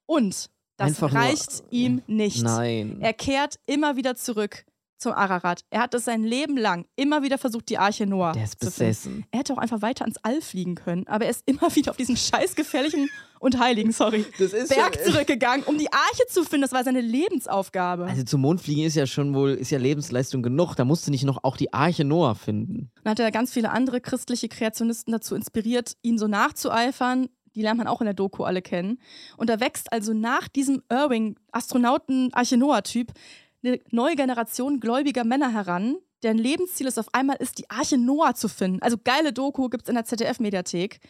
Und 0.06 0.48
das 0.76 0.88
Einfach 0.88 1.10
nur- 1.12 1.20
reicht 1.22 1.64
ihm 1.70 2.02
nicht. 2.06 2.42
Nein. 2.44 2.98
Er 3.00 3.12
kehrt 3.14 3.56
immer 3.66 3.96
wieder 3.96 4.14
zurück 4.14 4.64
zum 4.98 5.12
Ararat. 5.12 5.64
Er 5.70 5.80
hat 5.82 5.94
es 5.94 6.04
sein 6.04 6.22
Leben 6.24 6.56
lang 6.56 6.86
immer 6.96 7.22
wieder 7.22 7.38
versucht, 7.38 7.68
die 7.68 7.78
Arche 7.78 8.06
Noah 8.06 8.32
Der 8.32 8.44
ist 8.44 8.52
zu 8.60 8.70
finden. 8.70 8.90
besessen. 8.90 9.26
Er 9.30 9.38
hätte 9.40 9.52
auch 9.54 9.58
einfach 9.58 9.80
weiter 9.82 10.04
ans 10.04 10.18
All 10.22 10.40
fliegen 10.40 10.74
können, 10.74 11.06
aber 11.06 11.24
er 11.24 11.30
ist 11.30 11.42
immer 11.46 11.62
wieder 11.76 11.90
auf 11.90 11.96
diesen 11.96 12.16
scheiß 12.16 12.54
gefährlichen 12.56 13.08
und 13.40 13.58
heiligen, 13.60 13.92
sorry, 13.92 14.24
Das 14.38 14.52
ist 14.52 14.68
Berg 14.74 14.96
schon- 15.02 15.12
zurückgegangen, 15.12 15.64
um 15.64 15.78
die 15.78 15.92
Arche 15.92 16.26
zu 16.28 16.42
finden. 16.44 16.62
Das 16.62 16.72
war 16.72 16.82
seine 16.84 17.00
Lebensaufgabe. 17.00 18.04
Also 18.06 18.24
zum 18.24 18.40
Mond 18.40 18.60
fliegen 18.60 18.82
ist 18.82 18.96
ja 18.96 19.06
schon 19.06 19.34
wohl, 19.34 19.50
ist 19.50 19.70
ja 19.70 19.78
Lebensleistung 19.78 20.42
genug. 20.42 20.74
Da 20.74 20.84
musst 20.84 21.06
du 21.06 21.10
nicht 21.10 21.24
noch 21.24 21.44
auch 21.44 21.56
die 21.56 21.72
Arche 21.72 22.04
Noah 22.04 22.34
finden. 22.34 22.90
Dann 23.04 23.12
hat 23.12 23.20
er 23.20 23.30
ganz 23.30 23.52
viele 23.52 23.70
andere 23.70 24.00
christliche 24.00 24.48
Kreationisten 24.48 25.12
dazu 25.12 25.34
inspiriert, 25.36 25.96
ihn 26.02 26.18
so 26.18 26.26
nachzueifern. 26.26 27.28
Die 27.54 27.62
lernt 27.62 27.78
man 27.78 27.86
auch 27.88 28.00
in 28.00 28.04
der 28.04 28.14
Doku 28.14 28.44
alle 28.44 28.62
kennen. 28.62 29.00
Und 29.36 29.48
da 29.50 29.58
wächst 29.60 29.92
also 29.92 30.12
nach 30.12 30.48
diesem 30.48 30.82
Irving, 30.90 31.36
Astronauten, 31.50 32.32
Arche 32.32 32.56
Noah-Typ, 32.56 33.12
eine 33.62 33.80
neue 33.90 34.16
Generation 34.16 34.80
gläubiger 34.80 35.24
Männer 35.24 35.52
heran, 35.52 35.96
deren 36.22 36.38
Lebensziel 36.38 36.86
es 36.86 36.98
auf 36.98 37.12
einmal 37.14 37.36
ist, 37.36 37.58
die 37.58 37.70
Arche 37.70 37.98
Noah 37.98 38.34
zu 38.34 38.48
finden. 38.48 38.82
Also 38.82 38.96
geile 39.02 39.32
Doku 39.32 39.68
gibt's 39.68 39.88
in 39.88 39.94
der 39.94 40.04
ZDF-Mediathek. 40.04 41.00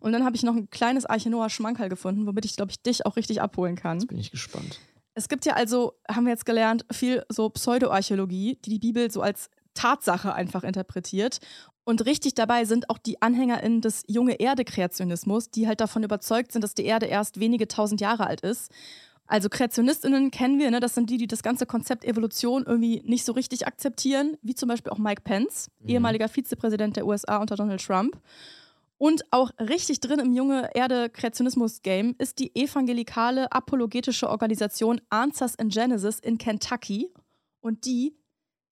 Und 0.00 0.12
dann 0.12 0.24
habe 0.24 0.36
ich 0.36 0.42
noch 0.42 0.54
ein 0.54 0.70
kleines 0.70 1.06
Arche 1.06 1.30
Noah-Schmankerl 1.30 1.88
gefunden, 1.88 2.26
womit 2.26 2.44
ich, 2.44 2.56
glaube 2.56 2.70
ich, 2.70 2.82
dich 2.82 3.04
auch 3.04 3.16
richtig 3.16 3.40
abholen 3.40 3.76
kann. 3.76 3.98
Jetzt 3.98 4.08
bin 4.08 4.18
ich 4.18 4.30
gespannt. 4.30 4.78
Es 5.14 5.28
gibt 5.28 5.44
ja 5.44 5.54
also, 5.54 5.94
haben 6.08 6.26
wir 6.26 6.30
jetzt 6.30 6.46
gelernt, 6.46 6.84
viel 6.92 7.24
so 7.28 7.50
Pseudoarchäologie, 7.50 8.58
die 8.64 8.70
die 8.70 8.78
Bibel 8.78 9.10
so 9.10 9.20
als 9.20 9.50
Tatsache 9.74 10.32
einfach 10.32 10.62
interpretiert. 10.62 11.40
Und 11.84 12.04
richtig 12.04 12.34
dabei 12.34 12.66
sind 12.66 12.90
auch 12.90 12.98
die 12.98 13.22
AnhängerInnen 13.22 13.80
des 13.80 14.04
junge 14.06 14.34
Erde-Kreationismus, 14.34 15.50
die 15.50 15.66
halt 15.66 15.80
davon 15.80 16.02
überzeugt 16.02 16.52
sind, 16.52 16.62
dass 16.62 16.74
die 16.74 16.84
Erde 16.84 17.06
erst 17.06 17.40
wenige 17.40 17.66
tausend 17.66 18.00
Jahre 18.00 18.26
alt 18.26 18.42
ist. 18.42 18.70
Also 19.30 19.48
KreationistInnen 19.50 20.30
kennen 20.30 20.58
wir, 20.58 20.70
ne? 20.70 20.80
das 20.80 20.94
sind 20.94 21.10
die, 21.10 21.18
die 21.18 21.26
das 21.26 21.42
ganze 21.42 21.66
Konzept 21.66 22.04
Evolution 22.04 22.64
irgendwie 22.66 23.02
nicht 23.04 23.24
so 23.26 23.32
richtig 23.32 23.66
akzeptieren, 23.66 24.36
wie 24.42 24.54
zum 24.54 24.68
Beispiel 24.70 24.90
auch 24.90 24.98
Mike 24.98 25.20
Pence, 25.22 25.70
Mhm. 25.80 25.88
ehemaliger 25.90 26.28
Vizepräsident 26.28 26.96
der 26.96 27.06
USA 27.06 27.36
unter 27.36 27.54
Donald 27.54 27.84
Trump. 27.84 28.18
Und 28.96 29.22
auch 29.30 29.50
richtig 29.60 30.00
drin 30.00 30.18
im 30.18 30.32
junge 30.32 30.70
Erde-Kreationismus-Game 30.74 32.16
ist 32.18 32.38
die 32.38 32.56
evangelikale 32.56 33.52
apologetische 33.52 34.28
Organisation 34.28 35.00
Answers 35.10 35.54
in 35.54 35.68
Genesis 35.68 36.18
in 36.18 36.38
Kentucky. 36.38 37.12
Und 37.60 37.84
die, 37.84 38.16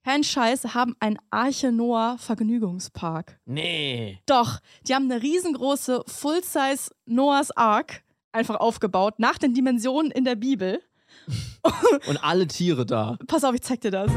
kein 0.04 0.24
Scheiß, 0.24 0.74
haben 0.74 0.96
einen 1.00 1.18
Arche 1.30 1.70
Noah 1.70 2.16
Vergnügungspark. 2.18 3.38
Nee. 3.44 4.20
Doch, 4.26 4.58
die 4.88 4.94
haben 4.94 5.10
eine 5.10 5.22
riesengroße 5.22 6.02
Full-Size 6.06 6.90
Noahs 7.04 7.50
Ark 7.56 8.02
einfach 8.36 8.56
aufgebaut, 8.56 9.14
nach 9.18 9.38
den 9.38 9.54
Dimensionen 9.54 10.10
in 10.12 10.24
der 10.24 10.36
Bibel. 10.36 10.80
Und 12.08 12.22
alle 12.22 12.46
Tiere 12.46 12.86
da. 12.86 13.16
Pass 13.26 13.42
auf, 13.44 13.54
ich 13.54 13.62
zeig 13.62 13.80
dir 13.80 13.90
das. 13.90 14.10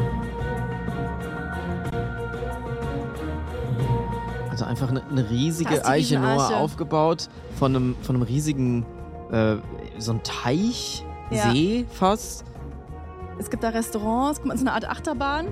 Also 4.49 4.65
einfach 4.65 4.89
eine, 4.89 5.03
eine 5.07 5.29
riesige 5.29 5.85
Eiche 5.85 6.19
Noah 6.19 6.57
aufgebaut 6.57 7.29
von 7.57 7.75
einem, 7.75 7.95
von 8.01 8.15
einem 8.15 8.23
riesigen, 8.23 8.85
äh, 9.31 9.55
so 9.97 10.13
ein 10.13 10.23
Teich, 10.23 11.03
Ja. 11.31 11.51
See 11.51 11.85
fast. 11.89 12.43
Es 13.39 13.49
gibt 13.49 13.63
da 13.63 13.69
Restaurants, 13.69 14.39
guck 14.39 14.47
mal, 14.49 14.57
so 14.57 14.63
eine 14.63 14.73
Art 14.73 14.89
Achterbahn 14.89 15.47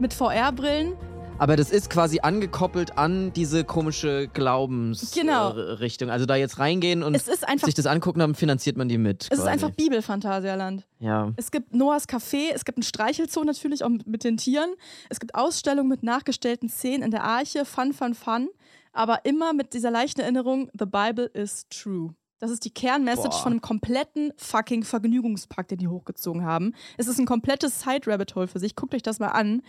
mit 0.00 0.12
VR-Brillen. 0.12 0.94
Aber 1.40 1.56
das 1.56 1.70
ist 1.70 1.88
quasi 1.88 2.20
angekoppelt 2.20 2.98
an 2.98 3.32
diese 3.32 3.64
komische 3.64 4.28
Glaubensrichtung. 4.28 5.22
Genau. 5.22 5.56
Äh, 5.56 6.10
also 6.10 6.26
da 6.26 6.36
jetzt 6.36 6.58
reingehen 6.58 7.02
und 7.02 7.14
Es 7.14 7.28
ist 7.28 7.48
einfach, 7.48 7.64
sich 7.64 7.74
das 7.74 7.86
angucken, 7.86 8.18
dann 8.18 8.34
finanziert 8.34 8.76
man 8.76 8.90
die 8.90 8.98
mit. 8.98 9.22
es 9.22 9.30
ist 9.30 9.36
quasi. 9.38 9.48
einfach 9.48 9.70
Bibelphantasialand. 9.70 10.86
Ja. 10.98 11.32
Es 11.36 11.50
gibt 11.50 11.74
Noahs 11.74 12.06
Café, 12.06 12.50
es 12.54 12.66
gibt 12.66 12.76
einen 12.76 12.82
Streichelzoo 12.82 13.42
natürlich 13.42 13.82
auch 13.82 13.88
mit, 13.88 14.22
den 14.22 14.36
Tieren. 14.36 14.74
Es 15.08 15.18
gibt 15.18 15.34
Ausstellungen 15.34 15.88
mit 15.88 16.02
nachgestellten 16.02 16.68
Szenen 16.68 17.02
in 17.02 17.10
der 17.10 17.24
Arche, 17.24 17.64
Fun, 17.64 17.94
Fun, 17.94 18.12
Fun. 18.12 18.50
Aber 18.92 19.24
immer 19.24 19.54
mit 19.54 19.72
dieser 19.72 19.90
leichten 19.90 20.20
Erinnerung, 20.20 20.68
the 20.78 20.84
Bible 20.84 21.24
is 21.24 21.66
true. 21.70 22.14
Das 22.40 22.50
ist 22.50 22.64
die 22.64 22.70
Kernmessage 22.70 23.36
von 23.38 23.52
einem 23.52 23.60
kompletten 23.60 24.32
fucking 24.36 24.82
Vergnügungspark, 24.82 25.68
den 25.68 25.78
die 25.78 25.88
hochgezogen 25.88 26.44
haben. 26.44 26.74
Es 26.96 27.06
ist 27.06 27.18
ein 27.18 27.26
komplettes 27.26 27.80
Side-Rabbit-Hole 27.80 28.48
für 28.48 28.58
sich. 28.58 28.74
Guckt 28.74 28.94
euch 28.94 29.02
das 29.02 29.18
mal 29.18 29.28
an. 29.28 29.62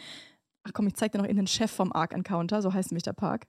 Ach 0.63 0.73
komm, 0.73 0.87
ich 0.87 0.95
zeig 0.95 1.11
dir 1.11 1.17
noch 1.17 1.25
in 1.25 1.37
den 1.37 1.47
Chef 1.47 1.71
vom 1.71 1.91
Ark 1.91 2.13
Encounter, 2.13 2.61
so 2.61 2.71
heißt 2.71 2.91
nämlich 2.91 3.03
der 3.03 3.13
Park. 3.13 3.47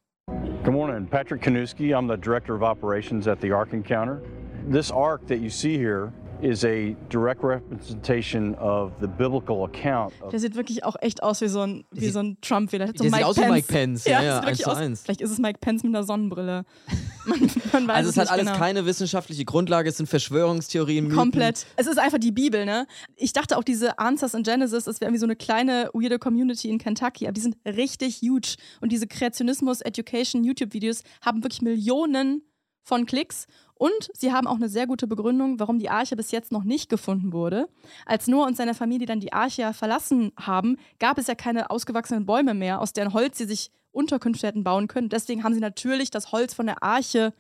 Good 0.65 0.73
morning, 0.73 1.07
Patrick 1.07 1.43
Kanuski. 1.43 1.91
I'm 1.91 2.09
the 2.09 2.17
Director 2.17 2.55
of 2.55 2.63
Operations 2.63 3.27
at 3.27 3.41
the 3.41 3.53
Ark 3.53 3.73
Encounter. 3.75 4.23
This 4.71 4.91
ark 4.91 5.27
that 5.27 5.41
you 5.41 5.51
see 5.51 5.77
here 5.77 6.13
is 6.43 6.65
a 6.65 6.95
direct 7.09 7.43
representation 7.43 8.55
of 8.57 8.93
the 9.01 9.07
biblical 9.07 9.65
account 9.65 10.13
of 10.21 10.31
Der 10.31 10.41
sieht 10.41 10.57
wirklich 10.57 10.85
auch 10.85 10.97
echt 11.01 11.23
aus 11.23 11.41
wie 11.41 11.49
so 11.49 11.61
ein, 11.61 11.85
wie 11.93 12.09
so 12.11 12.19
ein 12.19 12.37
Trump-Wähler. 12.41 12.89
So 12.89 12.93
der 12.93 13.03
sieht 13.05 13.13
Mike 13.13 13.27
aus 13.27 13.37
wie 13.37 13.41
Pence. 13.41 13.55
Mike 13.55 13.73
Pence, 13.73 14.05
ja, 14.05 14.23
Ja, 14.23 14.45
ja, 14.45 14.55
sieht 14.55 14.67
aus. 14.67 14.77
eins. 14.77 15.03
Vielleicht 15.03 15.21
ist 15.21 15.31
es 15.31 15.39
Mike 15.39 15.59
Pence 15.61 15.83
mit 15.85 15.95
einer 15.95 16.05
Sonnenbrille. 16.05 16.65
Man, 17.25 17.39
man 17.73 17.87
weiß 17.87 17.97
Also 17.99 18.11
es 18.11 18.17
hat 18.17 18.25
nicht 18.25 18.33
alles 18.33 18.47
genau. 18.47 18.59
keine 18.59 18.85
wissenschaftliche 18.85 19.45
Grundlage, 19.45 19.89
es 19.89 19.97
sind 19.97 20.09
Verschwörungstheorien, 20.09 21.05
Mythen. 21.05 21.17
Komplett. 21.17 21.67
Es 21.77 21.87
ist 21.87 21.97
einfach 22.01 22.19
die 22.19 22.33
Bibel, 22.33 22.65
ne? 22.65 22.89
Ich 23.15 23.33
dachte 23.33 23.57
auch, 23.57 23.63
diese 23.63 24.01
Answers 24.01 24.35
in 24.35 24.43
Genesis, 24.43 24.85
das 24.85 25.01
wäre 25.01 25.09
irgendwie 25.09 25.21
so 25.21 25.27
eine 25.27 25.37
kleine, 25.37 25.89
weirde 25.93 26.19
Community 26.19 26.69
in 26.69 26.79
Kentucky, 26.79 27.27
aber 27.27 27.35
die 27.35 27.41
sind 27.41 27.57
richtig 27.65 28.23
huge. 28.23 28.57
Und 28.81 28.91
diese 28.91 29.07
Kreationismus-Education-YouTube-Videos 29.07 31.05
haben 31.25 31.45
wirklich 31.45 31.63
Millionen 31.63 32.43
von 32.83 33.07
Klicks. 33.07 33.47
Und 33.83 34.11
sie 34.15 34.33
haben 34.33 34.47
auch 34.47 34.55
eine 34.55 34.69
sehr 34.69 34.87
gute 34.87 35.09
Begründung, 35.09 35.59
warum 35.59 35.81
die 35.81 35.91
Arche 35.91 36.15
bis 36.15 36.31
jetzt 36.31 36.53
noch 36.53 36.63
nicht 36.63 36.89
gefunden 36.89 37.33
wurde. 37.33 37.69
Als 38.07 38.29
Noah 38.29 38.47
und 38.47 38.57
seine 38.57 38.75
Familie 38.75 39.09
dann 39.09 39.19
die 39.19 39.33
Arche 39.33 39.63
ja 39.63 39.73
verlassen 39.73 40.31
haben, 40.39 40.77
gab 41.01 41.19
es 41.19 41.27
ja 41.27 41.35
keine 41.35 41.69
ausgewachsenen 41.69 42.25
Bäume 42.25 42.55
mehr, 42.55 42.81
aus 42.81 42.93
deren 42.93 43.13
Holz 43.13 43.39
sie 43.39 43.45
sich 43.45 43.73
Unterkünfte 43.91 44.47
hätten 44.47 44.63
bauen 44.63 44.87
können. 44.87 45.09
Deswegen 45.09 45.43
haben 45.43 45.53
sie 45.53 45.59
natürlich 45.59 46.13
das 46.13 46.31
Holz 46.31 46.55
von 46.55 46.67
der 46.67 46.85
Arche, 46.85 47.35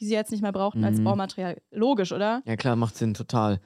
die 0.00 0.06
sie 0.06 0.14
jetzt 0.14 0.32
nicht 0.32 0.42
mehr 0.42 0.50
brauchten, 0.50 0.84
als 0.84 0.98
Mhm. 0.98 1.04
Baumaterial. 1.04 1.62
Logisch, 1.70 2.10
oder? 2.10 2.42
Ja 2.44 2.56
klar, 2.56 2.74
macht 2.74 2.96
Sinn, 2.96 3.14
total. 3.14 3.60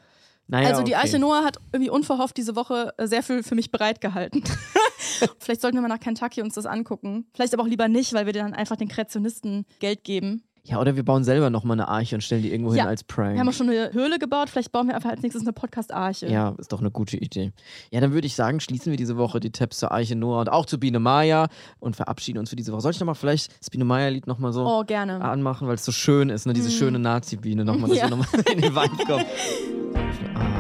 Naja, 0.49 0.69
also 0.69 0.83
die 0.83 0.93
okay. 0.93 1.01
Arche 1.05 1.19
Noah 1.19 1.45
hat 1.45 1.57
irgendwie 1.73 1.91
unverhofft 1.91 2.37
diese 2.37 2.57
Woche 2.57 2.93
äh, 2.99 3.07
sehr 3.07 3.23
viel 3.23 3.43
für 3.43 3.55
mich 3.55 3.71
bereitgehalten. 3.71 4.45
Vielleicht 5.41 5.63
sollten 5.63 5.79
wir 5.79 5.83
mal 5.83 5.89
nach 5.89 6.01
Kentucky 6.01 6.43
uns 6.43 6.55
das 6.55 6.67
angucken. 6.67 7.27
Vielleicht 7.33 7.55
aber 7.55 7.63
auch 7.63 7.69
lieber 7.69 7.89
nicht, 7.89 8.13
weil 8.13 8.27
wir 8.27 8.35
dann 8.35 8.53
einfach 8.53 8.77
den 8.77 8.89
Kreationisten 8.89 9.65
Geld 9.79 10.05
geben. 10.05 10.43
Ja, 10.69 10.79
oder 10.81 10.97
wir 10.97 11.03
bauen 11.05 11.25
selber 11.25 11.49
nochmal 11.49 11.77
eine 11.77 11.89
Arche 11.89 12.15
und 12.15 12.21
stellen 12.21 12.43
die 12.43 12.53
irgendwo 12.53 12.75
Ja, 12.75 12.83
hin 12.83 12.89
als 12.91 13.03
Prank. 13.03 13.33
Wir 13.35 13.41
haben 13.41 13.49
auch 13.49 13.53
schon 13.55 13.71
eine 13.71 13.91
Höhle 13.95 14.19
gebaut, 14.19 14.51
vielleicht 14.51 14.71
bauen 14.71 14.87
wir 14.89 14.95
einfach 14.95 15.09
als 15.11 15.23
nächstes 15.23 15.43
eine 15.43 15.53
Podcast-Arche. 15.55 16.27
Ja, 16.29 16.55
ist 16.59 16.71
doch 16.73 16.81
eine 16.81 16.91
gute 16.91 17.17
Idee. 17.17 17.53
Ja, 17.91 18.01
dann 18.03 18.13
würde 18.13 18.27
ich 18.27 18.35
sagen, 18.35 18.61
schließen 18.61 18.91
wir 18.91 18.99
diese 18.99 19.17
Woche 19.17 19.41
die 19.41 19.51
Tabs 19.51 19.79
zur 19.79 19.93
Eiche 19.93 20.15
Noah 20.15 20.41
und 20.41 20.51
auch 20.51 20.67
zu 20.67 20.79
Biene 20.79 21.01
Maya 21.01 21.49
und 21.81 21.97
verabschieden 21.97 22.39
uns 22.39 22.51
für 22.51 22.57
diese 22.57 22.73
Woche. 22.73 22.83
Soll 22.83 22.93
ich 22.93 23.01
nochmal 23.01 23.15
vielleicht 23.15 23.59
das 23.61 23.71
Biene 23.71 23.85
Maya-Lied 23.85 24.27
nochmal 24.27 24.53
so 24.53 24.67
Oh, 24.67 24.85
gerne. 24.85 25.21
anmachen, 25.23 25.67
weil 25.69 25.77
es 25.77 25.85
so 25.87 25.93
schön 25.93 26.29
ist, 26.29 26.47
ne? 26.47 26.53
Diese 26.53 26.69
Mm. 26.69 26.73
schöne 26.73 26.99
Nazi-Biene 26.99 27.65
nochmal, 27.65 27.89
dass 27.89 27.99
Ja. 28.01 28.05
wir 28.11 28.17
nochmal 28.17 28.29
in 28.53 28.61
den 28.61 28.75
Vibe 28.75 29.05
kommen. 29.07 29.25
Ah. 30.35 30.55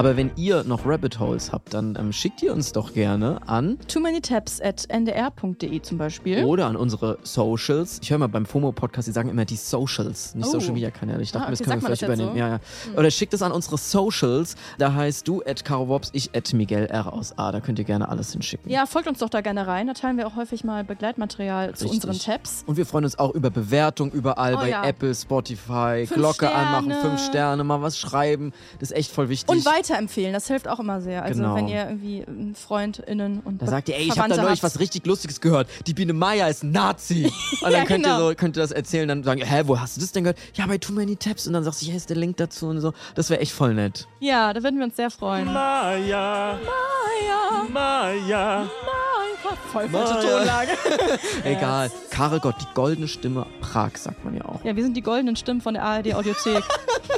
Aber 0.00 0.16
wenn 0.16 0.30
ihr 0.36 0.64
noch 0.64 0.86
Rabbit 0.86 1.20
Holes 1.20 1.52
habt, 1.52 1.74
dann 1.74 1.94
ähm, 2.00 2.10
schickt 2.10 2.42
ihr 2.42 2.54
uns 2.54 2.72
doch 2.72 2.94
gerne 2.94 3.38
an 3.46 3.76
Too 3.86 4.00
many 4.00 4.22
tabs 4.22 4.58
at 4.58 4.86
ndr.de 4.88 5.82
zum 5.82 5.98
Beispiel. 5.98 6.42
oder 6.44 6.64
an 6.68 6.76
unsere 6.76 7.18
Socials. 7.22 7.98
Ich 8.02 8.10
höre 8.10 8.16
mal 8.16 8.28
beim 8.28 8.46
FOMO-Podcast, 8.46 9.08
die 9.08 9.12
sagen 9.12 9.28
immer 9.28 9.44
die 9.44 9.56
Socials, 9.56 10.34
nicht 10.34 10.46
Oh. 10.48 10.52
Social 10.52 10.72
Media 10.72 10.90
Kanäle. 10.90 11.20
Ich 11.20 11.32
dachte, 11.32 11.44
Ah, 11.44 11.48
mir, 11.48 11.52
das 11.52 11.60
okay, 11.60 11.68
können 11.70 11.82
wir 11.82 11.86
vielleicht 11.86 12.02
übernehmen. 12.02 12.32
so? 12.32 12.38
Ja, 12.38 12.48
ja. 12.48 12.60
Oder 12.96 13.10
schickt 13.10 13.34
es 13.34 13.42
an 13.42 13.52
unsere 13.52 13.76
Socials. 13.76 14.54
Da 14.78 14.94
heißt 14.94 15.28
du 15.28 15.42
at 15.44 15.66
Caro 15.66 15.88
Wops, 15.88 16.08
ich 16.14 16.34
at 16.34 16.50
Miguel 16.54 16.86
R 16.86 17.12
aus 17.12 17.36
A. 17.38 17.52
Da 17.52 17.60
könnt 17.60 17.78
ihr 17.78 17.84
gerne 17.84 18.08
alles 18.08 18.32
hinschicken. 18.32 18.70
Ja, 18.72 18.86
folgt 18.86 19.06
uns 19.06 19.18
doch 19.18 19.28
da 19.28 19.42
gerne 19.42 19.66
rein. 19.66 19.86
Da 19.86 19.92
teilen 19.92 20.16
wir 20.16 20.26
auch 20.26 20.36
häufig 20.36 20.64
mal 20.64 20.82
Begleitmaterial 20.82 21.74
zu 21.74 21.84
Richtig. 21.90 22.04
unseren 22.10 22.18
Tabs. 22.32 22.64
Und 22.66 22.78
wir 22.78 22.86
freuen 22.86 23.04
uns 23.04 23.18
auch 23.18 23.34
über 23.34 23.50
Bewertung 23.50 24.10
überall 24.12 24.54
Oh 24.54 24.58
bei 24.60 24.70
ja. 24.70 24.82
Apple, 24.82 25.14
Spotify, 25.14 26.06
Fünf 26.06 26.14
Glocke 26.14 26.46
Sterne. 26.46 26.54
anmachen, 26.54 26.92
fünf 27.02 27.20
Sterne, 27.26 27.64
mal 27.64 27.82
was 27.82 27.98
schreiben. 27.98 28.52
Das 28.78 28.90
ist 28.90 28.96
echt 28.96 29.10
voll 29.12 29.28
wichtig. 29.28 29.48
Und 29.54 29.66
weiterempfehlen, 29.90 30.32
das 30.32 30.46
hilft 30.46 30.68
auch 30.68 30.78
immer 30.80 31.00
sehr. 31.00 31.22
Also 31.22 31.42
Genau. 31.42 31.54
wenn 31.56 31.68
ihr 31.68 31.84
irgendwie 31.86 32.20
ähm, 32.26 32.54
FreundInnen 32.54 33.40
und 33.44 33.60
Da 33.60 33.66
sagt 33.66 33.88
ihr, 33.88 33.96
ey, 33.96 34.02
ich 34.04 34.18
habe 34.18 34.28
da 34.28 34.36
neulich 34.36 34.62
habt. 34.62 34.62
was 34.62 34.78
richtig 34.80 35.06
Lustiges 35.06 35.40
gehört. 35.40 35.68
Die 35.86 35.94
Biene 35.94 36.12
Maya 36.12 36.48
ist 36.48 36.62
ein 36.62 36.70
Nazi. 36.72 37.24
Und 37.62 37.62
dann 37.62 37.72
Ja, 37.72 37.84
könnt, 37.84 38.04
genau. 38.04 38.16
ihr 38.20 38.28
so, 38.30 38.34
könnt 38.34 38.56
ihr 38.56 38.62
das 38.62 38.70
erzählen, 38.72 39.08
dann 39.08 39.22
sagen, 39.22 39.42
hä, 39.44 39.62
wo 39.66 39.78
hast 39.78 39.96
du 39.96 40.00
das 40.00 40.12
denn 40.12 40.24
gehört? 40.24 40.38
Ja, 40.54 40.66
bei 40.66 40.78
Too 40.78 40.92
Many 40.92 41.16
Tabs. 41.16 41.46
Und 41.46 41.52
dann 41.54 41.64
sagst 41.64 41.82
du, 41.82 41.86
hier 41.86 41.96
ist 41.96 42.08
der 42.10 42.16
Link 42.16 42.36
dazu 42.36 42.66
und 42.68 42.80
so. 42.80 42.92
Das 43.14 43.30
wäre 43.30 43.40
echt 43.40 43.52
voll 43.52 43.74
nett. 43.74 44.06
Ja, 44.20 44.52
da 44.52 44.62
würden 44.62 44.78
wir 44.78 44.84
uns 44.86 44.96
sehr 44.96 45.10
freuen. 45.10 45.46
Maya, 45.46 46.58
Maya, 46.64 47.64
Maya. 47.70 48.58
Maya. 48.60 48.70
Voll 49.72 49.88
falsche 49.88 50.14
Maya. 50.14 50.38
Tonlage. 50.38 50.70
Egal. 51.44 51.90
Karel 52.10 52.40
Gott, 52.40 52.56
die 52.60 52.66
goldene 52.74 53.08
Stimme 53.08 53.46
Prag, 53.60 53.96
sagt 53.96 54.24
man 54.24 54.34
ja 54.36 54.44
auch. 54.44 54.62
Ja, 54.64 54.76
wir 54.76 54.82
sind 54.82 54.96
die 54.96 55.02
goldenen 55.02 55.36
Stimmen 55.36 55.60
von 55.60 55.74
der 55.74 55.82
ARD 55.84 56.14
Audiothek. 56.14 56.62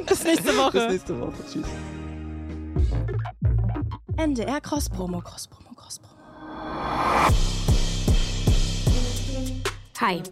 Bis 0.06 0.24
nächste 0.24 0.56
Woche. 0.56 0.70
Bis 0.72 0.88
nächste 0.88 1.20
Woche. 1.20 1.32
Tschüss. 1.52 1.66
NDR 4.16 4.60
Cross 4.60 4.90
Promo, 4.90 5.20
Cross 5.20 5.48
Promo, 5.48 5.74
Cross 5.74 6.00
Promo. 6.00 6.14
Hi, 10.00 10.22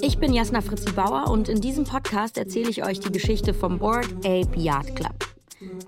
ich 0.00 0.18
bin 0.18 0.32
Jasna 0.32 0.60
Fritzi 0.60 0.92
Bauer 0.92 1.30
und 1.30 1.48
in 1.48 1.60
diesem 1.60 1.84
Podcast 1.84 2.38
erzähle 2.38 2.70
ich 2.70 2.84
euch 2.84 3.00
die 3.00 3.12
Geschichte 3.12 3.54
vom 3.54 3.78
Board 3.78 4.08
Ape 4.24 4.56
Yard 4.56 4.94
Club. 4.96 5.14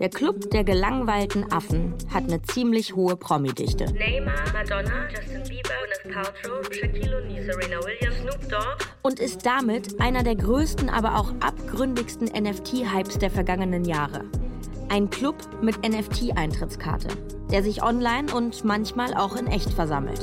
Der 0.00 0.08
Club 0.08 0.50
der 0.50 0.64
gelangweilten 0.64 1.52
Affen 1.52 1.94
hat 2.12 2.24
eine 2.24 2.40
ziemlich 2.42 2.94
hohe 2.94 3.16
Promi-Dichte. 3.16 3.92
Neymar, 3.92 4.34
Madonna, 4.52 5.08
Justin 5.10 5.42
Bieber, 5.42 5.74
Gwyneth 6.02 6.14
Paltrow, 6.14 6.64
Shaquille 6.72 7.16
O'Neal, 7.16 7.44
Serena 7.44 7.78
Williams, 7.84 8.16
Snoop 8.22 8.48
Dogg. 8.48 8.78
Und 9.02 9.20
ist 9.20 9.44
damit 9.44 10.00
einer 10.00 10.22
der 10.22 10.36
größten, 10.36 10.88
aber 10.88 11.16
auch 11.16 11.32
abgründigsten 11.40 12.28
NFT-Hypes 12.28 13.18
der 13.18 13.30
vergangenen 13.30 13.84
Jahre. 13.84 14.24
Ein 14.90 15.10
Club 15.10 15.36
mit 15.62 15.76
NFT-Eintrittskarte, 15.86 17.08
der 17.50 17.62
sich 17.62 17.82
online 17.82 18.32
und 18.34 18.64
manchmal 18.64 19.12
auch 19.12 19.36
in 19.36 19.46
echt 19.46 19.70
versammelt. 19.74 20.20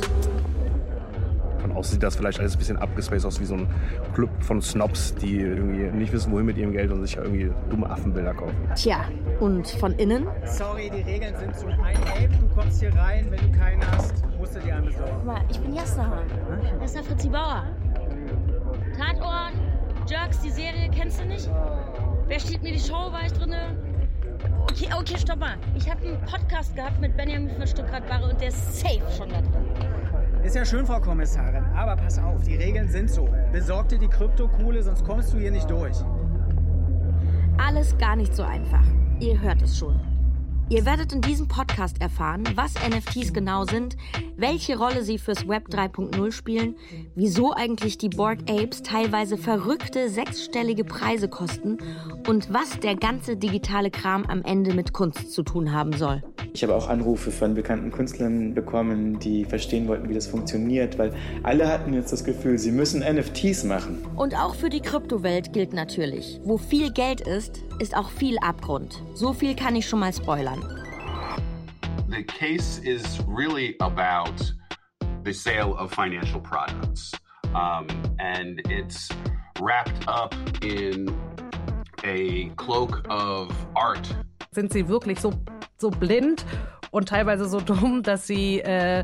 Von 1.60 1.84
sieht 1.84 2.02
das 2.02 2.16
vielleicht 2.16 2.40
alles 2.40 2.56
ein 2.56 2.58
bisschen 2.58 2.78
abgespaced 2.78 3.28
aus, 3.28 3.40
wie 3.40 3.46
so 3.46 3.54
ein 3.54 3.68
Club 4.16 4.30
von 4.40 4.62
Snobs, 4.62 5.14
die 5.16 5.38
irgendwie 5.38 5.84
nicht 5.96 6.12
wissen, 6.14 6.32
wohin 6.32 6.48
mit 6.48 6.58
ihrem 6.58 6.72
Geld 6.72 6.92
und 6.92 7.06
sich 7.06 7.16
irgendwie 7.16 7.52
dumme 7.70 7.88
Affenbilder 7.88 8.34
kaufen. 8.34 8.56
Tja, 8.76 9.06
und 9.40 9.68
von 9.68 9.94
innen? 9.94 10.28
Sorry, 10.46 10.90
die 10.90 11.02
Regeln 11.02 11.36
sind 11.38 11.56
so. 11.56 11.68
Ein 11.68 11.98
Ape, 11.98 12.30
du 12.40 12.48
kommst 12.56 12.80
hier 12.80 12.94
rein, 12.96 13.28
wenn 13.30 13.52
du 13.52 13.58
keinen 13.60 13.82
hast, 13.92 14.14
musst 14.40 14.56
du 14.56 14.60
dir 14.62 14.78
einen 14.78 14.88
besorgen. 14.88 15.12
Guck 15.18 15.26
mal, 15.26 15.42
ich 15.50 15.60
bin 15.60 15.76
Jasna. 15.76 16.24
Jasna 16.82 17.04
Fritzi 17.04 17.30
Bauer. 17.30 17.66
Tatort, 18.98 19.54
Jerks, 20.08 20.40
die 20.42 20.50
Serie, 20.52 20.90
kennst 20.92 21.20
du 21.20 21.26
nicht? 21.26 21.50
Wer 22.28 22.40
steht 22.40 22.64
mir 22.64 22.72
die 22.72 22.80
Show? 22.80 23.12
War 23.12 23.26
ich 23.26 23.34
drinne? 23.34 23.76
Okay, 24.70 24.90
okay, 24.98 25.18
stopp 25.18 25.40
mal. 25.40 25.56
Ich 25.76 25.90
habe 25.90 26.06
einen 26.06 26.20
Podcast 26.22 26.76
gehabt 26.76 27.00
mit 27.00 27.16
Benjamin 27.16 27.50
von 27.50 27.66
Stuttgart-Barre 27.66 28.32
und 28.32 28.42
der 28.42 28.50
ist 28.50 28.80
safe 28.80 29.02
schon 29.16 29.30
da 29.30 29.42
drin. 29.42 29.66
Ist 30.44 30.56
ja 30.56 30.64
schön, 30.64 30.86
Frau 30.86 31.00
Kommissarin, 31.00 31.64
aber 31.76 31.96
pass 31.96 32.20
auf, 32.20 32.44
die 32.44 32.56
Regeln 32.56 32.88
sind 32.88 33.10
so. 33.10 33.28
Besorg 33.52 33.90
dir 33.90 33.98
die 33.98 34.08
Kryptokohle, 34.08 34.84
sonst 34.84 35.04
kommst 35.04 35.34
du 35.34 35.40
hier 35.40 35.52
nicht 35.52 35.70
durch. 35.70 35.98
Alles 37.58 37.98
gar 37.98 38.16
nicht 38.16 38.36
so 38.36 38.44
einfach. 38.44 38.84
Ihr 39.20 39.40
hört 39.42 39.62
es 39.62 39.78
schon. 39.78 40.00
Ihr 40.68 40.84
werdet 40.84 41.14
in 41.14 41.22
diesem 41.22 41.48
Podcast 41.48 42.02
erfahren, 42.02 42.44
was 42.56 42.74
NFTs 42.74 43.34
genau 43.34 43.66
sind, 43.66 43.96
welche 44.36 44.80
Rolle 44.80 45.04
sie 45.04 45.20
fürs 45.20 45.48
Web 45.48 45.68
3.0 45.70 46.32
spielen, 46.32 46.76
wieso 47.14 47.54
eigentlich 47.54 48.00
die 48.00 48.10
Bored 48.10 48.50
Apes 48.50 48.82
teilweise 48.82 49.38
verrückte 49.38 50.10
sechsstellige 50.10 50.84
Preise 50.84 51.30
kosten 51.30 51.78
und 52.28 52.52
was 52.52 52.80
der 52.80 52.96
ganze 52.96 53.38
digitale 53.38 53.92
Kram 53.92 54.26
am 54.26 54.42
Ende 54.42 54.74
mit 54.74 54.92
Kunst 54.92 55.32
zu 55.34 55.44
tun 55.44 55.72
haben 55.72 55.94
soll. 55.94 56.24
Ich 56.56 56.64
habe 56.64 56.74
auch 56.74 56.88
Anrufe 56.88 57.32
von 57.32 57.54
bekannten 57.54 57.92
Künstlern 57.92 58.54
bekommen, 58.54 59.20
die 59.20 59.44
verstehen 59.44 59.90
wollten, 59.90 60.08
wie 60.08 60.14
das 60.14 60.26
funktioniert, 60.26 60.98
weil 60.98 61.14
alle 61.44 61.68
hatten 61.68 61.94
jetzt 61.94 62.14
das 62.14 62.24
Gefühl, 62.24 62.58
sie 62.58 62.72
müssen 62.72 63.02
NFTs 63.02 63.66
machen. 63.66 64.08
Und 64.16 64.38
auch 64.38 64.56
für 64.56 64.70
die 64.70 64.80
Kryptowelt 64.80 65.52
gilt 65.52 65.74
natürlich, 65.74 66.40
wo 66.46 66.58
viel 66.58 66.94
Geld 66.94 67.20
ist, 67.20 67.62
ist 67.80 67.94
auch 67.94 68.10
viel 68.10 68.38
Abgrund. 68.38 69.04
So 69.16 69.34
viel 69.34 69.54
kann 69.54 69.76
ich 69.76 69.86
schon 69.86 70.00
mal 70.00 70.14
spoilern. 70.14 70.64
The 72.10 72.24
case 72.24 72.82
is 72.86 73.04
really 73.28 73.76
about 73.82 74.32
the 75.26 75.34
sale 75.34 75.74
of 75.78 75.92
financial 75.92 76.40
products. 76.40 77.12
Um, 77.54 77.88
and 78.18 78.62
it's 78.70 79.10
wrapped 79.60 80.08
up 80.08 80.34
in 80.64 81.14
a 82.06 82.50
cloak 82.56 83.04
of 83.10 83.50
art. 83.76 84.08
Sind 84.52 84.72
sie 84.72 84.88
wirklich 84.88 85.20
so, 85.20 85.34
so 85.78 85.90
blind 85.90 86.46
und 86.92 87.10
teilweise 87.10 87.48
so 87.48 87.60
dumm, 87.62 88.04
dass 88.04 88.28
sie 88.28 88.60
äh, 88.62 89.04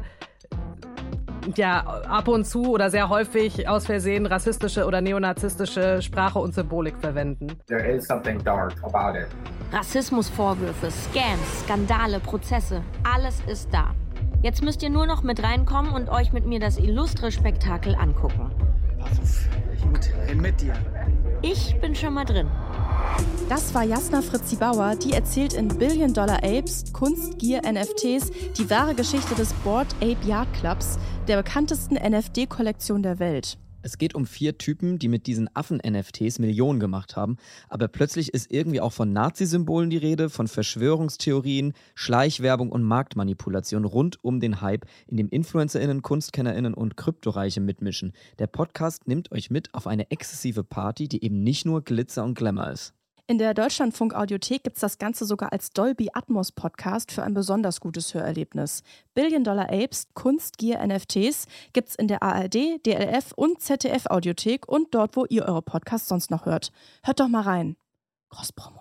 ja 1.56 1.80
ab 2.08 2.28
und 2.28 2.46
zu 2.46 2.72
oder 2.72 2.90
sehr 2.90 3.10
häufig 3.10 3.68
aus 3.68 3.86
Versehen 3.86 4.26
rassistische 4.26 4.86
oder 4.86 5.02
neonazistische 5.02 6.02
Sprache 6.02 6.40
und 6.40 6.54
Symbolik 6.54 6.98
verwenden? 7.00 7.48
There 7.68 7.86
is 7.86 8.06
something 8.06 8.44
dark 8.44 8.74
about 8.84 9.18
it. 9.18 9.28
Rassismusvorwürfe, 9.72 10.92
Scams, 10.92 11.62
Skandale, 11.64 12.20
Prozesse, 12.20 12.82
alles 13.04 13.42
ist 13.48 13.74
da. 13.74 13.96
Jetzt 14.44 14.64
müsst 14.64 14.84
ihr 14.84 14.90
nur 14.90 15.06
noch 15.06 15.24
mit 15.24 15.44
reinkommen 15.44 15.94
und 15.94 16.10
euch 16.10 16.34
mit 16.34 16.46
mir 16.46 16.60
das 16.60 16.78
illustre 16.78 17.32
Spektakel 17.32 17.96
angucken. 17.96 18.52
Gut, 19.82 20.10
renn 20.28 20.40
mit 20.40 20.62
dir. 20.62 20.74
Ich 21.42 21.76
bin 21.80 21.96
schon 21.96 22.14
mal 22.14 22.26
drin. 22.26 22.48
Das 23.50 23.74
war 23.74 23.84
Jasna 23.84 24.22
Fritzi 24.22 24.56
Bauer, 24.56 24.96
die 24.96 25.12
erzählt 25.12 25.54
in 25.54 25.68
Billion 25.68 26.14
Dollar 26.14 26.44
Apes, 26.44 26.94
Kunst, 26.94 27.38
Gier, 27.40 27.62
NFTs 27.70 28.32
die 28.58 28.70
wahre 28.70 28.96
Geschichte 28.96 29.36
des 29.36 29.52
Board 29.56 29.88
Ape 30.02 30.26
Yard 30.26 30.48
Clubs, 30.54 30.98
der 31.28 31.38
bekanntesten 31.38 31.96
NFT-Kollektion 31.96 33.04
der 33.04 33.20
Welt. 33.20 33.58
Es 33.84 33.98
geht 33.98 34.14
um 34.14 34.26
vier 34.26 34.58
Typen, 34.58 35.00
die 35.00 35.08
mit 35.08 35.26
diesen 35.26 35.50
Affen-NFTs 35.56 36.38
Millionen 36.38 36.80
gemacht 36.80 37.16
haben. 37.16 37.38
Aber 37.68 37.88
plötzlich 37.88 38.34
ist 38.34 38.52
irgendwie 38.52 38.80
auch 38.80 38.94
von 38.94 39.12
Nazi-Symbolen 39.12 39.90
die 39.90 39.98
Rede, 39.98 40.30
von 40.30 40.48
Verschwörungstheorien, 40.48 41.74
Schleichwerbung 41.96 42.72
und 42.72 42.84
Marktmanipulation 42.84 43.86
rund 43.86 44.24
um 44.24 44.40
den 44.40 44.62
Hype, 44.62 44.86
in 45.08 45.18
dem 45.18 45.30
InfluencerInnen, 45.30 46.04
KunstkennerInnen 46.04 46.74
und 46.76 46.96
Kryptoreiche 46.96 47.62
mitmischen. 47.62 48.14
Der 48.38 48.48
Podcast 48.48 49.08
nimmt 49.08 49.32
euch 49.32 49.50
mit 49.50 49.74
auf 49.74 49.88
eine 49.88 50.12
exzessive 50.12 50.64
Party, 50.64 51.08
die 51.08 51.24
eben 51.24 51.42
nicht 51.42 51.66
nur 51.66 51.84
Glitzer 51.84 52.24
und 52.24 52.36
Glamour 52.36 52.70
ist. 52.70 52.94
In 53.32 53.38
der 53.38 53.54
Deutschlandfunk 53.54 54.14
Audiothek 54.14 54.62
gibt 54.62 54.76
es 54.76 54.82
das 54.82 54.98
Ganze 54.98 55.24
sogar 55.24 55.54
als 55.54 55.72
Dolby 55.72 56.10
Atmos 56.12 56.52
Podcast 56.52 57.14
für 57.14 57.24
ein 57.24 57.34
besonders 57.34 57.80
gutes 57.80 58.14
Hörerlebnis. 58.14 58.84
Billion 59.14 59.46
Dollar 59.46 59.72
Apes, 59.72 60.10
Kunst, 60.14 60.58
Gier, 60.58 60.86
NFTs 60.86 61.48
gibt's 61.72 61.96
in 61.96 62.10
der 62.10 62.24
ARD, 62.24 62.86
DLF 62.86 63.32
und 63.38 63.62
ZDF 63.62 64.08
Audiothek 64.08 64.68
und 64.68 64.94
dort, 64.94 65.16
wo 65.16 65.24
ihr 65.30 65.46
eure 65.46 65.62
Podcasts 65.62 66.10
sonst 66.10 66.30
noch 66.30 66.46
hört. 66.46 66.74
Hört 67.04 67.22
doch 67.22 67.30
mal 67.30 67.44
rein. 67.44 67.78
Cross-Promo. 68.32 68.81